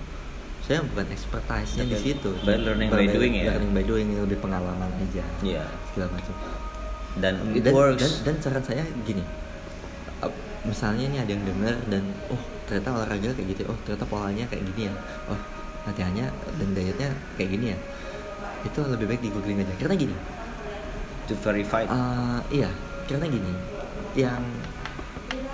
saya 0.65 0.83
bukan 0.83 1.05
expertise-nya 1.13 1.85
di 1.87 1.95
Tapi 1.95 2.03
situ. 2.11 2.31
by 2.43 2.57
learning 2.59 2.89
by 2.91 3.05
doing 3.07 3.33
ya? 3.37 3.55
learning 3.55 3.71
by 3.71 3.85
doing 3.85 4.07
lebih 4.17 4.41
pengalaman 4.41 4.89
aja 4.99 5.23
ya 5.45 5.63
segala 5.93 6.11
macam. 6.17 6.33
Dan 7.17 7.33
it 7.55 7.63
dan, 7.63 7.73
works. 7.73 8.25
dan, 8.25 8.35
dan 8.35 8.35
saran 8.41 8.63
saya 8.65 8.83
gini 9.05 9.23
misalnya 10.67 11.05
nih 11.07 11.19
ada 11.23 11.31
yang 11.31 11.43
dengar 11.47 11.75
dan 11.87 12.03
oh 12.27 12.41
ternyata 12.67 12.89
olahraga 12.91 13.29
kayak 13.31 13.47
gitu 13.55 13.63
oh 13.71 13.77
ternyata 13.87 14.05
polanya 14.11 14.43
kayak 14.51 14.67
gini 14.73 14.91
ya 14.91 14.93
oh 15.31 15.39
latihannya 15.87 16.27
dan 16.27 16.67
dietnya 16.75 17.09
kayak 17.39 17.49
gini 17.55 17.65
ya 17.71 17.77
itu 18.67 18.79
lebih 18.83 19.05
baik 19.07 19.21
di 19.23 19.29
googling 19.31 19.63
aja. 19.63 19.73
Karena 19.79 19.95
gini 19.95 20.15
to 21.27 21.35
verify. 21.39 21.87
Uh, 21.87 22.43
iya 22.51 22.67
karena 23.07 23.31
gini 23.31 23.51
yang 24.15 24.43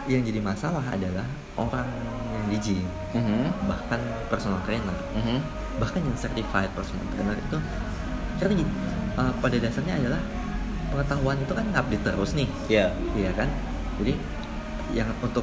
yang 0.09 0.21
jadi 0.25 0.41
masalah 0.41 0.81
adalah 0.89 1.25
orang 1.57 1.89
di 2.53 2.59
gym 2.59 2.85
Mhm. 3.11 3.65
bahkan 3.65 3.99
personal 4.27 4.61
trainer 4.61 4.97
Mhm. 5.13 5.37
bahkan 5.77 5.99
yang 5.99 6.13
certified 6.15 6.69
personal 6.71 7.01
trainer 7.09 7.33
itu 7.35 7.57
karena 8.37 8.53
gini 8.55 8.71
uh, 9.15 9.33
pada 9.37 9.57
dasarnya 9.57 9.97
adalah 9.97 10.21
pengetahuan 10.87 11.37
itu 11.37 11.51
kan 11.51 11.65
update 11.73 12.03
terus 12.03 12.31
nih 12.33 12.47
ya 12.67 12.85
Iya 13.13 13.31
kan? 13.33 13.49
Jadi 13.97 14.13
yang 14.93 15.09
untuk 15.19 15.41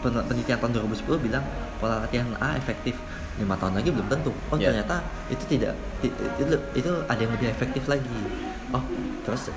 penelitian 0.00 0.56
tahun 0.56 0.72
2010 0.74 1.20
bilang 1.20 1.44
pola 1.76 2.00
latihan 2.00 2.24
A 2.38 2.56
efektif 2.56 2.96
lima 3.36 3.56
tahun 3.56 3.76
lagi 3.76 3.88
belum 3.90 4.08
tentu. 4.08 4.32
Oh 4.48 4.56
Ya. 4.56 4.72
ternyata 4.72 5.00
itu 5.28 5.44
tidak 5.46 5.72
ti- 6.00 6.12
itu, 6.12 6.52
itu 6.74 6.90
ada 7.06 7.16
yang 7.16 7.32
lebih 7.32 7.48
efektif 7.48 7.84
lagi. 7.86 8.08
Oh 8.72 8.80
terus 9.22 9.52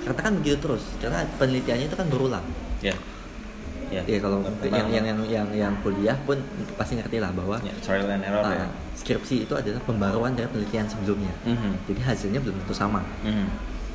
karena 0.00 0.18
kan 0.18 0.32
begitu 0.36 0.58
terus 0.58 0.84
karena 0.98 1.24
penelitiannya 1.36 1.86
itu 1.86 1.94
kan 1.94 2.08
berulang 2.08 2.44
ya 2.80 2.92
ya 3.92 4.02
ya 4.08 4.18
kalau 4.18 4.40
Memang- 4.40 4.72
yang 4.72 4.88
yang 4.88 5.04
yang 5.04 5.20
yang 5.28 5.48
yang 5.52 5.74
kuliah 5.84 6.16
pun 6.24 6.40
pasti 6.74 6.96
ngerti 6.96 7.20
lah 7.20 7.28
bahwa 7.30 7.60
ya, 7.60 7.74
trial 7.84 8.08
and 8.08 8.24
error 8.24 8.40
ah, 8.40 8.52
ya. 8.56 8.66
skripsi 8.96 9.44
itu 9.44 9.52
adalah 9.52 9.80
pembaruan 9.84 10.32
dari 10.32 10.48
penelitian 10.48 10.88
sebelumnya. 10.88 11.32
Mhm. 11.44 11.70
jadi 11.86 12.00
hasilnya 12.08 12.40
belum 12.40 12.56
tentu 12.64 12.74
sama. 12.74 13.04
Mhm. 13.22 13.46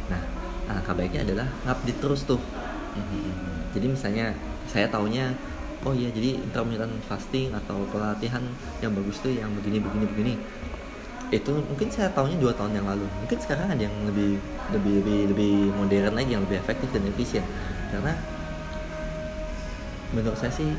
nah 0.07 0.21
alangkah 0.69 0.93
baiknya 0.93 1.25
adalah 1.25 1.47
ngupdate 1.65 1.99
terus 1.99 2.21
tuh. 2.23 2.39
Mhm. 2.93 3.33
jadi 3.73 3.85
misalnya 3.89 4.25
saya 4.69 4.85
taunya 4.87 5.33
oh 5.81 5.93
iya 5.95 6.11
jadi 6.11 6.35
intermittent 6.37 6.91
fasting 7.07 7.55
atau 7.55 7.81
pola 7.87 8.11
latihan 8.11 8.43
yang 8.83 8.91
bagus 8.91 9.17
tuh 9.19 9.31
yang 9.31 9.49
begini 9.55 9.79
begini 9.79 10.05
begini. 10.11 10.33
Itu 11.27 11.59
mungkin 11.59 11.91
saya 11.91 12.07
taunya 12.11 12.39
dua 12.39 12.55
tahun 12.55 12.75
yang 12.75 12.87
lalu. 12.87 13.03
Mungkin 13.23 13.37
sekarang 13.39 13.67
ada 13.67 13.81
yang 13.83 13.95
lebih 14.07 14.39
lebih 14.71 14.93
lebih 15.03 15.19
lebih 15.35 15.53
modern 15.75 16.13
lagi 16.15 16.31
yang 16.35 16.43
lebih 16.43 16.59
efektif 16.59 16.87
dan 16.91 17.03
efisien. 17.03 17.43
Karena 17.91 18.15
menurut 20.09 20.35
saya 20.35 20.49
sih 20.49 20.71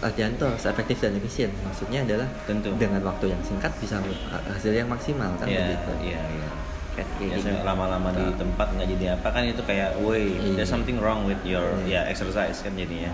latihan 0.00 0.32
itu 0.32 0.40
harus 0.40 0.64
efektif 0.64 0.96
dan 0.98 1.12
efisien 1.14 1.52
maksudnya 1.60 2.00
adalah 2.00 2.24
Tentu. 2.48 2.72
dengan 2.74 3.04
waktu 3.04 3.28
yang 3.28 3.40
singkat 3.44 3.68
bisa 3.76 4.00
hasil 4.48 4.72
yang 4.72 4.88
maksimal 4.88 5.28
kan 5.36 5.44
Iya, 5.44 5.60
begitu 5.76 5.92
iya, 6.08 6.20
iya. 6.24 6.48
Kayak- 6.90 7.10
kayak 7.14 7.30
Biasanya 7.36 7.62
lama-lama 7.62 8.08
di 8.10 8.24
tempat 8.34 8.66
nggak 8.72 8.88
jadi 8.90 9.04
apa 9.14 9.28
kan 9.30 9.42
itu 9.44 9.62
kayak, 9.62 10.00
woi, 10.00 10.34
Iya. 10.34 10.56
there's 10.56 10.66
something 10.66 10.96
wrong 10.98 11.22
with 11.22 11.38
your 11.44 11.62
Iya. 11.84 12.00
ya 12.02 12.10
exercise 12.10 12.56
kan 12.58 12.72
jadinya. 12.74 13.12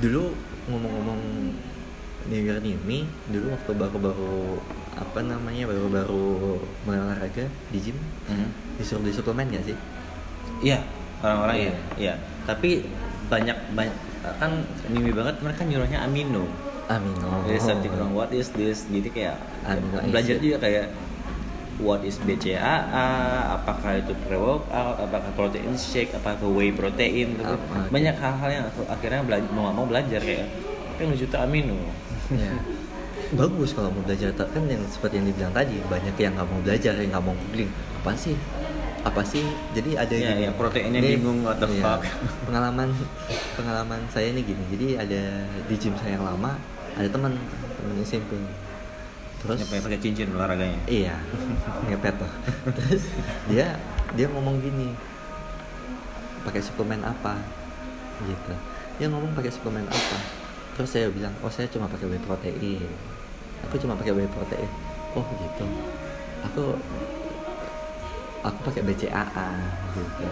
dulu 0.00 0.34
ngomong-ngomong 0.66 1.20
New 2.24 2.40
Year 2.40 2.58
ini 2.58 3.06
dulu 3.28 3.54
waktu 3.54 3.70
baru-baru 3.72 4.58
apa 4.94 5.20
namanya 5.22 5.62
baru-baru 5.64 6.58
olahraga 6.82 7.46
di 7.68 7.78
gym 7.78 7.94
Mhm. 8.26 8.48
disuruh 8.78 8.98
beli 8.98 9.14
suplemen 9.14 9.46
gak 9.48 9.62
sih? 9.64 9.76
Iya, 10.60 10.82
orang-orang 11.20 11.54
Iya. 11.56 11.62
ya. 11.62 11.76
Iya. 12.00 12.14
Tapi 12.42 12.82
banyak 13.32 13.56
banyak 13.72 13.96
kan 14.36 14.52
mimi 14.92 15.08
banget 15.16 15.40
mereka 15.40 15.64
nyuruhnya 15.64 16.04
amino. 16.04 16.44
Amino. 16.92 17.48
There's 17.48 17.64
something 17.64 17.88
wrong. 17.96 18.12
What 18.12 18.36
is 18.36 18.52
this? 18.52 18.84
Jadi 18.92 19.08
kayak 19.08 19.40
Amino 19.64 20.04
belajar 20.12 20.36
juga 20.36 20.60
kayak 20.60 20.92
what 21.80 22.04
is 22.04 22.20
BCAA, 22.20 22.76
apakah 23.58 23.98
itu 23.98 24.12
pre-workout, 24.28 25.00
apakah 25.00 25.32
protein 25.32 25.72
shake, 25.74 26.12
apakah 26.12 26.44
whey 26.52 26.70
protein 26.70 27.34
gitu. 27.40 27.56
Apa, 27.56 27.88
Banyak 27.88 28.14
hal-hal 28.20 28.50
yang 28.52 28.64
aku 28.68 28.84
akhirnya 28.86 29.24
belajar 29.24 29.50
mau 29.50 29.72
mau 29.72 29.88
belajar 29.88 30.20
kayak 30.20 30.46
lucu 31.02 31.26
tuh 31.26 31.40
amino. 31.40 31.74
Ya. 32.30 32.52
Bagus 33.32 33.72
kalau 33.72 33.88
mau 33.88 34.04
belajar 34.04 34.28
kan 34.36 34.64
yang 34.68 34.84
seperti 34.92 35.18
yang 35.18 35.26
dibilang 35.32 35.52
tadi 35.56 35.80
banyak 35.88 36.14
yang 36.20 36.36
nggak 36.36 36.48
mau 36.52 36.60
belajar 36.60 36.92
yang 37.00 37.10
nggak 37.16 37.24
mau 37.24 37.34
googling 37.34 37.70
apa 38.02 38.12
sih 38.18 38.36
apa 39.02 39.18
sih 39.22 39.42
jadi 39.72 39.98
ada 39.98 40.14
Iya, 40.14 40.28
gini 40.30 40.42
iya, 40.42 40.50
proteinnya 40.54 41.00
Ini- 41.02 41.18
bingung, 41.18 41.42
what 41.42 41.58
the 41.58 41.66
iya, 41.66 41.82
fuck. 41.82 42.00
pengalaman 42.46 42.94
pengalaman 43.54 44.00
saya 44.08 44.30
ini 44.30 44.42
gini 44.42 44.62
jadi 44.70 44.86
ada 45.02 45.22
di 45.66 45.74
gym 45.74 45.94
saya 45.98 46.14
yang 46.14 46.24
lama 46.24 46.54
ada 46.94 47.08
teman 47.08 47.34
teman 47.74 47.96
SMP 48.00 48.30
terus 49.42 49.58
pengen 49.66 49.82
pakai 49.82 49.98
cincin 49.98 50.30
olahraganya. 50.30 50.78
Iya, 50.86 51.18
ngepet 51.90 52.14
tuh. 52.14 52.30
Terus 52.78 53.02
dia 53.50 53.74
dia 54.14 54.30
ngomong 54.30 54.62
gini, 54.62 54.94
pakai 56.46 56.62
suplemen 56.62 57.02
apa? 57.02 57.42
Gitu. 58.22 58.54
Dia 59.02 59.10
ngomong 59.10 59.34
pakai 59.34 59.50
suplemen 59.50 59.82
apa? 59.82 60.18
Terus 60.78 60.94
saya 60.94 61.10
bilang, 61.10 61.34
oh 61.42 61.50
saya 61.50 61.66
cuma 61.66 61.90
pakai 61.90 62.06
whey 62.06 62.22
protein. 62.22 62.86
Aku 63.66 63.82
cuma 63.82 63.98
pakai 63.98 64.14
whey 64.14 64.30
protein. 64.30 64.70
Oh 65.18 65.26
gitu. 65.26 65.66
Aku 66.46 66.78
aku 68.42 68.58
pakai 68.70 68.82
BCAA 68.82 69.48
gitu. 69.94 70.26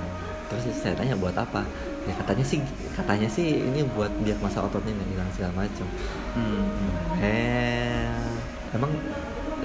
Terus 0.51 0.63
saya 0.75 0.95
tanya 0.99 1.15
buat 1.15 1.35
apa? 1.39 1.63
Ya 2.05 2.13
katanya 2.19 2.43
sih 2.43 2.59
katanya 2.99 3.29
sih 3.31 3.63
ini 3.63 3.87
buat 3.95 4.11
biar 4.27 4.35
masa 4.43 4.67
ototnya 4.67 4.91
nggak 4.91 5.09
hilang 5.15 5.31
segala 5.31 5.53
macam. 5.63 5.87
Hmm. 6.35 6.67
Eh, 7.23 8.11
emang 8.75 8.91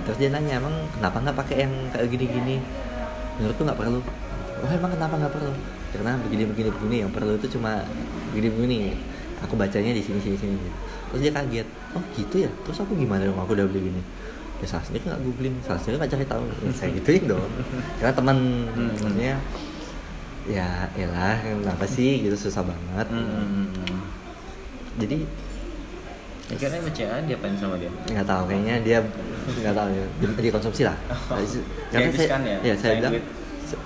terus 0.06 0.18
dia 0.22 0.30
nanya 0.30 0.62
emang 0.62 0.76
kenapa 0.94 1.18
nggak 1.26 1.38
pakai 1.42 1.56
yang 1.66 1.74
kayak 1.90 2.08
gini-gini? 2.14 2.62
Menurut 3.42 3.56
tuh 3.58 3.66
nggak 3.66 3.80
perlu. 3.82 4.00
Oh 4.62 4.70
emang 4.70 4.92
kenapa 4.94 5.14
nggak 5.18 5.34
perlu? 5.34 5.54
Karena 5.96 6.12
begini 6.22 6.44
begini 6.46 6.98
yang 7.02 7.12
perlu 7.12 7.34
itu 7.40 7.48
cuma 7.58 7.82
begini 8.30 8.48
begini. 8.54 8.80
Aku 9.44 9.58
bacanya 9.58 9.92
di 9.92 10.06
sini 10.06 10.22
sini 10.22 10.38
sini. 10.38 10.58
Terus 11.12 11.22
dia 11.26 11.34
kaget. 11.34 11.68
Oh 11.98 12.04
gitu 12.14 12.46
ya. 12.46 12.50
Terus 12.62 12.78
aku 12.84 12.94
gimana 12.94 13.26
dong? 13.26 13.42
Aku 13.42 13.58
udah 13.58 13.66
beli 13.66 13.90
gini. 13.90 14.02
Ya 14.56 14.66
salah 14.66 14.84
sendiri 14.84 15.04
nggak 15.06 15.22
googling, 15.22 15.56
salah 15.62 15.80
sendiri 15.80 15.96
nggak 16.00 16.12
cari 16.12 16.26
tahu. 16.26 16.44
Ya, 16.48 16.72
saya 16.72 16.90
gituin 16.94 17.24
dong. 17.26 17.50
Karena 17.98 18.14
teman 18.14 18.38
Hmm. 18.72 18.88
maksudnya 18.90 19.34
ya 20.46 20.68
elah 20.94 21.36
kenapa 21.42 21.86
sih 21.86 22.22
gitu 22.22 22.38
susah 22.40 22.64
banget. 22.64 23.08
Hmm, 23.10 23.20
hmm, 23.20 23.46
hmm, 23.46 23.68
hmm. 23.74 24.02
Jadi 24.98 25.18
Akhirnya 26.46 26.78
BCAA 26.80 27.26
diapain 27.26 27.58
sama 27.58 27.74
dia? 27.76 27.90
nggak 28.06 28.22
tahu 28.24 28.46
kayaknya 28.46 28.76
dia 28.80 28.98
nggak 29.66 29.74
tahu 29.74 29.90
ya 29.90 30.06
dia, 30.22 30.30
dia 30.38 30.52
konsumsi 30.54 30.82
lah 30.86 30.94
Oh, 31.26 31.42
karena 31.90 32.06
kayak 32.06 32.30
saya 32.30 32.38
ya? 32.46 32.58
ya 32.62 32.74
saya 32.78 32.92
bilang 33.02 33.14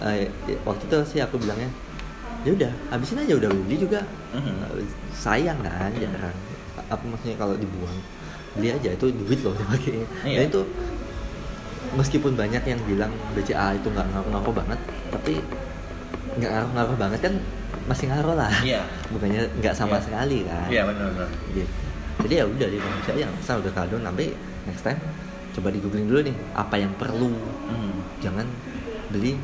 eh, 0.03 0.27
waktu 0.67 0.83
itu 0.85 0.97
sih 1.07 1.19
aku 1.23 1.39
bilangnya 1.39 1.71
ya 2.43 2.51
udah 2.51 2.71
habisin 2.91 3.23
aja 3.23 3.31
udah 3.39 3.47
beli 3.47 3.79
juga 3.79 4.03
sayang 5.15 5.55
kan 5.63 5.87
jarang 5.95 6.35
apa 6.75 7.03
maksudnya 7.07 7.39
kalau 7.39 7.55
dibuang 7.55 7.95
beli 8.59 8.69
aja 8.69 8.89
itu 8.91 9.05
duit 9.09 9.39
loh 9.39 9.55
dipakai 9.55 10.03
Iya. 10.21 10.37
dan 10.37 10.45
itu 10.47 10.61
meskipun 11.91 12.35
banyak 12.35 12.61
yang 12.61 12.79
bilang 12.83 13.09
BCA 13.33 13.73
itu 13.73 13.87
nggak 13.87 14.05
ngaruh-ngaruh 14.05 14.53
banget 14.53 14.79
tapi 15.09 15.33
nggak 16.35 16.51
ngaruh-ngaruh 16.51 16.95
banget 16.95 17.19
kan 17.21 17.33
masih 17.85 18.05
ngaruh 18.07 18.35
lah 18.35 18.51
Iya. 18.61 18.83
bukannya 19.13 19.41
nggak 19.57 19.73
sama 19.73 19.97
Iya. 19.97 20.03
sekali 20.03 20.37
kan 20.43 20.67
Iya 20.67 20.81
benar-benar. 20.85 21.29
gitu. 21.51 21.71
Jadi 22.19 22.33
ya 22.35 22.45
udah 22.45 22.67
di 22.67 22.77
manusia 22.77 23.13
yang 23.17 23.31
asal 23.33 23.57
udah 23.57 23.71
kado 23.71 23.95
nanti 23.97 24.35
next 24.67 24.83
time 24.83 24.99
coba 25.49 25.71
di 25.71 25.79
googling 25.79 26.05
dulu 26.05 26.19
nih 26.21 26.35
apa 26.53 26.75
yang 26.75 26.91
perlu. 26.93 27.31
Hmm. 27.65 27.95
Jangan 28.19 28.43
beli 29.09 29.39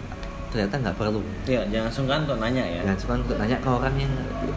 ternyata 0.56 0.76
nggak 0.80 0.96
perlu. 0.96 1.20
Iya, 1.44 1.62
jangan 1.68 1.92
sungkan 1.92 2.18
untuk 2.24 2.40
nanya 2.40 2.64
ya. 2.64 2.80
Jangan 2.82 2.98
suka 2.98 3.14
untuk 3.20 3.36
nanya 3.36 3.58
ke 3.58 3.70
orang 3.70 3.96
yang 3.96 4.12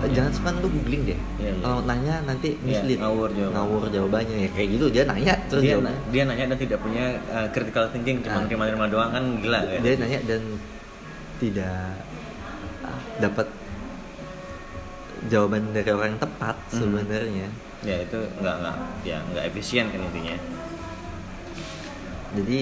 jangan 0.08 0.30
suka 0.30 0.48
untuk 0.54 0.70
googling 0.72 1.02
deh. 1.04 1.18
Iya, 1.36 1.50
iya. 1.50 1.52
Kalau 1.58 1.78
nanya 1.82 2.14
nanti 2.22 2.48
Iya, 2.54 2.62
mislead. 2.64 2.98
ngawur 3.02 3.28
jawaban. 3.34 3.52
Ngawur 3.52 3.82
jawabannya 3.90 4.36
ya 4.38 4.48
kayak 4.48 4.68
gitu 4.70 4.86
dia 4.88 5.02
nanya 5.04 5.34
terus 5.46 5.62
dia, 5.62 5.74
jawab. 5.74 5.90
dia 6.08 6.22
nanya 6.24 6.44
dan 6.46 6.58
tidak 6.58 6.78
punya 6.78 7.04
uh, 7.28 7.48
critical 7.50 7.84
thinking 7.90 8.16
cuma 8.20 8.38
Nah. 8.38 8.46
terima-terima 8.46 8.86
doang 8.86 9.10
kan 9.10 9.24
gila 9.36 9.60
ya. 9.66 9.78
Dia 9.80 9.92
nanya 9.98 10.18
dan 10.24 10.42
tidak 11.38 11.74
ah, 12.80 12.98
dapat 13.18 13.46
jawaban 15.26 15.62
dari 15.72 15.90
orang 15.90 16.14
yang 16.14 16.22
tepat 16.22 16.56
Hmm. 16.70 16.78
sebenarnya. 16.78 17.48
ya 17.78 17.96
itu 17.96 18.18
nggak 18.36 18.54
nggak 18.58 18.76
ya 19.02 19.18
nggak 19.24 19.44
efisien 19.46 19.86
kan 19.86 20.00
intinya. 20.00 20.34
jadi 22.28 22.58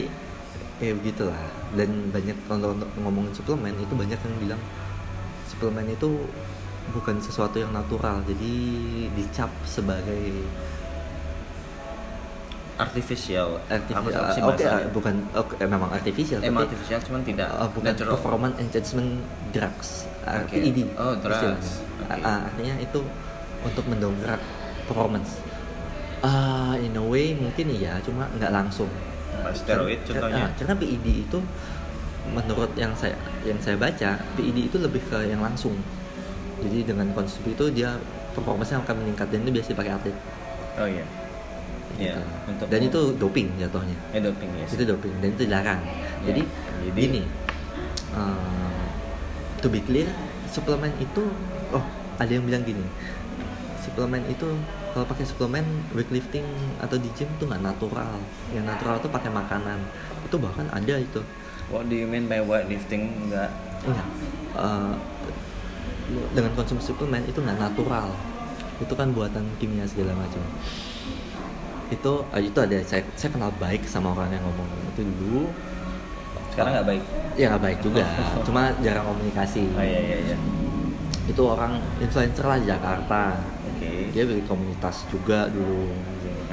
ya 0.79 0.93
begitulah 0.95 1.41
dan 1.75 1.91
banyak 2.09 2.37
kalau 2.47 2.73
untuk 2.73 2.91
ngomongin 2.97 3.33
suplemen 3.33 3.75
itu 3.75 3.91
banyak 3.93 4.15
yang 4.17 4.37
bilang 4.39 4.61
suplemen 5.47 5.89
itu 5.89 6.09
bukan 6.87 7.19
sesuatu 7.19 7.57
yang 7.57 7.73
natural 7.73 8.23
jadi 8.23 8.53
dicap 9.13 9.51
sebagai 9.65 10.47
Artificial. 12.77 13.57
artificial 13.67 14.25
sih 14.29 14.43
oke 14.45 14.61
bahasanya? 14.61 14.93
bukan 14.93 15.15
oke, 15.33 15.55
memang 15.59 15.89
artificial 15.89 16.39
Emang 16.39 16.61
tapi 16.61 16.77
artificial 16.77 17.01
cuman 17.03 17.21
tidak 17.25 17.49
uh, 17.49 17.73
bukan 17.73 17.89
natural. 17.89 18.13
performance 18.13 18.57
enhancement 18.61 19.11
drugs 19.49 19.89
uh, 20.23 20.45
Oke. 20.45 20.61
PED 20.61 20.79
Oh, 20.95 21.17
drugs. 21.17 21.81
Oke. 22.05 22.21
Uh, 22.21 22.41
artinya 22.45 22.75
itu 22.77 23.01
untuk 23.65 23.85
mendongkrak 23.89 24.41
performance 24.85 25.41
Ah, 26.21 26.77
in 26.77 26.93
a 26.93 27.01
way 27.01 27.33
mungkin 27.33 27.71
iya 27.71 27.97
cuma 28.01 28.29
nggak 28.31 28.51
langsung 28.51 28.89
steroid 29.53 30.01
contohnya. 30.03 30.43
ah, 30.43 30.51
karena 30.53 30.75
PID 30.75 31.07
itu 31.23 31.39
menurut 32.27 32.73
yang 32.75 32.91
saya 32.93 33.15
yang 33.43 33.59
saya 33.59 33.77
baca 33.77 34.19
PID 34.35 34.67
itu 34.67 34.77
lebih 34.77 35.03
ke 35.03 35.19
yang 35.25 35.39
langsung 35.39 35.75
jadi 36.59 36.87
dengan 36.87 37.07
konsumsi 37.13 37.53
itu 37.53 37.67
dia 37.71 37.95
performanya 38.33 38.79
akan 38.79 38.95
meningkat 38.99 39.29
dan 39.29 39.39
itu 39.41 39.53
biasa 39.53 39.69
dipakai 39.73 39.93
atlet 39.93 40.17
Oh 40.77 40.85
iya. 40.85 41.05
Iya, 41.97 42.21
Gitu. 42.21 42.21
untuk 42.47 42.67
dan 42.69 42.81
itu 42.83 43.01
doping 43.17 43.49
jatuhnya 43.57 43.97
eh 44.11 44.21
doping 44.21 44.51
ya. 44.55 44.67
itu 44.67 44.85
doping 44.85 45.13
dan 45.17 45.29
itu 45.31 45.43
dilarang 45.45 45.81
Ya, 45.81 46.29
jadi, 46.29 46.43
jadi- 46.85 47.01
gini 47.01 47.23
eh, 48.13 48.85
to 49.57 49.69
be 49.69 49.81
clear 49.81 50.09
suplemen 50.47 50.93
itu 50.99 51.23
oh 51.71 51.85
ada 52.17 52.29
yang 52.29 52.45
bilang 52.45 52.61
gini 52.63 52.85
suplemen 53.79 54.25
itu 54.27 54.45
kalau 54.97 55.05
pakai 55.13 55.29
suplemen 55.29 55.85
weightlifting 55.93 56.49
atau 56.81 56.97
di 56.97 57.13
gym 57.13 57.29
tuh 57.37 57.45
nggak 57.45 57.61
natural. 57.61 58.17
Yang 58.57 58.65
natural 58.65 58.97
tuh 59.05 59.13
pakai 59.13 59.29
makanan. 59.29 59.77
Itu 60.25 60.41
bahkan 60.41 60.73
ada 60.73 60.97
itu. 60.97 61.21
What 61.69 61.93
do 61.93 62.01
you 62.01 62.09
mean 62.09 62.33
by 62.33 62.41
weightlifting? 62.41 63.29
Enggak. 63.29 63.53
enggak 63.85 64.09
Eh, 64.57 64.95
dengan 66.33 66.49
konsumsi 66.57 66.97
suplemen 66.97 67.29
itu 67.29 67.37
nggak 67.45 67.61
natural. 67.61 68.09
Itu 68.81 68.97
kan 68.97 69.13
buatan 69.13 69.45
kimia 69.61 69.85
segala 69.85 70.17
macam. 70.17 70.41
Itu 71.93 72.25
eh, 72.33 72.49
itu 72.49 72.57
ada. 72.57 72.81
Saya 72.81 73.05
saya 73.21 73.37
kenal 73.37 73.53
baik 73.61 73.85
sama 73.85 74.17
orang 74.17 74.33
yang 74.33 74.49
ngomong 74.49 74.65
itu 74.97 75.05
dulu. 75.05 75.53
Sekarang 76.57 76.73
nggak 76.73 76.89
baik. 76.89 77.05
ya 77.37 77.53
nggak 77.53 77.65
baik 77.69 77.79
juga. 77.85 78.09
Cuma 78.49 78.73
jarang 78.81 79.13
komunikasi. 79.13 79.69
Oh 79.77 79.85
iya 79.85 80.01
iya 80.01 80.19
iya. 80.33 80.39
itu 81.27 81.43
orang 81.43 81.83
influencer 81.99 82.47
lah 82.47 82.55
di 82.55 82.71
Jakarta 82.71 83.35
Oke. 83.97 84.13
dia 84.13 84.23
bikin 84.29 84.45
komunitas 84.45 85.09
juga 85.09 85.49
dulu. 85.49 85.89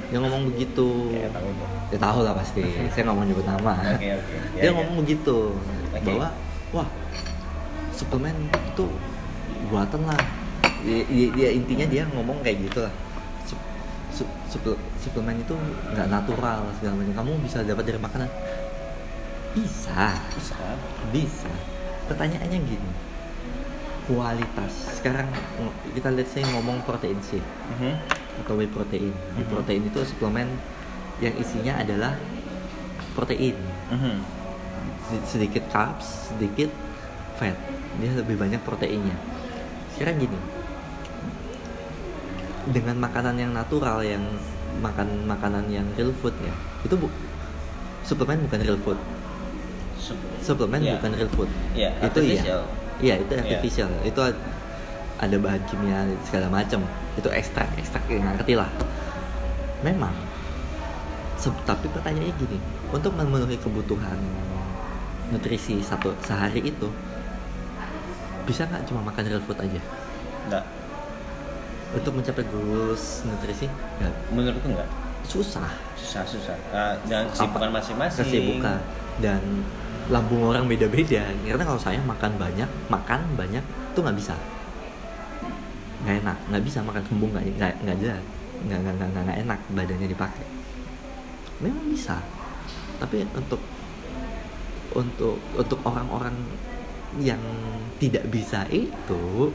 Dia 0.07 0.17
ngomong 0.21 0.53
begitu. 0.53 0.87
Kayak 1.11 1.33
tahu 1.35 1.49
tuh. 1.51 1.67
ya 1.91 1.97
tahu 1.99 2.19
lah 2.23 2.33
pasti. 2.33 2.63
Saya 2.95 3.01
nggak 3.05 3.17
mau 3.17 3.25
nyebut 3.25 3.45
nama. 3.45 3.73
Ya, 3.99 4.15
dia 4.55 4.69
ya. 4.69 4.71
ngomong 4.71 4.95
begitu. 5.03 5.51
Bahwa 5.91 6.27
wah 6.71 6.87
suplemen 7.91 8.35
itu 8.49 8.85
buatan 9.67 10.01
lah. 10.07 10.21
Dia, 10.83 11.03
dia- 11.07 11.31
dia- 11.31 11.53
intinya 11.53 11.85
dia 11.85 12.03
ngomong 12.09 12.39
kayak 12.41 12.57
gitu 12.65 12.79
lah. 12.83 12.93
Sup- 13.43 13.67
sup- 14.11 14.37
suple- 14.47 14.81
suplemen 14.97 15.39
itu 15.39 15.55
nggak 15.91 16.07
natural 16.07 16.63
segala 16.79 16.93
macam. 16.97 17.13
Kamu 17.19 17.31
bisa 17.43 17.59
dapat 17.61 17.83
dari 17.83 17.99
makanan? 17.99 18.29
Bisa. 19.53 20.17
Bisa. 20.33 20.57
bisa. 21.13 21.51
Pertanyaannya 22.03 22.59
gini 22.63 22.89
kualitas 24.03 24.73
sekarang 24.93 25.27
ng- 25.57 25.75
kita 25.93 26.09
lihat 26.09 26.27
saya 26.27 26.45
ngomong 26.49 26.83
protein 26.83 27.17
shake 27.19 27.45
Mhm. 27.73 27.93
atau 28.39 28.53
whey 28.53 28.67
protein 28.67 29.11
whey 29.33 29.41
Mhm. 29.41 29.49
protein 29.49 29.81
itu 29.83 29.99
suplemen 30.03 30.47
yang 31.19 31.33
isinya 31.35 31.77
adalah 31.77 32.13
protein 33.13 33.55
Mhm. 33.89 34.15
Sedi- 35.03 35.27
sedikit 35.29 35.63
carbs 35.67 36.29
sedikit 36.29 36.71
fat 37.35 37.55
dia 37.95 38.11
lebih 38.13 38.35
banyak 38.35 38.59
proteinnya 38.59 39.15
sekarang 39.93 40.17
gini 40.19 40.39
dengan 42.65 42.95
makanan 42.97 43.35
yang 43.35 43.51
natural 43.51 43.99
yang 44.01 44.23
makan 44.79 45.05
makanan 45.23 45.67
yang 45.67 45.85
real 45.93 46.15
food 46.15 46.33
ya 46.39 46.53
itu 46.81 46.95
bu 46.95 47.07
suplemen 48.01 48.47
bukan 48.47 48.59
real 48.59 48.79
food 48.79 48.99
Sup- 49.95 50.19
suplemen 50.41 50.81
Iya. 50.81 50.97
bukan 50.97 51.11
real 51.13 51.31
food 51.31 51.49
Iya, 51.73 51.89
itu 52.01 52.19
artificial. 52.19 52.61
Iya 53.03 53.19
itu 53.19 53.27
Iya. 53.29 53.41
artificial 53.43 53.89
itu 54.01 54.15
ad- 54.17 54.39
ada 55.19 55.35
bahan 55.35 55.59
kimia 55.65 55.99
segala 56.23 56.47
macam 56.49 56.79
itu 57.13 57.27
ekstrak 57.29 57.67
ekstrak 57.75 58.03
yang 58.07 58.23
ngerti 58.25 58.55
lah 58.55 58.71
memang 59.81 60.15
tapi 61.61 61.91
pertanyaannya 61.91 62.31
gini 62.37 62.55
untuk 62.89 63.11
memenuhi 63.13 63.59
kebutuhan 63.59 64.15
nutrisi 65.29 65.83
satu 65.83 66.15
sehari 66.21 66.63
itu 66.63 66.87
bisa 68.43 68.63
nggak 68.63 68.83
cuma 68.85 69.03
makan 69.03 69.23
real 69.25 69.41
food 69.41 69.59
aja 69.59 69.81
Nggak. 70.45 70.63
untuk 71.93 72.11
mencapai 72.13 72.43
goals 72.45 73.23
nutrisi 73.25 73.67
nggak 73.99 74.13
Menurutku 74.29 74.67
nggak. 74.69 74.87
susah 75.23 75.67
Susah 75.95 76.23
susah. 76.25 76.55
Ah, 76.69 76.95
dan 77.05 77.27
kesibukan 77.27 77.71
masing-masing. 77.71 78.21
kesibukan 78.21 78.79
dan 79.19 79.39
lambung 80.11 80.43
orang 80.43 80.67
beda-beda. 80.67 81.23
Karena 81.43 81.63
kalau 81.63 81.79
saya 81.79 81.99
makan 82.03 82.35
banyak 82.35 82.69
makan 82.91 83.21
banyak 83.39 83.63
itu 83.63 83.99
nggak 83.99 84.17
bisa. 84.17 84.35
Nggak 86.03 86.15
enak 86.25 86.37
nggak 86.51 86.63
bisa 86.63 86.79
makan 86.83 87.03
kembung 87.07 87.31
nggak 87.31 87.45
nggak 87.55 87.73
nggak 87.87 87.97
jelas. 88.03 88.23
Nggak 88.67 88.79
nggak 88.83 88.93
nggak 88.99 89.09
nggak- 89.23 89.39
enak 89.47 89.59
badannya 89.71 90.07
dipakai. 90.09 90.47
Memang 91.63 91.85
bisa. 91.87 92.19
Tapi 92.99 93.23
untuk 93.35 93.61
untuk 94.93 95.37
untuk 95.55 95.79
orang-orang 95.87 96.35
yang 97.21 97.41
tidak 98.01 98.25
bisa 98.33 98.65
itu 98.73 99.53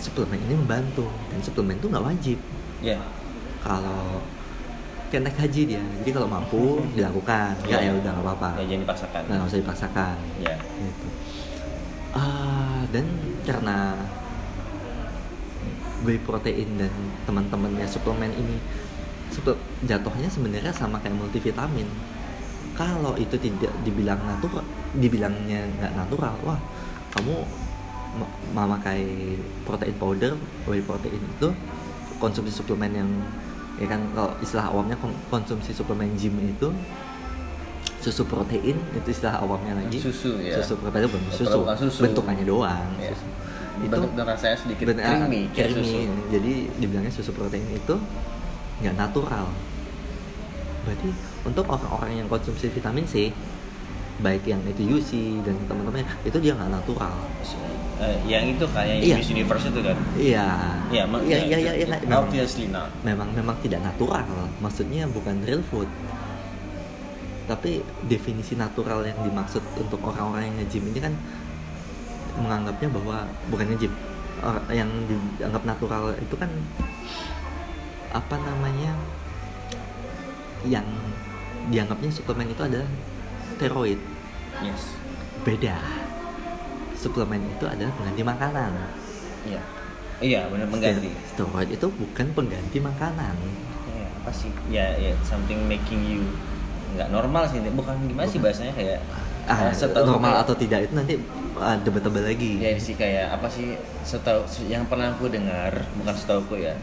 suplemen 0.00 0.40
ini 0.48 0.54
membantu. 0.58 1.06
Dan 1.30 1.38
suplemen 1.44 1.78
itu 1.78 1.86
nggak 1.86 2.06
wajib. 2.06 2.38
Ya. 2.80 2.96
kalau 3.60 4.24
kayak 5.10 5.22
naik 5.26 5.38
haji 5.42 5.62
dia. 5.76 5.82
Jadi 5.82 6.10
kalau 6.14 6.28
mampu 6.30 6.78
dilakukan. 6.94 7.58
Nggak 7.66 7.82
ya 7.82 7.92
udah 7.98 8.10
nggak 8.14 8.24
apa-apa. 8.24 8.48
Ya, 8.62 8.64
jangan 8.70 8.82
dipaksakan. 8.86 9.20
nggak 9.26 9.48
usah 9.50 9.60
dipaksakan. 9.60 10.16
Ya. 10.40 10.56
gitu. 10.56 11.08
Dan 12.90 13.06
karena 13.46 13.78
whey 16.02 16.18
protein 16.22 16.80
dan 16.80 16.92
teman-temannya 17.28 17.86
suplemen 17.86 18.32
ini 18.34 18.56
jatuhnya 19.86 20.28
sebenarnya 20.30 20.72
sama 20.74 20.98
kayak 21.02 21.18
multivitamin. 21.18 21.86
Kalau 22.74 23.14
itu 23.20 23.36
tidak 23.36 23.70
dibilang 23.84 24.18
natural 24.24 24.64
dibilangnya 24.90 25.70
nggak 25.78 25.92
natural 25.94 26.34
wah 26.42 26.58
kamu 27.14 27.46
ma- 28.18 28.34
memakai 28.50 29.38
protein 29.62 29.94
powder 29.94 30.34
whey 30.66 30.82
protein 30.82 31.22
itu 31.22 31.48
konsumsi 32.18 32.50
suplemen 32.50 32.90
yang 32.90 33.10
ya 33.80 33.86
kan 33.86 34.00
kalau 34.12 34.30
istilah 34.38 34.68
awamnya 34.68 34.94
kon- 34.94 35.16
konsumsi 35.28 35.72
suplemen 35.72 36.12
gym 36.14 36.36
itu 36.38 36.68
susu 37.98 38.24
protein 38.24 38.76
itu 38.92 39.08
istilah 39.08 39.40
awamnya 39.40 39.72
lagi 39.74 39.96
Susu, 39.98 40.36
ya. 40.36 40.56
susu 40.56 40.76
protein 40.76 41.04
itu 41.04 41.10
bukan 41.10 41.24
susu, 41.30 41.58
susu. 41.80 42.00
bentukannya 42.02 42.44
doang 42.44 42.88
Ya. 42.96 43.12
susu. 43.12 43.26
Bentuk 43.80 44.12
dan 44.12 44.28
rasanya 44.28 44.56
sedikit 44.60 44.92
ah, 44.94 45.24
creamy, 45.24 45.48
creamy. 45.50 45.80
susu. 45.80 45.98
jadi 46.28 46.52
dibilangnya 46.76 47.12
susu 47.12 47.32
protein 47.32 47.64
itu 47.66 47.96
nggak 48.80 48.94
natural 48.94 49.48
berarti 50.82 51.08
untuk 51.42 51.64
orang-orang 51.66 52.24
yang 52.24 52.28
konsumsi 52.28 52.68
vitamin 52.68 53.04
C 53.04 53.32
baik 54.20 54.44
yang 54.44 54.60
itu 54.66 54.84
UC 54.90 55.10
dan 55.40 55.56
teman-teman 55.64 56.04
itu 56.22 56.36
dia 56.36 56.52
nggak 56.52 56.68
natural 56.70 57.16
Eh, 58.00 58.16
yang 58.24 58.48
itu 58.48 58.64
kayak 58.64 58.96
Iya. 58.98 59.16
Miss 59.20 59.28
Universe 59.28 59.68
itu 59.68 59.80
kan. 59.84 59.96
iya 60.16 60.48
Iya, 60.88 61.04
iya 61.20 61.38
iya 61.38 61.58
iya, 61.60 61.72
iya, 61.76 61.86
memang, 62.00 62.24
Obviously 62.24 62.66
not. 62.66 62.88
memang 63.04 63.28
memang 63.30 63.56
tidak 63.60 63.84
natural 63.84 64.24
maksudnya 64.58 65.04
bukan 65.06 65.44
real 65.44 65.60
food 65.62 65.84
tapi 67.44 67.78
definisi 68.06 68.54
natural 68.54 69.04
yang 69.04 69.20
dimaksud 69.20 69.60
untuk 69.76 70.00
orang-orang 70.00 70.48
yang 70.48 70.56
nge-gym 70.58 70.86
ini 70.86 71.00
kan 71.02 71.14
menganggapnya 72.36 72.88
bahwa 72.90 73.16
bukan 73.50 73.66
nge-gym 73.68 73.92
yang 74.70 74.88
dianggap 75.36 75.62
natural 75.68 76.16
itu 76.16 76.34
kan 76.34 76.48
apa 78.10 78.36
namanya 78.38 78.96
yang 80.64 80.86
dianggapnya 81.68 82.08
suplemen 82.08 82.48
itu 82.48 82.62
adalah 82.64 82.88
steroid 83.52 84.00
Yes. 84.60 84.96
beda 85.42 85.76
suplemen 87.00 87.40
itu 87.48 87.64
adalah 87.64 87.92
pengganti 87.96 88.22
makanan 88.22 88.72
Iya. 89.42 89.62
Iya, 90.20 90.40
benar 90.46 90.68
mengganti. 90.68 91.08
steroid 91.26 91.72
itu 91.72 91.86
bukan 91.88 92.26
pengganti 92.30 92.76
makanan 92.76 93.32
Ya, 93.88 94.06
apa 94.14 94.30
sih? 94.30 94.52
Ya, 94.68 94.92
ya 94.94 95.16
something 95.24 95.64
making 95.64 96.04
you 96.06 96.22
nggak 96.92 97.08
normal 97.08 97.48
sih. 97.48 97.56
Bukan 97.64 97.96
gimana 98.04 98.28
sih 98.28 98.36
bahasanya 98.36 98.76
kayak 98.76 99.00
ah, 99.48 99.72
setahu 99.72 100.04
normal 100.06 100.30
kayak- 100.30 100.44
atau 100.44 100.54
tidak 100.54 100.78
itu 100.84 100.92
nanti 100.92 101.14
uh, 101.56 101.76
debatable 101.80 102.20
lagi 102.20 102.60
ya 102.60 102.76
sih 102.76 102.94
kayak 102.94 103.32
apa 103.32 103.48
sih 103.48 103.74
setahu 104.02 104.44
yang 104.68 104.84
pernah 104.84 105.10
aku 105.10 105.26
dengar 105.26 105.72
bukan 105.96 106.14
setahuku 106.14 106.60
ya 106.60 106.76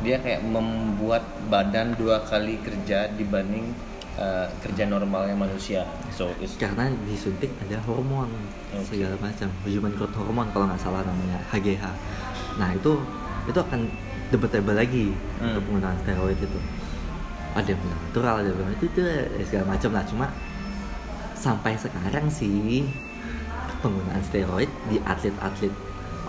dia 0.00 0.16
kayak 0.18 0.42
membuat 0.42 1.22
badan 1.46 1.92
dua 1.94 2.24
kali 2.24 2.58
kerja 2.58 3.06
dibanding 3.14 3.70
eh, 4.20 4.46
kerja 4.60 4.84
normalnya 4.84 5.32
manusia. 5.32 5.82
So 6.12 6.28
it's 6.38 6.54
karena 6.54 6.92
disuntik 7.08 7.48
ada 7.64 7.80
hormon 7.88 8.28
Oke. 8.76 8.94
segala 8.94 9.16
macam. 9.18 9.48
Human 9.64 9.96
growth 9.96 10.14
hormone 10.14 10.52
kalau 10.52 10.68
nggak 10.68 10.78
salah 10.78 11.00
namanya 11.02 11.40
HGH 11.48 11.84
nah 12.58 12.76
itu 12.76 12.98
itu 13.48 13.56
akan 13.56 13.88
debatable 14.28 14.76
lagi 14.76 15.16
Hmm. 15.40 15.56
untuk 15.56 15.62
penggunaan 15.66 15.96
steroid 16.04 16.36
itu. 16.36 16.60
Ada 17.50 17.72
yang 17.72 17.80
bilang 17.80 18.00
natural 18.04 18.34
ada 18.36 18.46
yang 18.46 18.58
bilang 18.60 18.72
itu, 18.76 18.84
itu 18.86 19.00
ya 19.00 19.22
segala 19.48 19.64
macam 19.74 19.90
lah. 19.96 20.04
Cuma 20.06 20.26
sampai 21.34 21.72
sekarang 21.74 22.28
sih 22.28 22.84
penggunaan 23.80 24.20
steroid 24.22 24.68
di 24.86 25.00
atlet-atlet 25.02 25.72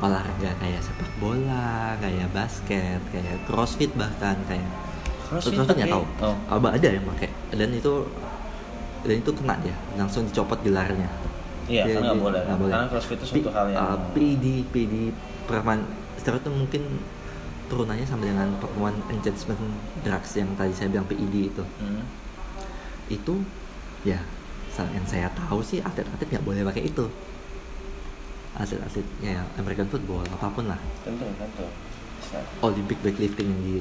olahraga 0.02 0.50
kayak 0.58 0.82
sepak 0.82 1.12
bola 1.22 1.94
kayak 2.02 2.26
basket 2.34 2.98
kayak 3.14 3.38
crossfit 3.46 3.92
bahkan 3.94 4.34
kayak 4.50 4.66
CrossFit 5.32 5.56
crossfit 5.56 5.76
nggak 5.78 5.90
tahu 5.90 6.04
oh. 6.22 6.36
Apa 6.46 6.68
ada 6.76 6.88
yang 6.88 7.06
pakai 7.08 7.30
dan 7.50 7.72
itu 7.72 7.94
dan 9.02 9.16
itu 9.16 9.32
kena 9.32 9.56
dia 9.58 9.76
langsung 9.96 10.28
dicopot 10.28 10.60
gelarnya 10.62 11.08
Iya, 11.66 11.88
Dia- 11.88 11.96
kan 11.96 12.02
nggak 12.04 12.20
boleh. 12.20 12.42
nggak 12.44 12.60
boleh. 12.60 12.74
Karena 12.74 12.88
CrossFit 12.90 13.16
itu 13.16 13.26
suatu 13.26 13.50
hal 13.50 13.66
yang- 13.70 13.80
uh, 13.80 13.98
PED 14.12 14.46
PED 14.68 14.94
perman 15.46 15.80
steroid 16.18 16.42
itu 16.42 16.52
mungkin 16.52 16.84
turunannya 17.66 18.04
sama 18.04 18.28
dengan 18.28 18.52
performance 18.60 19.00
enhancement 19.08 19.62
drugs 20.02 20.32
yang 20.36 20.52
tadi 20.54 20.74
saya 20.76 20.92
bilang 20.92 21.08
PED 21.08 21.36
itu 21.48 21.64
Hmm. 21.80 22.04
itu 23.08 23.34
ya 24.04 24.20
yang 24.82 25.06
saya 25.06 25.28
tahu 25.32 25.60
sih 25.62 25.80
atlet-atlet 25.80 26.28
nggak 26.30 26.44
boleh 26.44 26.64
pakai 26.64 26.84
itu 26.86 27.06
atlet-atlet 28.54 29.08
ya 29.22 29.40
American 29.56 29.88
football 29.88 30.24
apa 30.26 30.48
pun 30.50 30.66
lah 30.66 30.80
tentu 31.02 31.24
tentu. 31.32 31.66
Olympic 32.62 33.00
weightlifting 33.02 33.48
yang 33.48 33.62
di 33.62 33.76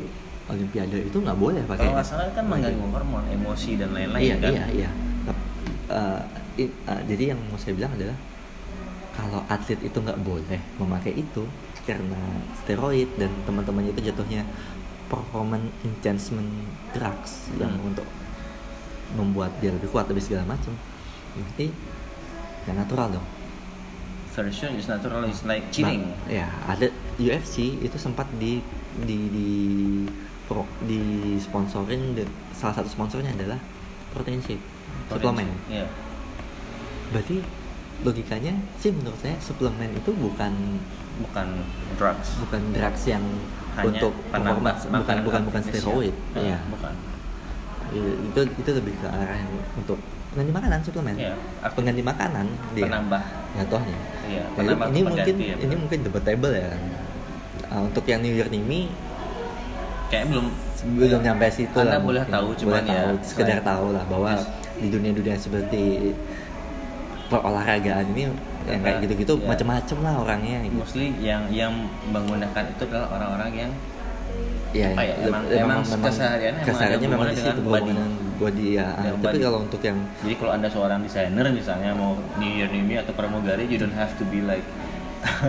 Olimpiade 0.50 0.98
itu 1.06 1.18
nggak 1.22 1.38
boleh 1.38 1.62
pakai 1.64 1.86
kalau 1.86 1.94
nggak 1.96 2.08
salah 2.08 2.26
kan 2.34 2.44
mengganggu 2.44 2.86
hormon 2.90 3.24
emosi 3.30 3.78
dan 3.78 3.94
lain-lain 3.94 4.22
iya 4.22 4.36
kan? 4.36 4.50
iya 4.52 4.64
iya. 4.74 4.90
Uh, 5.90 6.22
uh, 6.86 7.02
jadi 7.06 7.34
yang 7.34 7.40
mau 7.50 7.58
saya 7.58 7.74
bilang 7.74 7.90
adalah 7.94 8.14
kalau 9.14 9.40
atlet 9.46 9.80
itu 9.82 9.98
nggak 9.98 10.20
boleh 10.22 10.60
memakai 10.78 11.12
itu 11.18 11.42
karena 11.86 12.20
steroid 12.62 13.10
dan 13.18 13.30
teman-temannya 13.46 13.90
itu 13.94 14.10
jatuhnya 14.12 14.46
performance 15.10 15.74
enhancement 15.82 16.50
drugs 16.94 17.50
yang 17.58 17.74
Hmm. 17.74 17.88
untuk 17.90 18.06
membuat 19.18 19.50
dia 19.58 19.74
lebih 19.74 19.90
kuat 19.90 20.06
lebih 20.06 20.22
segala 20.22 20.46
macam. 20.54 20.70
Berarti 21.34 21.74
yang 22.70 22.78
natural 22.78 23.18
dong. 23.18 23.26
Version 24.30 24.78
is 24.78 24.86
natural 24.86 25.26
is 25.26 25.42
like 25.42 25.66
cheating. 25.74 26.06
Nah, 26.06 26.30
ya 26.30 26.46
ada 26.70 26.86
UFC 27.18 27.74
itu 27.82 27.98
sempat 27.98 28.30
di 28.38 28.62
di 29.02 29.18
di 29.26 29.50
pro, 30.50 30.66
di 30.82 30.98
sponsorin 31.38 32.12
de- 32.12 32.26
salah 32.50 32.74
satu 32.74 32.90
sponsornya 32.90 33.30
adalah 33.30 33.62
protein 34.10 34.42
shake 34.42 34.58
suplemen 35.06 35.46
Iya. 35.64 35.86
berarti 37.08 37.38
logikanya 38.00 38.50
sih 38.76 38.90
menurut 38.90 39.14
saya 39.16 39.38
suplemen 39.38 39.92
itu 39.92 40.10
bukan 40.10 40.50
bukan 41.20 41.48
drugs. 41.94 42.40
Bukan 42.40 42.60
drugs 42.72 43.02
yang 43.04 43.22
hanya 43.72 43.86
untuk 43.92 44.12
penambah 44.26 44.74
performance 44.74 44.82
bukan 44.90 45.16
bukan 45.22 45.42
bukan 45.46 45.62
steroid 45.62 46.14
Iya, 46.34 46.42
ya 46.48 46.58
bukan 46.66 46.94
itu 47.90 48.40
itu 48.56 48.70
lebih 48.72 48.94
ke 48.96 49.06
arah 49.06 49.34
yang 49.36 49.50
untuk 49.76 49.98
pengganti 50.30 50.52
makanan 50.52 50.78
suplemen 50.80 51.14
Iya, 51.14 51.34
arti- 51.60 51.76
pengganti 51.76 52.02
makanan 52.02 52.46
dia. 52.72 52.84
penambah. 52.86 53.22
Jatuhnya 53.52 53.98
Ya, 54.26 54.42
penambah 54.54 54.86
ini 54.88 55.00
mungkin 55.04 55.34
ya, 55.36 55.54
ini 55.58 55.74
mungkin 55.76 55.98
debatable 56.02 56.54
ya. 56.54 56.70
Ah, 57.66 57.82
untuk 57.82 58.02
yang 58.04 58.18
New 58.18 58.30
Year 58.32 58.46
Nimi 58.46 58.90
kayak 60.10 60.24
belum 60.26 60.46
belum 60.92 61.20
nyampe 61.22 61.46
situ 61.48 61.70
Anda 61.72 61.88
lah 61.88 62.00
boleh 62.00 62.20
mungkin. 62.20 62.34
tahu, 62.34 62.46
boleh 62.48 62.58
cuman 62.58 62.82
ya, 62.82 63.00
tahu, 63.00 63.14
sekedar 63.22 63.48
selain- 63.54 63.68
tahu 63.68 63.86
lah 63.90 64.04
bahwa 64.06 64.30
Yes. 64.32 64.44
di 64.76 64.88
dunia-dunia 64.88 65.36
seperti 65.36 65.82
perolahragaan 67.28 68.04
ini 68.10 68.22
yang 68.66 68.80
kayak 68.80 68.96
gitu-gitu 69.00 69.32
ya. 69.36 69.46
macem-macem 69.46 69.98
lah 70.00 70.14
orangnya 70.18 70.58
gitu. 70.62 70.74
mostly 70.76 71.14
yang 71.18 71.42
yang 71.48 71.72
menggunakan 72.06 72.64
itu 72.66 72.82
adalah 72.84 73.08
orang-orang 73.10 73.52
yang 73.56 73.72
Iya, 74.70 74.94
Apa 74.94 75.02
ya, 75.02 75.14
leb- 75.18 75.50
emang- 75.50 75.82
emang 75.82 75.82
kesehariannya 75.82 76.62
emang 76.62 76.62
ada 76.62 76.70
kesehariannya 76.70 77.08
memang 77.10 77.28
di 77.28 77.38
situ 77.42 77.58
dengan 77.58 78.08
body 78.38 78.66
ya. 78.70 78.86
Tapi 78.94 79.18
body. 79.18 79.38
kalau 79.42 79.58
untuk 79.60 79.80
yang 79.82 79.98
jadi 80.22 80.34
kalau 80.38 80.52
anda 80.54 80.68
seorang 80.70 81.00
desainer 81.02 81.46
misalnya 81.50 81.90
mau 81.92 82.14
New 82.38 82.46
Year 82.48 82.70
New 82.70 82.78
Me 82.80 82.94
atau 82.94 83.10
pramugari 83.10 83.66
you 83.66 83.74
don't 83.76 83.90
have 83.92 84.14
to 84.14 84.22
be 84.24 84.38
like 84.40 84.62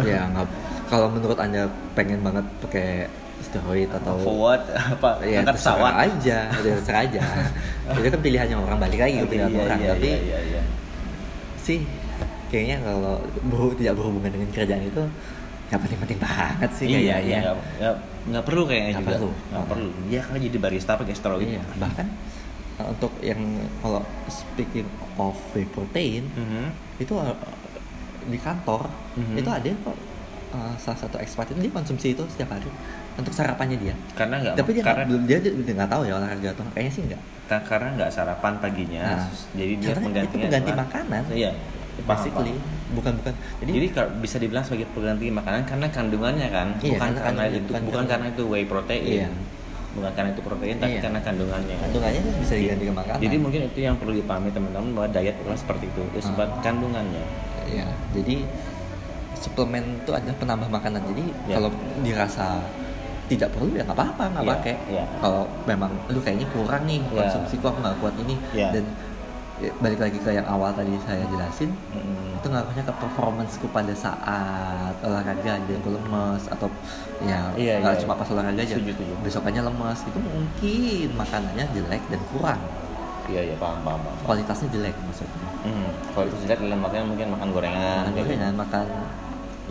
ya 0.01 0.25
nggak 0.25 0.49
kalau 0.89 1.05
menurut 1.07 1.37
anda 1.37 1.69
pengen 1.93 2.19
banget 2.19 2.45
pakai 2.59 3.05
steroid 3.41 3.89
atau 3.89 4.13
forward 4.17 4.63
apa? 4.93 5.19
Ya 5.21 5.41
angkat 5.41 5.55
pesawat? 5.57 5.93
aja 5.99 6.37
terserah 6.51 7.01
aja. 7.01 7.21
Itu 7.97 8.07
kan 8.07 8.21
pilihannya 8.21 8.55
orang 8.55 8.79
balik 8.79 8.99
lagi 8.99 9.15
ke 9.17 9.27
pilihan 9.27 9.49
Iya, 9.49 9.61
orang. 9.61 9.77
iya, 9.77 9.89
tapi 9.91 10.07
iya, 10.07 10.19
iya, 10.19 10.39
iya. 10.47 10.61
sih 11.57 11.79
kayaknya 12.47 12.77
kalau 12.81 13.15
berhu- 13.43 13.73
tidak 13.73 13.93
berhubungan 13.95 14.29
dengan 14.29 14.49
kerjaan 14.49 14.83
itu 14.83 15.03
nggak 15.67 15.79
penting-penting 15.79 16.19
banget 16.19 16.69
sih 16.73 16.85
iya 16.85 16.99
kayaknya. 17.15 17.39
iya 17.79 17.91
nggak 18.23 18.43
perlu 18.43 18.63
kayaknya 18.65 18.91
Nggak 18.91 19.01
juga. 19.01 19.15
perlu. 19.15 19.29
nggak 19.47 19.65
perlu. 19.67 19.89
Dia 20.05 20.19
kan 20.21 20.37
jadi 20.37 20.57
barista 20.57 20.91
pakai 20.93 21.13
steroid. 21.13 21.47
Iya, 21.47 21.63
bahkan 21.75 22.07
uh, 22.75 22.87
untuk 22.87 23.11
yang 23.19 23.39
kalau 23.79 24.01
speaking 24.27 24.85
of 25.15 25.33
whey 25.51 25.63
protein 25.65 26.27
Mhm. 26.29 26.65
itu 26.97 27.13
uh, 27.13 27.31
di 28.23 28.37
kantor 28.37 28.85
Mhm. 29.13 29.35
itu 29.35 29.49
ada 29.49 29.65
kok 29.81 29.97
uh, 30.51 30.73
salah 30.77 30.99
satu 30.99 31.17
expat 31.17 31.49
itu 31.49 31.59
dia 31.59 31.71
konsumsi 31.71 32.11
itu 32.11 32.23
setiap 32.27 32.51
hari 32.51 32.67
untuk 33.13 33.33
sarapannya 33.33 33.77
dia 33.77 33.95
karena 34.13 34.35
nggak 34.39 34.53
tapi 34.55 34.71
dia 34.71 34.83
karena 34.83 35.03
belum 35.05 35.23
dia 35.25 35.37
dia 35.39 35.51
nggak 35.51 35.89
tahu 35.89 36.01
ya 36.03 36.13
olahraga 36.15 36.47
atau 36.51 36.63
kayaknya 36.71 36.91
sih 36.91 37.01
nggak 37.05 37.21
karena 37.61 37.89
nggak 37.95 38.09
sarapan 38.09 38.53
paginya 38.57 39.03
Nah, 39.03 39.27
jadi 39.51 39.73
dia 39.75 39.91
penggantinya 39.93 40.23
itu 40.23 40.35
pengganti 40.39 40.71
adalah- 40.71 40.83
makanan. 40.87 41.21
iya 41.31 41.51
basically 42.01 42.55
bukan 42.91 43.13
bukan 43.15 43.33
jadi, 43.59 43.71
Jadi, 43.73 43.87
bisa 44.17 44.35
dibilang 44.37 44.63
sebagai 44.63 44.87
pengganti 44.89 45.27
makanan 45.29 45.61
karena 45.63 45.87
kandungannya 45.87 46.47
kan, 46.49 46.67
Iya, 46.77 46.91
bukan 46.91 46.99
karena- 47.05 47.21
karena 47.21 47.43
itu, 47.47 47.59
bukan 47.69 47.81
bukan 47.85 48.05
karena- 48.05 48.29
itu 48.29 48.43
whey 48.47 48.63
protein, 48.65 49.03
Iya. 49.05 49.29
bukan 49.93 50.11
karena 50.11 50.29
itu 50.31 50.41
protein, 50.41 50.75
tapi 50.77 50.91
Iya. 50.91 51.01
karena 51.01 51.19
kandungannya. 51.21 51.75
kandungannya 51.77 52.19
tuh 52.21 52.33
bisa 52.37 52.53
diganti 52.57 52.83
ke 52.83 52.93
makanan 52.93 53.19
Jadi 53.21 53.35
mungkin 53.37 53.61
itu 53.65 53.79
yang 53.81 53.95
perlu 53.95 54.13
dipahami 54.13 54.49
teman-teman 54.49 54.89
bahwa 54.91 55.07
diet 55.09 55.35
adalah 55.37 55.55
seperti 55.55 55.85
itu, 55.87 56.01
itu 56.09 56.19
sebab 56.25 56.47
Ah. 56.49 56.61
kandungannya. 56.61 57.23
ya 57.69 57.85
jadi 58.11 58.35
suplemen 59.33 59.83
itu 59.97 60.11
adalah 60.11 60.35
penambah 60.35 60.69
makanan 60.69 61.01
jadi 61.07 61.23
Ya. 61.47 61.55
kalau 61.55 61.69
dirasa 62.01 62.47
tidak 63.31 63.49
perlu 63.49 63.71
ya 63.71 63.81
nggak 63.81 63.95
apa-apa 63.95 64.23
nggak 64.29 64.43
Iya, 64.43 64.51
pakai 64.53 64.75
iya. 64.87 65.03
kalau 65.17 65.43
memang 65.63 65.91
lu 66.07 66.19
kayaknya 66.19 66.47
kurang 66.49 66.83
nih 66.83 66.99
Ya. 67.07 67.23
konsumsiku 67.23 67.65
aku 67.65 67.79
nggak 67.79 67.97
kuat 67.97 68.15
ini 68.19 68.35
Ya. 68.51 68.67
dan 68.69 68.83
ya, 69.57 69.71
balik 69.77 69.99
lagi 69.99 70.17
ke 70.17 70.29
yang 70.29 70.43
awal 70.45 70.69
tadi 70.71 70.91
saya 71.01 71.23
jelasin 71.25 71.71
Mm-mm. 71.91 72.35
itu 72.35 72.47
ngaruhnya 72.47 72.81
ke 72.81 72.93
performanceku 72.93 73.67
pada 73.69 73.93
saat 73.93 74.93
olahraga 74.99 75.31
dan 75.59 75.77
aku 75.77 75.89
lemes 75.91 76.43
atau 76.47 76.67
ya 77.21 77.53
Iya, 77.55 77.79
nggak 77.79 77.93
iya, 77.93 78.01
cuma 78.01 78.13
iya. 78.13 78.19
pas 78.19 78.27
olahraga 78.29 78.59
aja 78.59 78.75
Setuju, 78.75 78.91
setuju. 78.91 79.13
besokannya 79.21 79.61
lemes 79.63 79.99
itu 80.03 80.19
mungkin 80.19 81.07
makanannya 81.15 81.65
jelek 81.71 82.03
dan 82.07 82.21
kurang 82.27 82.61
Iya 83.23 83.41
iya 83.45 83.55
paham 83.55 83.79
paham. 83.79 84.01
paham. 84.01 84.17
kualitasnya 84.21 84.67
jelek 84.69 84.95
maksudnya. 84.99 85.47
Kalau 86.11 86.25
itu 86.25 86.35
jelek 86.41 86.57
dalam 86.59 86.81
artian 86.81 87.05
mungkin 87.05 87.27
makan 87.29 87.47
gorengan, 87.49 88.01
makan 88.01 88.11
gitu. 88.11 88.27
gorengan 88.27 88.53
makan 88.57 88.85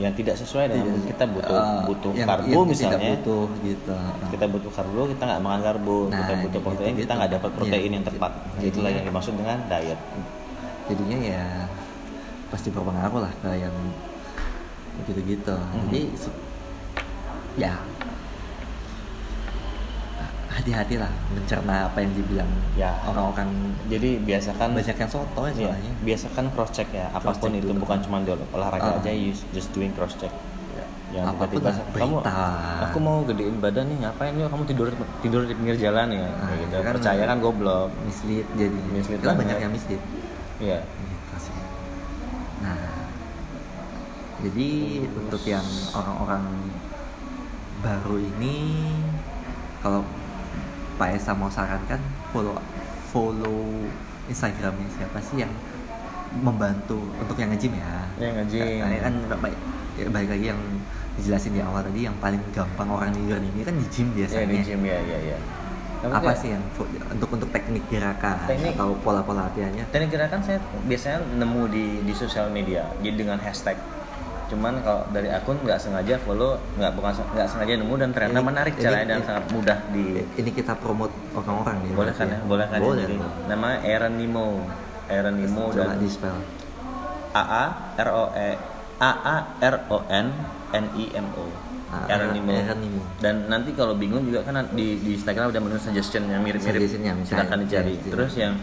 yang 0.00 0.12
tidak 0.12 0.34
sesuai 0.34 0.64
dengan 0.66 0.86
tidak- 0.90 1.08
kita 1.10 1.24
butuh 1.28 1.54
eh, 1.54 1.80
butuh 1.84 2.12
yang- 2.14 2.24
karbo 2.26 2.48
yang 2.50 2.64
misalnya. 2.66 2.90
tidak 2.90 3.00
butuh 3.12 3.42
gitu 3.62 3.94
kita 4.30 4.44
butuh 4.48 4.70
karbo 4.72 5.00
kita 5.06 5.22
nggak 5.22 5.40
makan 5.40 5.60
karbo 5.62 5.96
Nah, 6.02 6.16
kita 6.18 6.32
butuh 6.40 6.60
protein 6.60 6.80
gitu-gitu. 6.88 7.02
kita 7.02 7.12
nggak 7.14 7.30
dapat 7.32 7.50
protein 7.52 7.80
Iya, 7.82 7.92
yang 7.92 8.06
tepat 8.06 8.32
gitu. 8.56 8.66
itulah 8.70 8.90
yang 8.90 9.04
dimaksud 9.04 9.34
dengan 9.34 9.58
diet 9.66 10.00
jadinya 10.86 11.18
ya 11.20 11.44
pasti 12.48 12.68
berpengaruh 12.68 13.20
lah 13.20 13.32
ke 13.36 13.50
yang 13.54 13.76
gitu-gitu 15.02 15.54
Mhm. 15.54 15.80
jadi 15.86 16.00
se- 16.14 16.38
ya 17.56 17.72
hati-hati 20.60 20.94
lah 20.96 21.08
mencerna 21.30 21.88
apa 21.88 21.98
yang 21.98 22.12
dibilang 22.12 22.50
Ya. 22.74 22.92
orang-orang. 23.02 23.48
Jadi 23.86 24.20
biasakan 24.20 24.72
banyak 24.72 24.94
yang 24.94 25.10
soto 25.10 25.40
ya 25.42 25.50
Iya, 25.50 25.68
soalnya. 25.68 25.92
Biasakan 26.00 26.44
cross 26.52 26.70
check 26.70 26.88
ya. 26.90 27.08
Apa 27.10 27.32
pun 27.32 27.50
check 27.50 27.58
itu 27.58 27.72
dulu. 27.72 27.82
bukan 27.82 27.98
cuma 28.00 28.16
di 28.20 28.30
olahraga 28.30 28.90
Ah. 28.92 29.00
aja 29.00 29.10
just 29.50 29.72
doing 29.72 29.90
cross 29.90 30.14
check 30.14 30.30
yang 31.10 31.26
Apa 31.26 31.42
pun 31.42 31.58
tiba-tiba 31.58 31.74
lah, 31.74 31.98
kamu 31.98 32.16
aku 32.86 32.98
mau 32.98 33.18
gedein 33.26 33.58
badan 33.58 33.90
nih 33.90 33.98
ngapain? 33.98 34.30
Yuk 34.30 34.46
kamu 34.46 34.62
tidur 34.64 34.88
tidur 35.18 35.42
di 35.42 35.54
pinggir 35.58 35.76
jalan 35.76 36.06
ya. 36.08 36.22
Ah, 36.22 36.46
kayak 36.46 36.58
gitu. 36.60 36.74
kan- 36.78 36.94
percaya 36.94 37.22
kan 37.26 37.38
goblok. 37.40 37.90
mislead 38.04 38.46
jadi. 38.54 38.78
Mislead 38.88 39.18
Itu 39.18 39.26
banyak 39.26 39.58
yang 39.58 39.72
mislead. 39.74 40.02
Iya. 40.60 40.78
Gitu 40.78 41.36
sih 41.40 41.56
nah 42.60 42.76
jadi 44.38 44.70
untuk 45.10 45.42
yang 45.42 45.64
orang-orang 45.90 46.44
baru 47.80 48.16
ini 48.16 48.56
kalau 49.80 50.04
Pak 51.00 51.16
Esa 51.16 51.32
mau 51.32 51.48
sarankan 51.48 51.96
follow 52.28 52.60
follow 53.08 53.88
Instagramnya 54.28 54.84
siapa 54.92 55.16
sih 55.24 55.40
yang 55.40 55.50
membantu 56.44 57.00
untuk 57.16 57.40
yang 57.40 57.50
nge-gym 57.56 57.72
ya? 57.74 58.04
Yang 58.20 58.34
nge-gym. 58.44 58.84
Karena 58.84 58.98
kan 59.00 59.14
baik. 59.40 59.58
Ya, 59.98 60.06
balik 60.12 60.28
lagi 60.30 60.46
yang 60.52 60.60
dijelasin 61.18 61.56
di 61.56 61.60
awal 61.64 61.82
tadi 61.82 62.06
yang 62.06 62.14
paling 62.22 62.38
gampang 62.54 62.86
orang 62.86 63.10
di 63.16 63.26
ini 63.26 63.64
kan 63.64 63.74
di 63.74 63.86
gym 63.90 64.12
ya 64.12 64.28
biasanya. 64.28 64.46
di 64.46 64.58
gym 64.62 64.80
ya 64.84 64.98
ya 65.00 65.18
ya. 65.34 65.38
Apa 66.00 66.32
sih? 66.32 66.52
yang 66.56 66.64
untuk 67.12 67.28
untuk 67.28 67.48
teknik 67.52 67.84
gerakan 67.92 68.36
Teknik. 68.48 68.72
atau 68.76 68.96
pola-pola 69.04 69.48
latihannya? 69.48 69.84
Teknik 69.92 70.16
gerakan 70.16 70.40
saya 70.40 70.56
biasanya 70.88 71.20
nemu 71.36 71.62
di 71.68 71.84
di 72.04 72.12
sosial 72.16 72.48
media 72.48 72.88
jadi 73.04 73.16
dengan 73.20 73.36
hashtag 73.40 73.76
cuman 74.50 74.82
kalau 74.82 75.02
dari 75.14 75.30
akun 75.30 75.56
nggak 75.62 75.78
sengaja 75.78 76.18
follow 76.18 76.58
nggak 76.74 76.92
bukan 76.98 77.12
nggak 77.14 77.48
sengaja 77.48 77.72
nemu 77.78 77.94
dan 77.96 78.10
ternyata 78.10 78.38
Ini- 78.42 78.48
menarik 78.50 78.74
ini- 78.74 78.82
caranya 78.82 79.06
dan 79.06 79.18
ini- 79.18 79.26
sangat 79.30 79.44
mudah 79.54 79.78
di 79.94 80.04
ini 80.26 80.50
kita 80.50 80.72
promote 80.74 81.14
orang-orang 81.32 81.76
nih 81.86 81.92
boleh 81.94 82.12
kan 82.12 82.26
ya? 82.26 82.38
Boleh 82.42 82.66
kan 82.66 82.78
ya? 82.78 82.84
boleh 82.84 83.04
nama 83.46 83.68
Aaron 83.80 84.14
Nemo. 84.18 84.46
Aaron 85.06 85.34
Nemo 85.38 85.64
dan 85.70 85.98
di 85.98 86.08
spell 86.10 86.38
A 87.30 87.42
A 87.46 87.64
R 87.94 88.10
O 88.10 88.24
E 88.34 88.50
A 88.98 89.10
A 89.22 89.36
R 89.62 89.76
O 89.86 89.98
N 90.10 90.26
N 90.74 90.84
I 90.98 91.04
M 91.14 91.26
O. 91.38 91.46
Aaron 91.90 92.30
Nemo. 92.34 93.02
Dan 93.18 93.46
nanti 93.50 93.70
kalau 93.74 93.94
bingung 93.94 94.22
juga 94.26 94.42
kan 94.46 94.66
di 94.74 94.98
di 94.98 95.14
Instagram 95.18 95.50
ada 95.50 95.58
menu 95.58 95.78
suggestion 95.78 96.26
yang 96.26 96.42
mirip-mirip 96.42 96.78
misalnya. 96.82 97.14
silakan 97.22 97.58
dicari. 97.66 97.94
Iya, 97.94 98.02
iya. 98.02 98.10
terus 98.14 98.32
yang 98.38 98.54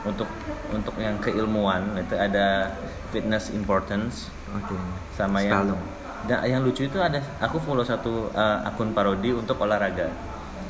untuk 0.00 0.26
untuk 0.70 0.94
yang 0.96 1.18
keilmuan 1.20 1.98
itu 1.98 2.14
ada 2.16 2.72
fitness 3.10 3.50
importance 3.50 4.30
oke 4.52 4.76
sama 5.12 5.38
Spell 5.38 5.48
yang 5.48 5.78
dan 6.20 6.38
yang 6.44 6.60
lucu 6.60 6.84
itu 6.84 6.98
ada 6.98 7.16
aku 7.38 7.56
follow 7.58 7.80
satu 7.80 8.28
uh, 8.30 8.60
akun 8.62 8.92
parodi 8.92 9.32
untuk 9.32 9.56
olahraga. 9.58 10.12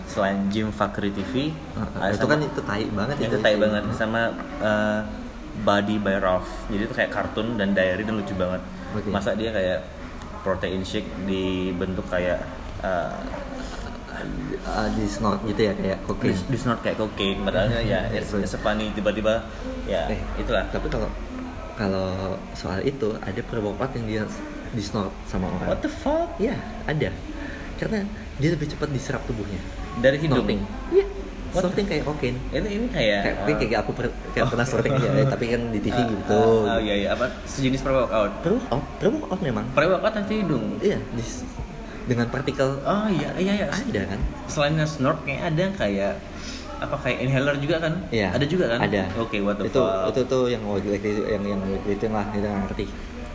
Selain 0.06 0.46
Jim 0.46 0.70
Fakri 0.70 1.10
TV 1.10 1.54
Ah, 1.74 1.86
ada 2.02 2.10
itu 2.10 2.18
sama- 2.20 2.30
kan 2.30 2.40
itu 2.42 2.60
tai 2.60 2.84
banget 2.88 3.16
itu 3.20 3.36
tai 3.38 3.54
banget 3.54 3.82
sama 3.92 4.30
uh, 4.58 5.00
Body 5.60 5.98
by 5.98 6.18
Ralph. 6.18 6.50
Jadi 6.66 6.82
itu 6.82 6.94
kayak 6.94 7.10
kartun 7.10 7.54
dan 7.54 7.74
diary 7.74 8.02
dan 8.02 8.14
lucu 8.14 8.34
banget. 8.34 8.62
Oke. 8.90 9.06
masa 9.06 9.34
dia 9.34 9.50
kayak 9.50 9.86
protein 10.42 10.82
shake 10.82 11.06
dibentuk 11.24 12.06
kayak 12.06 12.42
uh, 12.80 13.14
Ah, 14.60 14.84
di 14.92 15.08
snort 15.08 15.40
gitu 15.42 15.64
ya 15.64 15.72
kayak 15.72 16.04
kokain 16.04 16.30
di, 16.30 16.52
di 16.52 16.58
snort 16.58 16.84
kayak 16.84 16.94
cocaine. 16.94 17.40
Padahal 17.40 17.72
ya 17.86 18.04
it's, 18.12 18.30
it's 18.34 18.52
a 18.52 18.60
funny 18.60 18.92
tiba-tiba 18.92 19.40
ya 19.84 20.04
Eh, 20.06 20.20
itulah. 20.36 20.62
tapi 20.68 20.86
kalau 20.86 21.08
kalau 21.80 22.36
soal 22.52 22.84
itu 22.84 23.16
ada 23.16 23.40
part 23.72 23.96
yang 23.96 24.04
dia 24.04 24.22
di 24.70 24.84
snort 24.84 25.08
sama 25.24 25.48
orang 25.48 25.72
what 25.72 25.80
the 25.80 25.88
fuck 25.88 26.28
Iya, 26.36 26.60
ada. 26.84 27.08
Karena 27.74 28.04
dia 28.36 28.52
lebih 28.52 28.68
cepat 28.68 28.92
diserap 28.92 29.24
tubuhnya. 29.24 29.56
dari 30.04 30.20
hidung 30.20 30.44
Snorting. 30.44 30.60
Iya. 30.92 31.06
What? 31.50 31.62
Snorting 31.66 31.86
kayak 31.88 32.04
kokain. 32.04 32.36
Ini 32.52 32.68
ini 32.68 32.86
kayak 32.92 33.20
Kayak, 33.24 33.36
mungkin 33.42 33.56
kayak 33.66 33.80
aku 33.82 33.90
per- 33.96 34.16
kayak 34.30 34.46
pernah 34.52 34.66
snorting 34.68 34.94
ya, 34.94 35.10
tapi 35.34 35.44
kan 35.50 35.60
di 35.72 35.80
TV 35.80 35.96
uh, 35.96 36.04
gitu. 36.06 36.30
uh, 36.30 36.76
oh 36.76 36.78
iya 36.78 36.94
iya 36.94 37.08
apa 37.16 37.26
sejenis 37.48 37.80
pre 37.80 37.90
workout. 37.90 38.32
Pre-workout, 38.44 38.84
pre-workout 39.00 39.40
memang. 39.42 39.64
Pre 39.72 39.86
workout 39.88 40.14
nanti 40.14 40.34
hidung. 40.44 40.76
Iya, 40.78 41.00
dis- 41.16 41.42
dengan 42.06 42.26
partikel 42.26 42.80
Oh 42.82 43.06
iya 43.06 43.30
iya 43.38 43.52
iya. 43.54 43.66
ada 43.70 44.02
kan? 44.06 44.20
Selain 44.46 44.74
snort 44.84 45.22
kayak 45.22 45.42
ada 45.50 45.64
kayak 45.74 46.14
apa 46.80 46.96
kayak 46.96 47.18
inhaler 47.22 47.56
juga 47.56 47.76
kan? 47.78 47.92
Iya. 48.08 48.32
Ada 48.32 48.44
juga 48.44 48.64
kan? 48.72 48.78
Ada. 48.80 49.02
Oke, 49.16 49.36
what 49.38 49.56
the 49.56 49.68
itu 49.68 49.76
fuck. 49.76 50.08
itu 50.08 50.20
tuh 50.24 50.42
yang 50.48 50.62
waktu 50.64 50.96
itu 50.96 51.22
yang 51.28 51.44
yang 51.44 51.60
itu 51.84 52.04
lah 52.08 52.24
kita 52.28 52.46
nggak 52.46 52.62
ngerti. 52.66 52.84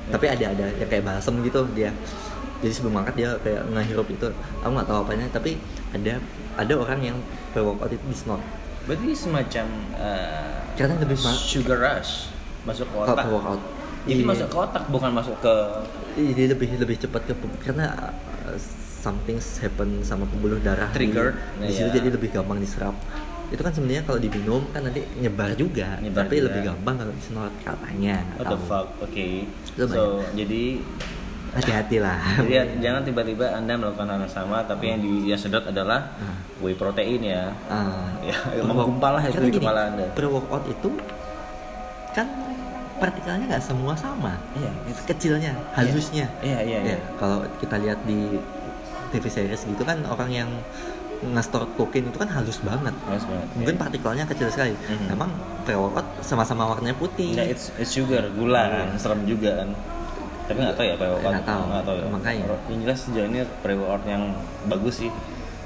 Tapi 0.05 0.25
ada 0.27 0.45
ada 0.51 0.65
yang 0.73 0.89
kayak 0.89 1.03
balsam 1.03 1.39
gitu 1.39 1.61
dia. 1.71 1.93
Jadi 2.59 2.73
sebelum 2.73 2.97
makan 2.97 3.13
dia 3.13 3.29
kayak 3.39 3.61
ngehirup 3.69 4.07
itu. 4.07 4.27
Aku 4.59 4.71
nggak 4.73 4.87
tahu 4.87 4.97
apanya 4.99 5.25
tapi 5.29 5.61
ada 5.91 6.17
ada 6.55 6.73
orang 6.73 6.99
yang 7.03 7.17
pre 7.53 7.61
workout 7.61 7.89
itu 7.89 8.01
di 8.03 8.17
snort. 8.17 8.41
Berarti 8.85 9.13
semacam 9.13 9.65
uh, 9.95 10.61
Karena 10.73 10.97
lebih 10.99 11.17
sugar 11.17 11.77
rush 11.79 12.29
masuk 12.65 12.85
ke 12.85 12.95
otak. 12.99 13.23
pre-workout. 13.23 13.61
Jadi 14.05 14.21
Iya. 14.21 14.29
masuk 14.29 14.47
ke 14.49 14.57
otak 14.59 14.83
bukan 14.87 15.11
masuk 15.11 15.37
ke 15.37 15.53
Jadi 16.15 16.43
lebih 16.47 16.67
lebih 16.77 16.97
cepat 16.99 17.21
ke 17.25 17.33
karena 17.61 17.89
uh, 18.45 18.57
something 19.01 19.37
happen 19.37 20.01
sama 20.01 20.25
pembuluh 20.25 20.57
darah 20.57 20.89
di- 20.89 21.09
Triggered. 21.09 21.33
di, 21.57 21.69
situ 21.69 21.89
Iya. 21.89 21.95
jadi 21.97 22.07
lebih 22.13 22.29
gampang 22.31 22.57
diserap. 22.57 22.93
Itu 23.47 23.61
kan 23.61 23.71
sebenarnya 23.71 24.03
kalau 24.03 24.17
diminum 24.17 24.61
kan 24.69 24.81
nanti 24.81 25.01
nyebar 25.15 25.53
juga, 25.53 25.97
Nyebar 25.99 26.23
tapi 26.23 26.35
juga. 26.35 26.45
lebih 26.47 26.61
gampang 26.65 26.95
kalau 26.97 27.11
disenot 27.11 27.53
katanya. 27.61 28.17
what 28.35 28.45
the 28.47 28.59
fuck. 28.61 28.87
Oke. 28.99 29.27
Itu 29.45 29.83
So, 29.85 30.23
jadi 30.31 30.81
Hati-hati 31.51 32.03
lah. 32.03 32.19
jadi 32.43 32.67
jangan 32.83 33.01
tiba-tiba 33.01 33.47
Anda 33.49 33.79
melakukan 33.79 34.03
hal 34.05 34.19
yang 34.19 34.27
sama 34.29 34.59
tapi 34.61 34.91
yang 34.91 34.99
di 34.99 35.31
yang 35.31 35.39
sedot 35.39 35.63
adalah 35.63 36.11
Hmm. 36.15 36.35
whey 36.59 36.75
protein 36.75 37.23
ya. 37.23 37.47
Ah. 37.71 38.11
Ya, 38.25 38.35
Pre- 38.35 38.65
menggumpal 38.65 39.15
lah 39.15 39.23
itu 39.23 39.37
karena 39.37 39.47
di 39.47 39.55
kepala 39.55 39.81
Anda. 39.87 40.05
Pre-workout 40.11 40.65
itu 40.67 40.89
kan 42.11 42.27
partikelnya 42.95 43.45
nggak 43.47 43.63
semua 43.63 43.93
sama. 43.93 44.35
Iya. 44.51 44.71
Itu 44.85 45.01
kecilnya, 45.05 45.51
halusnya. 45.71 46.27
Iya, 46.41 46.59
iya, 46.59 46.79
iya. 46.81 46.95
Ya, 46.95 46.99
Kalau 47.15 47.43
kita 47.59 47.75
lihat 47.77 48.03
di 48.03 48.35
TV 49.11 49.23
series 49.29 49.63
gitu 49.63 49.79
kan 49.81 50.03
orang 50.03 50.27
yang 50.33 50.49
nge-store 51.27 51.65
kokain 51.73 52.05
itu 52.05 52.15
kan 52.15 52.27
halus 52.27 52.59
banget. 52.59 52.93
Halus 53.03 53.25
banget, 53.25 53.47
Mungkin 53.53 53.75
partikelnya 53.75 54.25
kecil 54.25 54.47
sekali. 54.47 54.73
Mhm. 54.75 55.05
Memang 55.09 55.29
pre-workout 55.63 56.05
sama-sama 56.19 56.65
warnanya 56.65 56.93
putih. 56.93 57.33
Nah, 57.33 57.43
it's, 57.43 57.73
it's 57.75 57.89
sugar, 57.89 58.29
gula 58.31 58.67
kan, 58.67 58.87
serem 58.95 59.23
juga 59.23 59.63
kan. 59.63 59.69
Tapi 60.45 60.57
nggak 60.59 60.75
tahu 60.75 60.85
ya 60.85 60.95
pre-workout. 60.95 61.31
Nggak 61.31 61.45
tahu, 61.45 61.61
Nggak 61.65 61.83
tahu 61.83 61.95
ya. 61.97 62.05
makanya. 62.07 62.43
Yang 62.67 62.79
jelas 62.81 62.99
sejauh 63.01 63.27
ini 63.27 63.37
pre-workout 63.59 64.05
yang 64.05 64.23
bagus 64.65 64.95
sih. 64.99 65.11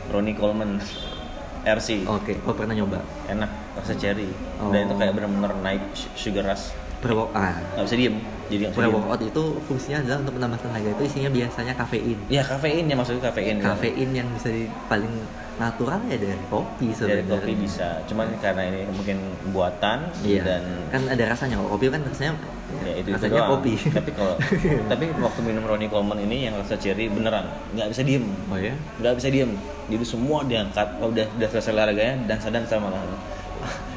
Ronnie 0.10 0.34
Coleman 0.34 0.80
RC. 1.78 2.07
Oke, 2.07 2.39
oh 2.41 2.55
pernah 2.55 2.72
nyoba 2.72 3.03
Enak, 3.28 3.51
rasa 3.76 3.93
cherry. 3.93 4.32
Oh. 4.57 4.72
Dan 4.72 4.88
itu 4.88 4.95
kayak 4.95 5.14
bener-bener 5.14 5.51
naik 5.60 5.84
su- 5.91 6.10
sugar 6.16 6.47
rush. 6.47 6.72
Pre-workout. 7.00 7.36
Ah, 7.36 7.56
Nggak 7.74 7.86
bisa 7.86 7.97
diem. 7.97 8.16
Jadi 8.50 8.64
pre-workout 8.70 9.22
itu 9.22 9.43
fungsinya 9.64 9.97
adalah 10.00 10.18
untuk 10.20 10.34
menambah 10.36 10.60
tenaga 10.60 10.89
itu 10.89 11.04
isinya 11.06 11.30
biasanya 11.30 11.74
kafein. 11.76 12.18
Ya 12.28 12.41
kafein 12.41 12.86
ya 12.86 12.95
maksudnya 12.95 13.24
kafein. 13.24 13.56
ya. 13.58 13.66
Kafein 13.68 14.10
yang 14.12 14.28
bisa 14.32 14.50
di 14.50 14.66
paling 14.86 15.14
natural 15.56 16.00
ya 16.08 16.16
dari 16.16 16.39
kopi 16.47 16.88
Dari 16.88 16.95
sebenarnya. 17.20 17.30
kopi 17.30 17.52
bisa. 17.54 17.88
Cuman 18.06 18.32
karena 18.39 18.64
ini 18.66 18.80
mungkin 18.89 19.18
buatan 19.50 20.08
Iya. 20.22 20.41
dan 20.41 20.64
kan 20.89 21.02
ada 21.06 21.24
rasanya. 21.28 21.56
Kalau 21.58 21.70
kopi 21.70 21.86
kan 21.88 22.02
rasanya 22.02 22.34
ya 22.80 22.93
itu, 22.95 23.06
itu 23.06 23.18
rasanya 23.18 23.34
doang. 23.36 23.52
kopi. 23.56 23.74
Tapi 23.97 24.10
kalau 24.14 24.34
tapi 24.91 25.06
waktu 25.16 25.39
minum 25.41 25.64
Ronnie 25.66 25.89
Coleman 25.89 26.20
ini 26.20 26.47
yang 26.47 26.56
rasa 26.56 26.74
cherry 26.76 27.06
beneran 27.06 27.45
nggak 27.74 27.88
bisa 27.88 28.02
diem. 28.02 28.26
oh 28.45 28.58
ya. 28.58 28.74
nggak 28.97 29.14
bisa 29.18 29.28
diem 29.28 29.52
jadi 29.89 30.06
semua 30.06 30.45
diangkat 30.45 30.86
oh, 31.02 31.10
udah 31.10 31.26
udah 31.34 31.47
selesai 31.50 31.74
olahraganya 31.74 32.16
dan 32.26 32.38
sadar 32.38 32.62
sama 32.64 32.93
lah 32.93 33.02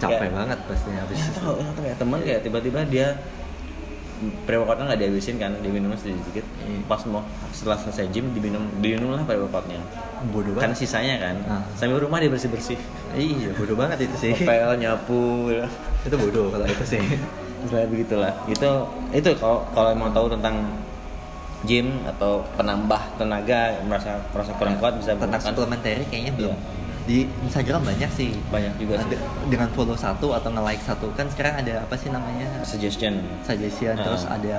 Capek 0.03 0.19
Kayak- 0.19 0.35
banget 0.35 0.59
pasti 0.67 0.91
habis. 0.93 1.17
ya 1.17 1.31
tau 1.33 1.55
ya 1.57 1.71
tau 1.71 1.85
ya 1.85 1.95
teman 1.95 2.19
kayak 2.21 2.41
tiba-tiba 2.43 2.81
dia 2.85 3.09
pre 4.41 4.55
workoutnya 4.55 4.87
nggak 4.87 5.01
dihabisin 5.01 5.35
kan 5.37 5.51
diminum 5.59 5.91
sedikit 5.93 6.23
sedikit 6.23 6.45
Iya. 6.61 6.79
pas 6.87 7.03
mau 7.05 7.23
setelah 7.51 7.75
selesai 7.77 8.07
gym 8.09 8.31
diminum 8.31 8.63
diminum 8.79 9.11
lah 9.11 9.23
pre 9.23 9.35
workoutnya 9.37 9.83
Bodoh 10.25 10.55
karena 10.55 10.71
banget. 10.71 10.79
sisanya 10.81 11.15
kan 11.19 11.37
Ah. 11.45 11.63
sambil 11.75 11.99
rumah 11.99 12.19
dia 12.19 12.27
bersih 12.29 12.47
bersih 12.47 12.79
Iya, 13.13 13.51
bodoh 13.53 13.75
banget 13.75 14.07
itu 14.07 14.15
sih. 14.17 14.31
ngepel 14.33 14.75
nyapu 14.77 15.23
ya. 15.49 15.67
itu 16.01 16.15
bodoh 16.17 16.47
kalau 16.49 16.65
itu 16.65 16.85
sih. 16.89 17.03
Misalnya 17.61 17.87
begitulah 17.89 18.33
itu 18.49 18.71
itu 19.13 19.31
kalau 19.37 19.67
kalau 19.71 19.91
emang 19.91 20.11
tahu 20.11 20.27
tentang 20.29 20.71
gym 21.63 21.87
atau 22.05 22.43
penambah 22.53 22.99
tenaga 23.15 23.79
merasa 23.85 24.19
merasa 24.29 24.51
kurang 24.53 24.79
kuat 24.79 24.95
bisa 24.97 25.15
Tentang 25.15 25.39
suplementary 25.41 26.03
kayaknya 26.05 26.33
belum. 26.33 26.55
Iya. 26.55 26.82
Di 27.03 27.19
Instagram 27.41 27.83
banyak 27.85 28.11
sih. 28.11 28.31
banyak 28.47 28.73
juga 28.77 28.95
sih 29.01 29.19
dengan 29.47 29.69
follow 29.71 29.95
satu 29.95 30.31
atau 30.31 30.49
nge-like 30.49 30.81
satu 30.81 31.11
kan 31.13 31.27
sekarang 31.27 31.59
ada 31.59 31.83
apa 31.83 31.95
sih 31.95 32.09
namanya 32.09 32.47
suggestion 32.63 33.19
suggestion 33.43 33.95
Ah. 33.95 34.05
terus 34.05 34.23
ada 34.25 34.59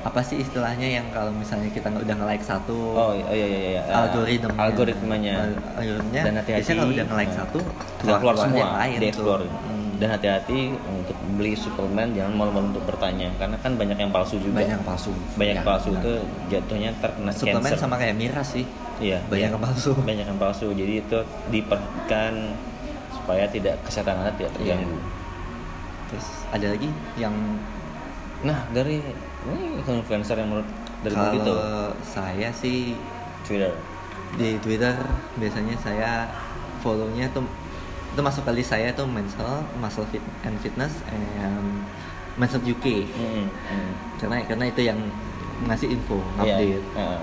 apa 0.00 0.20
sih 0.22 0.38
istilahnya 0.38 0.88
yang 0.88 1.06
kalau 1.10 1.28
misalnya 1.30 1.68
kita 1.68 1.90
udah 1.90 2.14
nge-like 2.16 2.40
satu 2.42 2.78
Oh 2.94 3.12
iya 3.12 3.26
iya 3.34 3.46
iya. 3.46 3.58
iya. 3.68 3.82
algoritmanya 3.84 4.62
Algoritmanya. 4.64 5.34
Al- 5.36 5.62
algoritmanya 5.76 6.22
Dan 6.22 6.34
hati-hati. 6.36 6.60
biasanya 6.62 6.78
kalau 6.78 6.92
udah 6.92 7.06
nge-like 7.06 7.28
Nah. 7.28 7.38
satu 7.38 7.58
keluar, 7.98 8.18
keluar 8.22 8.36
semua, 8.38 8.56
yang 8.56 8.72
lain 8.78 8.94
di 8.94 9.00
tuh. 9.00 9.10
explore. 9.10 9.44
Hmm. 9.44 9.90
Dan 9.98 10.08
hati-hati 10.08 10.58
untuk 10.88 11.16
beli 11.34 11.52
suplemen 11.54 12.08
jangan 12.14 12.32
malu-malu 12.32 12.66
untuk 12.70 12.84
bertanya 12.86 13.28
karena 13.34 13.56
kan 13.58 13.72
banyak 13.74 13.98
yang 13.98 14.10
palsu 14.10 14.38
juga. 14.38 14.54
banyak 14.56 14.72
yang 14.72 14.86
palsu 14.86 15.10
Banyak 15.34 15.56
Ya, 15.56 15.62
palsu 15.66 15.88
benar. 15.90 16.00
itu 16.00 16.12
jatuhnya 16.48 16.90
terkena 16.96 17.32
suplemen 17.34 17.66
cancer. 17.66 17.78
sama 17.80 17.94
kayak 17.96 18.14
miras 18.14 18.48
sih 18.48 18.64
Iya, 18.98 19.18
banyak 19.24 19.38
iya. 19.40 19.48
yang 19.48 19.62
palsu 19.62 19.92
Banyak 19.96 20.26
yang 20.26 20.38
palsu. 20.38 20.66
Jadi 20.70 20.92
itu 20.98 21.18
diperhatikan 21.48 22.32
supaya 23.10 23.44
tidak 23.46 23.78
kesehatan 23.82 24.18
Anda 24.18 24.32
tidak 24.32 24.52
Iya. 24.54 24.74
terganggu. 24.74 24.98
terus 26.08 26.24
ada 26.48 26.66
lagi 26.68 26.88
yang 27.14 27.34
Nah, 28.40 28.64
dari 28.70 28.96
ini 29.44 29.60
influencer 29.82 30.34
yang 30.34 30.48
menurut 30.48 30.64
dari 30.98 31.12
kalau 31.12 31.28
begitu 31.28 31.54
saya 32.00 32.48
sih 32.50 32.96
Twitter. 33.42 33.74
di 34.34 34.56
Twitter 34.58 34.94
biasanya 35.34 35.76
saya 35.76 36.24
follownya 36.78 37.28
tuh 37.28 37.44
itu 38.08 38.20
masuk 38.20 38.42
ke 38.42 38.52
list 38.54 38.70
saya 38.70 38.88
tuh 38.90 39.04
Mental 39.04 39.60
Muscle 39.76 40.06
Fit 40.06 40.24
and 40.42 40.56
Fitness 40.58 40.96
and 41.06 41.84
Mental 42.34 42.62
UK 42.62 43.04
Hmm, 43.10 43.46
hmm. 43.46 43.90
karena 44.16 44.36
karena 44.42 44.64
itu 44.66 44.80
yang 44.82 44.98
ngasih 45.64 45.88
info 45.90 46.16
Iya. 46.38 46.56
update 46.56 46.84
Heeh. 46.94 47.20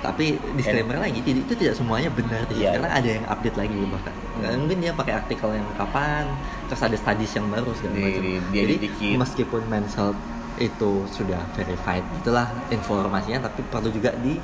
Tapi 0.00 0.24
disclaimer 0.54 0.96
lagi 0.96 1.20
tidak 1.20 1.44
itu 1.44 1.54
tidak 1.54 1.74
semuanya 1.74 2.08
benar 2.08 2.48
sih, 2.48 2.56
Iya. 2.58 2.72
karena 2.74 2.88
ada 2.90 3.08
yang 3.10 3.24
update 3.26 3.56
lagi 3.56 3.76
bahkan 3.86 4.14
mungkin 4.56 4.78
dia 4.78 4.92
pakai 4.92 5.12
artikel 5.14 5.48
yang 5.50 5.68
kapan 5.76 6.24
terus 6.66 6.80
ada 6.80 6.96
studies 6.96 7.32
yang 7.32 7.46
baru 7.46 7.68
segala 7.72 7.92
Di- 7.92 8.02
macam 8.02 8.22
di- 8.22 8.40
dia 8.48 8.62
jadi 8.62 8.74
dikit. 8.80 9.16
meskipun 9.18 9.60
men's 9.66 9.92
health 9.92 10.16
itu 10.56 10.90
sudah 11.06 11.40
verified 11.52 12.00
itulah 12.14 12.48
informasinya 12.70 13.44
tapi 13.44 13.60
perlu 13.62 13.88
juga 13.88 14.12
di 14.16 14.40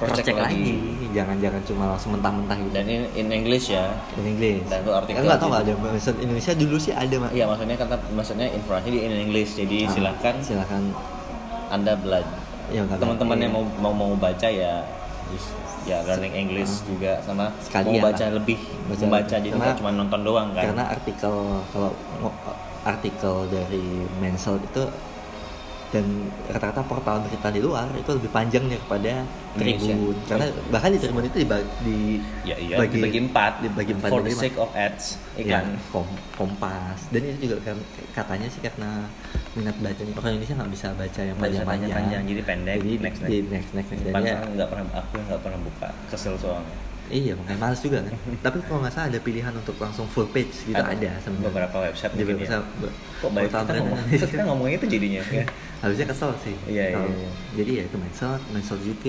cek 0.00 0.32
lagi. 0.32 0.32
lagi. 0.32 0.72
jangan-jangan 1.12 1.60
cuma 1.62 1.84
langsung 1.86 2.16
mentah-mentah 2.16 2.56
gitu 2.58 2.72
Dan 2.72 2.86
in, 2.86 3.02
in 3.14 3.28
English 3.30 3.68
ya. 3.68 3.92
in 4.14 4.24
Inggris 4.26 4.64
Dan 4.64 4.80
itu 4.80 4.90
artikel 4.90 5.20
nggak 5.22 5.36
tahu 5.38 5.48
nggak 5.48 5.62
ada 5.62 5.74
bahasa 5.76 6.10
Indonesia 6.14 6.52
dulu 6.54 6.76
sih 6.76 6.92
ada 6.92 7.14
mak 7.16 7.30
Iya 7.30 7.44
maksudnya 7.44 7.76
kata 7.76 7.94
maksudnya 8.10 8.48
informasi 8.50 8.88
di 8.88 8.98
in 8.98 9.12
English 9.18 9.56
jadi 9.56 9.78
Ah, 9.82 9.92
silakan 9.92 10.34
silakan 10.40 10.82
anda 11.68 11.92
belajar 11.94 12.40
Ya, 12.68 12.82
teman-teman 12.86 13.40
ngerti. 13.40 13.44
yang 13.48 13.52
mau 13.56 13.64
mau 13.80 13.92
mau 13.94 14.12
baca 14.14 14.46
ya 14.46 14.84
ya 15.88 16.02
learning 16.04 16.34
English 16.36 16.84
juga 16.84 17.16
sama 17.24 17.48
Sekalian 17.62 18.02
mau 18.02 18.12
baca 18.12 18.24
lah. 18.26 18.34
lebih 18.36 18.58
Baca 18.90 19.02
membaca 19.06 19.24
lebih. 19.24 19.30
jadi 19.32 19.48
nggak 19.56 19.74
cuma 19.80 19.90
nonton 19.96 20.20
doang 20.20 20.48
kan 20.52 20.64
karena 20.68 20.84
artikel 20.90 21.34
kalau 21.72 21.90
artikel 22.82 23.34
dari 23.48 23.84
Mensel 24.20 24.60
itu 24.60 24.82
dan 25.90 26.06
rata-rata 26.46 26.86
portal 26.86 27.18
berita 27.26 27.50
di 27.50 27.58
luar 27.58 27.90
itu 27.98 28.10
lebih 28.14 28.30
panjang 28.30 28.62
daripada 28.70 29.26
Indonesia. 29.58 29.90
Tribun. 29.90 30.16
Karena 30.22 30.46
bahkan 30.70 30.88
di 30.94 30.98
Tribun 31.02 31.24
itu 31.26 31.38
dibagi, 31.42 31.66
di 31.82 31.98
ya 32.46 32.54
iya 32.62 32.76
dibagi 32.86 33.18
empat. 33.26 33.52
dibagi 33.58 33.92
empat 33.98 34.10
for 34.14 34.22
the 34.22 34.30
sake 34.30 34.54
of 34.54 34.70
ads 34.78 35.18
ya, 35.34 35.42
iklan 35.42 35.66
kom- 35.90 36.18
kompas. 36.38 37.10
Dan 37.10 37.26
itu 37.26 37.50
juga 37.50 37.58
kan- 37.66 37.84
katanya 38.14 38.46
sih 38.46 38.62
karena 38.62 39.10
minat 39.58 39.74
bacanya 39.82 40.14
orang 40.14 40.30
Indonesia 40.38 40.54
nggak 40.62 40.70
bisa 40.70 40.86
baca 40.94 41.20
yang 41.26 41.36
panjang-panjang. 41.42 41.90
panjang, 41.90 42.22
jadi 42.22 42.42
pendek, 42.46 42.78
jadi 42.78 42.94
next, 43.02 43.20
di 43.26 43.36
next. 43.42 43.50
next 43.50 43.70
next, 43.74 43.90
next. 43.90 44.14
Dan 44.14 44.22
ya, 44.22 44.38
nggak 44.46 44.68
pernah 44.70 44.86
aku 44.94 45.14
nggak 45.26 45.40
pernah 45.42 45.58
buka 45.58 45.88
kesel 46.06 46.34
soalnya. 46.38 46.76
Iya 47.10 47.34
makanya 47.34 47.58
males 47.58 47.82
juga 47.82 48.06
kan. 48.06 48.14
Tapi 48.46 48.56
kalau 48.70 48.86
nggak 48.86 48.94
salah 48.94 49.10
ada 49.10 49.18
pilihan 49.18 49.50
untuk 49.50 49.74
langsung 49.82 50.06
full 50.06 50.30
page 50.30 50.54
gitu 50.62 50.78
ada, 50.78 51.10
sebenarnya. 51.18 51.50
beberapa 51.50 51.76
website 51.90 52.14
di 52.14 52.22
mungkin 52.22 52.46
beberapa 52.46 52.62
ya. 52.86 53.18
kok 53.18 53.30
portal 53.34 53.62
kita 53.66 53.72
ngomong 53.82 53.98
Indonesia. 53.98 54.26
kita 54.30 54.44
ngomongin 54.46 54.74
itu 54.78 54.86
jadinya 54.86 55.22
ya 55.34 55.44
harusnya 55.80 56.06
kesel 56.06 56.30
sih 56.38 56.56
Iya, 56.66 56.92
iya, 56.92 57.00
iya. 57.02 57.30
jadi 57.54 57.70
ya 57.72 57.82
itu 57.84 57.96
Mensel 57.96 58.36
Mensel 58.50 58.78
UK 58.78 59.04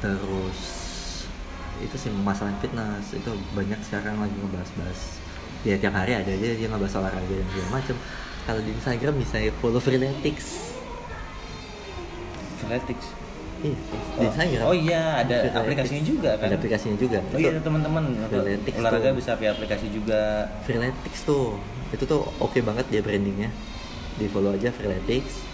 terus 0.00 0.58
itu 1.80 1.96
sih 1.96 2.10
masalah 2.14 2.52
fitness 2.58 3.12
itu 3.12 3.28
banyak 3.52 3.80
sekarang 3.80 4.16
lagi 4.16 4.32
ngebahas-bahas 4.34 5.00
ya 5.60 5.76
tiap 5.76 5.92
hari 5.92 6.12
ada 6.12 6.28
aja 6.28 6.56
dia 6.56 6.66
ngebahas 6.66 6.94
olahraga 6.98 7.28
dan 7.30 7.46
segala 7.46 7.68
macam 7.70 7.96
kalau 8.42 8.60
di 8.60 8.70
Instagram 8.72 9.14
bisa 9.16 9.36
follow 9.60 9.76
Freeletics 9.78 10.72
Athletics 12.60 13.08
Iya, 13.60 13.76
di 14.16 14.24
Instagram. 14.24 14.64
Oh 14.64 14.72
iya, 14.72 15.20
ada 15.20 15.36
Freeletics. 15.44 15.60
aplikasinya 15.60 16.04
juga 16.08 16.30
kan? 16.32 16.48
Ada 16.48 16.56
aplikasinya 16.56 16.96
juga. 16.96 17.18
Oh 17.20 17.36
iya 17.36 17.52
teman-teman 17.60 18.04
Freeletics 18.24 18.76
olahraga 18.80 19.08
tuh. 19.12 19.16
bisa 19.20 19.30
via 19.36 19.50
aplikasi 19.52 19.86
juga. 19.92 20.20
Freeletics 20.64 21.20
tuh 21.28 21.60
itu 21.92 22.04
tuh 22.06 22.24
oke 22.40 22.56
banget 22.62 22.88
dia 22.88 23.04
brandingnya 23.04 23.52
di 24.20 24.28
follow 24.28 24.52
aja 24.52 24.68
Freeletics 24.68 25.48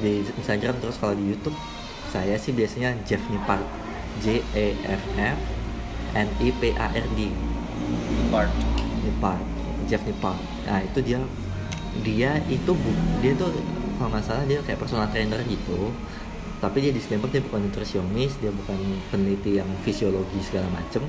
di 0.00 0.24
Instagram 0.24 0.80
terus 0.80 0.96
kalau 0.96 1.12
di 1.12 1.28
YouTube 1.28 1.56
saya 2.08 2.40
sih 2.40 2.56
biasanya 2.56 2.96
Jeff 3.04 3.20
Nipard 3.28 3.60
J 4.24 4.40
E 4.56 4.72
F 4.88 5.02
F 5.20 5.38
N 6.16 6.28
I 6.40 6.48
P 6.56 6.72
A 6.80 6.88
R 6.96 7.06
D 7.12 7.28
Part. 8.32 8.48
Nipard 9.04 9.44
Jeff 9.84 10.00
Nipard 10.08 10.40
nah 10.64 10.80
itu 10.80 10.98
dia 11.04 11.20
dia 12.00 12.40
itu 12.48 12.72
bu- 12.72 13.04
dia 13.20 13.36
tuh 13.36 13.52
kalau 14.00 14.12
nggak 14.12 14.24
salah 14.24 14.44
dia 14.48 14.60
kayak 14.64 14.80
personal 14.80 15.08
trainer 15.12 15.40
gitu 15.44 15.92
tapi 16.56 16.80
dia 16.80 16.92
disclaimer 16.92 17.28
dia 17.28 17.44
bukan 17.44 17.68
nutrisionis 17.68 18.32
dia 18.40 18.48
bukan 18.48 18.76
peneliti 19.12 19.60
yang 19.60 19.68
fisiologi 19.84 20.40
segala 20.40 20.72
macem 20.72 21.04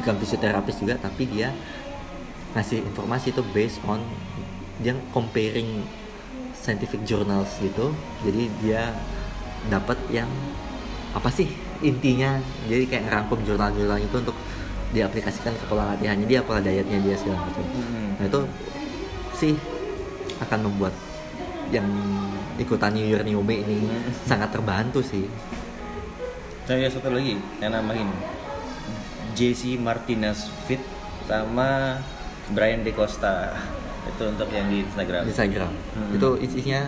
bukan 0.00 0.14
fisioterapis 0.20 0.80
juga 0.80 1.00
tapi 1.00 1.24
dia 1.28 1.52
ngasih 2.54 2.84
informasi 2.86 3.34
itu 3.34 3.42
based 3.50 3.80
on 3.88 3.98
dia 4.76 4.92
comparing 5.10 5.84
scientific 6.52 7.04
journals 7.04 7.50
gitu 7.58 7.92
jadi 8.22 8.42
dia 8.58 8.82
dapat 9.66 9.96
yang 10.08 10.28
apa 11.12 11.30
sih 11.30 11.46
intinya 11.80 12.36
jadi 12.64 12.84
kayak 12.84 13.04
ngerangkum 13.06 13.38
jurnal-jurnal 13.44 13.98
itu 13.98 14.16
untuk 14.16 14.36
diaplikasikan 14.90 15.52
ke 15.52 15.64
pola 15.64 15.92
latihannya 15.92 16.24
dia 16.24 16.40
pola 16.40 16.58
dietnya 16.58 16.98
dia 16.98 17.14
segala 17.14 17.42
macam 17.42 17.64
Hmm. 17.64 18.10
nah 18.16 18.24
itu 18.24 18.40
sih 19.34 19.54
akan 20.40 20.60
membuat 20.64 20.94
yang 21.68 21.86
ikutan 22.56 22.92
New 22.92 23.02
Year 23.02 23.22
Newbie 23.22 23.60
ini 23.60 23.84
Hmm. 23.84 24.10
sangat 24.24 24.50
terbantu 24.50 25.02
sih 25.02 25.26
Saya 26.64 26.88
satu 26.88 27.12
lagi 27.12 27.36
yang 27.60 27.72
nambahin 27.72 28.08
JC 29.34 29.76
Martinez 29.76 30.48
Fit 30.64 30.80
sama 31.24 32.00
Brian 32.48 32.80
De 32.80 32.88
Costa 32.88 33.52
itu 34.06 34.22
untuk 34.24 34.48
yang 34.48 34.66
di 34.66 34.82
Instagram. 34.82 35.22
di 35.22 35.30
Instagram 35.30 35.72
Hmm. 35.94 36.10
itu 36.12 36.28
isinya 36.40 36.80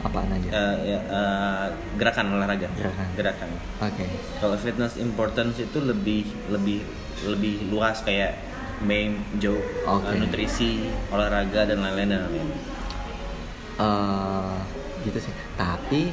apaan 0.00 0.30
aja 0.30 0.48
Eh, 0.48 0.76
ya, 0.88 1.00
eh, 1.02 1.66
gerakan 1.94 2.32
olahraga. 2.32 2.70
Gerakan. 3.12 3.48
oke 3.78 4.04
Kalau 4.38 4.54
fitness 4.56 4.94
importance 4.96 5.58
itu 5.58 5.78
lebih 5.80 6.22
lebih 6.48 6.86
lebih 7.24 7.66
luas 7.68 7.98
kayak 8.00 8.38
meme, 8.78 9.18
joke, 9.36 9.58
Oke. 9.84 10.06
eh, 10.08 10.16
nutrisi, 10.16 10.72
olahraga 11.08 11.66
dan 11.66 11.82
lain-lain 11.82 12.08
dan 12.08 12.20
lain-lain. 12.24 12.50
eh 13.76 14.54
gitu 15.00 15.18
sih 15.20 15.34
tapi 15.54 16.10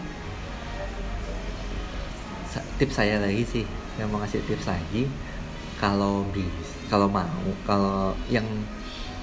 tips 2.76 2.95
saya 2.95 3.18
lagi 3.18 3.41
sih 3.43 3.66
yang 3.95 4.10
mau 4.10 4.20
ngasih 4.20 4.41
tips 4.43 4.66
lagi 4.66 5.10
kalau 5.76 6.26
bis 6.30 6.45
kalau 6.86 7.08
mau 7.08 7.26
kalau 7.66 8.14
yang 8.28 8.45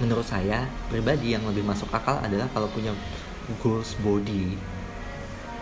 menurut 0.03 0.27
saya 0.27 0.67
pribadi 0.91 1.31
yang 1.31 1.47
lebih 1.47 1.63
masuk 1.63 1.87
akal 1.89 2.19
adalah 2.19 2.51
kalau 2.51 2.67
punya 2.67 2.91
goals 3.63 3.95
body 4.03 4.59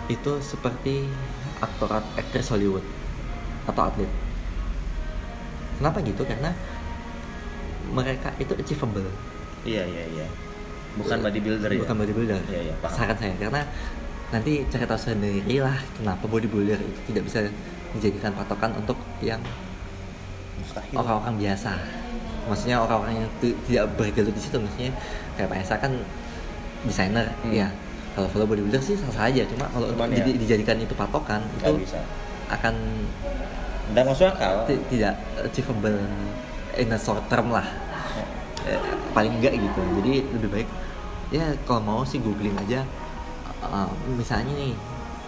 itu 0.09 0.31
seperti 0.41 1.05
aktor 1.61 2.01
aktris 2.17 2.49
Hollywood 2.49 2.81
atau 3.69 3.85
atlet 3.85 4.09
kenapa 5.77 6.01
gitu 6.01 6.25
karena 6.25 6.49
mereka 7.93 8.33
itu 8.41 8.57
achievable 8.57 9.05
Iya 9.61 9.85
iya 9.85 10.03
iya. 10.09 10.25
Bukan 10.97 11.21
bodybuilder 11.21 11.69
ya. 11.69 11.79
bukan 11.85 11.95
bodybuilder 12.01 12.41
Iya 12.49 12.61
iya 12.65 12.75
paham. 12.81 12.95
saran 12.97 13.17
saya 13.21 13.35
karena 13.37 13.61
nanti 14.33 14.65
cari 14.65 14.85
tahu 14.89 14.97
sendiri 14.99 15.61
lah 15.61 15.77
kenapa 15.93 16.25
bodybuilder 16.25 16.81
itu 16.81 16.99
tidak 17.13 17.23
bisa 17.29 17.39
dijadikan 17.93 18.33
patokan 18.33 18.73
untuk 18.73 18.97
yang 19.21 19.37
orang-orang 20.97 21.35
biasa 21.37 21.77
maksudnya 22.51 22.77
orang-orang 22.77 23.15
yang 23.17 23.29
ti- 23.39 23.55
tidak 23.63 23.87
bergelut 23.95 24.29
di 24.29 24.41
situ 24.41 24.57
maksudnya 24.57 24.91
kayak 25.33 25.47
Pak 25.47 25.57
Esa 25.57 25.75
kan 25.77 25.91
desainer 26.83 27.31
Hmm. 27.39 27.53
ya 27.53 27.67
kalau 28.11 28.27
follow 28.27 28.43
bodybuilder 28.43 28.81
sih 28.81 28.93
sah 28.93 29.07
saja 29.09 29.47
cuma 29.47 29.65
kalau 29.65 29.87
untuk 29.87 30.03
ya. 30.11 30.19
di- 30.21 30.35
dijadikan 30.37 30.75
itu 30.75 30.91
patokan 30.91 31.39
itu 31.55 31.71
bisa. 31.79 32.03
akan 32.49 32.75
Dan 33.91 34.03
masuk 34.05 34.27
akal. 34.29 34.67
ti- 34.67 34.83
tidak 34.89 35.15
achievable 35.39 35.95
in 36.73 36.87
a 36.87 36.99
short 36.99 37.23
term 37.25 37.49
lah 37.49 37.63
Eh, 38.61 38.77
paling 39.09 39.33
enggak 39.33 39.57
gitu 39.57 39.81
jadi 39.97 40.21
lebih 40.37 40.49
baik 40.51 40.69
ya 41.31 41.41
kalau 41.65 41.81
mau 41.81 42.01
sih 42.03 42.21
googling 42.21 42.53
aja 42.55 42.85
uh, 43.59 43.89
misalnya 44.11 44.53
nih 44.53 44.77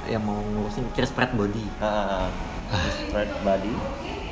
yang 0.06 0.22
mau 0.22 0.38
ngurusin 0.38 0.86
kira 0.94 1.10
spread 1.10 1.34
body 1.34 1.66
Ah, 1.82 2.30
spread 2.94 3.34
body. 3.42 3.74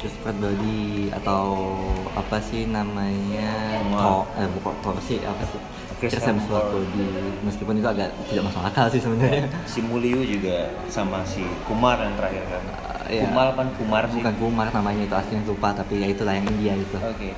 Spread 0.10 0.38
body 0.42 1.14
atau 1.14 1.78
apa 2.18 2.42
sih 2.42 2.66
namanya 2.66 3.78
to 3.86 4.16
eh 4.40 4.48
bukan 4.58 4.74
torsi 4.82 5.22
apa 5.22 5.44
sih 5.46 5.60
Chris 6.02 6.18
spread 6.18 6.34
Hemsworth. 6.42 6.74
body 6.74 7.06
meskipun 7.46 7.78
itu 7.78 7.86
agak 7.86 8.10
tidak 8.32 8.44
masuk 8.50 8.62
akal 8.66 8.86
sih 8.90 8.98
sebenarnya 8.98 9.46
Si 9.70 9.86
Muliu 9.86 10.26
juga 10.26 10.72
sama 10.90 11.22
si 11.22 11.46
Kumar 11.70 12.02
yang 12.02 12.18
terakhir 12.18 12.42
kan. 12.50 12.64
Uh, 12.66 13.14
iya. 13.14 13.22
Kumal 13.30 13.48
kan 13.54 13.68
Kumar 13.78 14.04
sih. 14.10 14.18
bukan 14.18 14.34
Kumar 14.42 14.68
namanya 14.74 15.04
itu 15.06 15.14
aslinya 15.14 15.46
lupa 15.46 15.70
tapi 15.78 16.02
ya 16.02 16.08
itulah 16.10 16.34
yang 16.34 16.48
India 16.50 16.74
itu 16.74 16.98
Oke. 16.98 17.38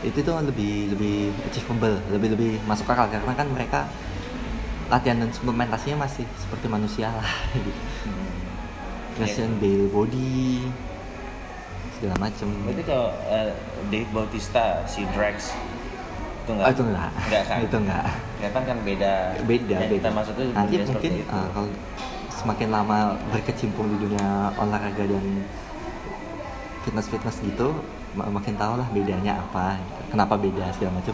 itu 0.00 0.18
tuh 0.24 0.32
lebih 0.40 0.96
lebih 0.96 1.28
achievable 1.44 2.00
lebih 2.08 2.28
lebih 2.32 2.52
masuk 2.64 2.88
akal 2.88 3.04
karena 3.12 3.32
kan 3.36 3.44
mereka 3.52 3.84
latihan 4.88 5.22
dan 5.22 5.30
suplementasinya 5.30 6.08
masih 6.08 6.24
seperti 6.40 6.66
manusia 6.66 7.12
lah 7.12 7.30
gitu. 7.66 7.80
Hmm. 8.08 9.60
Bale 9.60 9.86
body 9.92 10.64
segala 12.00 12.16
macem 12.18 12.48
Berarti 12.64 12.82
kalau 12.82 13.08
eh, 13.28 13.52
Dave 13.86 14.10
Bautista 14.10 14.64
si 14.84 15.04
Drax 15.12 15.52
itu 16.40 16.50
enggak? 16.50 16.64
Ah, 16.64 16.72
itu 16.72 16.82
enggak 16.82 17.10
Enggak 17.22 17.44
kan? 17.44 17.58
itu 17.60 17.76
enggak 17.76 18.04
Kelihatan 18.34 18.62
kan 18.64 18.76
beda. 18.80 19.12
beda 19.44 19.76
Yang 19.76 19.90
beda 19.90 20.00
Kita 20.00 20.10
maksud 20.10 20.34
itu 20.34 20.42
nanti 20.50 20.74
mungkin 20.82 21.12
itu. 21.14 21.28
ah, 21.30 21.46
kalau 21.52 21.68
semakin 22.32 22.68
lama 22.70 22.98
berkecimpung 23.28 23.86
di 23.90 23.96
dunia 24.00 24.28
olahraga 24.56 25.04
dan 25.04 25.24
fitness 26.80 27.06
fitness 27.06 27.36
gitu 27.38 27.76
mak- 28.10 28.32
makin 28.32 28.56
tahu 28.56 28.80
lah 28.80 28.88
bedanya 28.88 29.36
apa 29.38 29.76
gitu. 29.76 30.00
kenapa 30.08 30.34
beda 30.34 30.64
segala 30.72 30.96
macam 30.96 31.12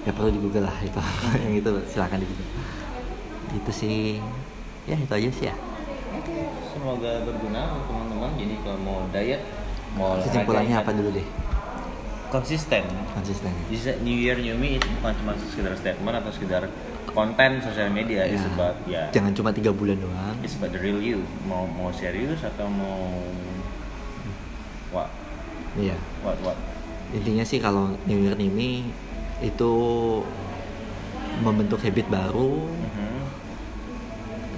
ya 0.00 0.10
perlu 0.10 0.32
di 0.32 0.40
google 0.40 0.64
lah 0.64 0.76
itu 0.80 0.96
yang 1.44 1.54
itu 1.54 1.70
silakan 1.86 2.18
di 2.18 2.26
google 2.26 2.48
gitu 3.52 3.70
sih 3.70 4.16
ya 4.84 4.96
itu 4.96 5.12
aja 5.12 5.28
sih 5.30 5.46
ya 5.46 5.56
Semoga 6.68 7.12
berguna 7.22 7.74
untuk 7.74 7.84
teman-teman. 7.88 8.30
Jadi 8.36 8.54
kalau 8.60 8.78
mau 8.78 8.98
diet, 9.08 9.42
mau 9.94 10.14
olahraga, 10.14 10.26
kesimpulannya 10.28 10.76
apa 10.76 10.90
dulu 10.92 11.10
deh 11.12 11.26
Konsisten. 12.28 12.84
konsisten 13.10 13.48
Jadi 13.66 14.04
New 14.04 14.12
Year 14.14 14.36
New 14.36 14.52
Me 14.54 14.76
itu 14.76 14.84
bukan 15.00 15.16
cuma 15.16 15.32
sekedar 15.40 15.72
statement 15.74 16.12
atau 16.14 16.28
sekedar 16.28 16.62
konten 17.08 17.56
sosial 17.58 17.88
media, 17.88 18.28
Ya. 18.28 18.36
about 18.46 18.76
ya, 18.84 19.08
jangan 19.10 19.32
cuma 19.32 19.48
tiga 19.48 19.72
bulan 19.72 19.96
doang 19.96 20.36
it's 20.44 20.52
about 20.54 20.70
the 20.70 20.78
real 20.78 21.00
you. 21.00 21.24
Mau 21.48 21.64
mau 21.66 21.88
serius 21.88 22.44
atau 22.44 22.68
mau 22.68 23.16
what 24.92 25.08
iya 25.74 25.96
what 26.20 26.36
what? 26.44 26.56
intinya 27.10 27.40
sih 27.42 27.56
kalau 27.56 27.96
New 28.04 28.20
Year 28.20 28.36
New 28.36 28.52
Me 28.52 28.84
itu 29.40 29.72
membentuk 31.40 31.80
habit 31.80 32.04
baru 32.06 32.68
Mhm. 32.68 33.17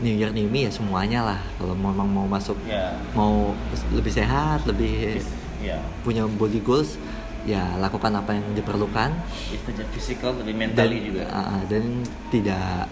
New 0.00 0.12
Year 0.12 0.30
New 0.30 0.46
Me 0.46 0.64
ya 0.64 0.70
semuanya 0.70 1.20
lah 1.22 1.40
kalau 1.54 1.72
memang 1.72 2.04
mau 2.04 2.24
masuk 2.24 2.56
Ya, 2.64 2.96
mau 3.12 3.52
lebih 3.90 4.10
sehat 4.10 4.64
lebih 4.64 5.20
ya. 5.60 5.76
punya 6.00 6.24
body 6.26 6.60
goals 6.60 6.96
ya 7.42 7.76
lakukan 7.76 8.12
apa 8.12 8.32
yang 8.32 8.44
diperlukan 8.52 9.12
Itu 9.48 9.70
physical 9.90 10.34
tapi 10.34 10.52
dan 10.52 10.56
mentally 10.58 10.98
juga. 11.02 11.24
ah, 11.28 11.60
dan 11.66 12.00
tidak 12.28 12.88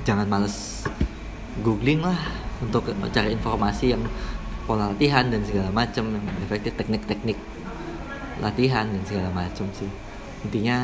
jangan 0.00 0.26
males 0.26 0.86
googling 1.60 2.00
lah 2.00 2.18
untuk 2.58 2.82
cari 3.10 3.32
informasi 3.32 3.92
yang 3.92 4.02
pola 4.64 4.88
latihan 4.88 5.26
dan 5.26 5.42
segala 5.42 5.70
macam 5.70 6.06
yang 6.10 6.24
efektif 6.40 6.74
teknik-teknik 6.74 7.38
latihan 8.38 8.86
dan 8.86 9.02
segala 9.04 9.28
macam 9.30 9.66
sih 9.74 9.90
intinya 10.40 10.78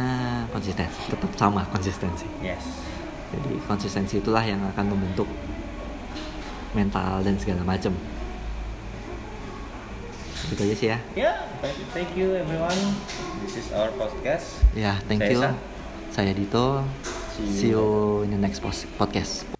konsisten 0.51 0.85
tetap 1.07 1.31
sama 1.35 1.65
konsistensi 1.67 2.27
Yes. 2.39 2.86
Jadi 3.35 3.55
konsistensi 3.67 4.23
itulah 4.23 4.43
yang 4.43 4.63
akan 4.75 4.95
membentuk 4.95 5.29
mental 6.77 7.25
dan 7.25 7.35
segala 7.41 7.65
macam 7.65 7.95
gitu 10.47 10.63
aja 10.63 10.75
sih 10.79 10.89
ya. 10.95 10.99
Ya, 11.19 11.33
thank 11.59 11.75
you, 11.75 11.87
thank 11.91 12.11
you 12.15 12.29
everyone. 12.39 12.79
This 13.43 13.59
is 13.59 13.67
our 13.75 13.91
podcast. 13.99 14.63
ya 14.79 14.95
thank 15.11 15.25
Saya 15.27 15.33
you 15.33 15.41
saya 16.15 16.33
Dito. 16.33 16.87
See 17.37 17.45
you. 17.45 17.57
See 17.59 17.71
you 17.75 17.87
in 18.25 18.31
the 18.33 18.41
next 18.41 18.63
podcast 18.97 19.56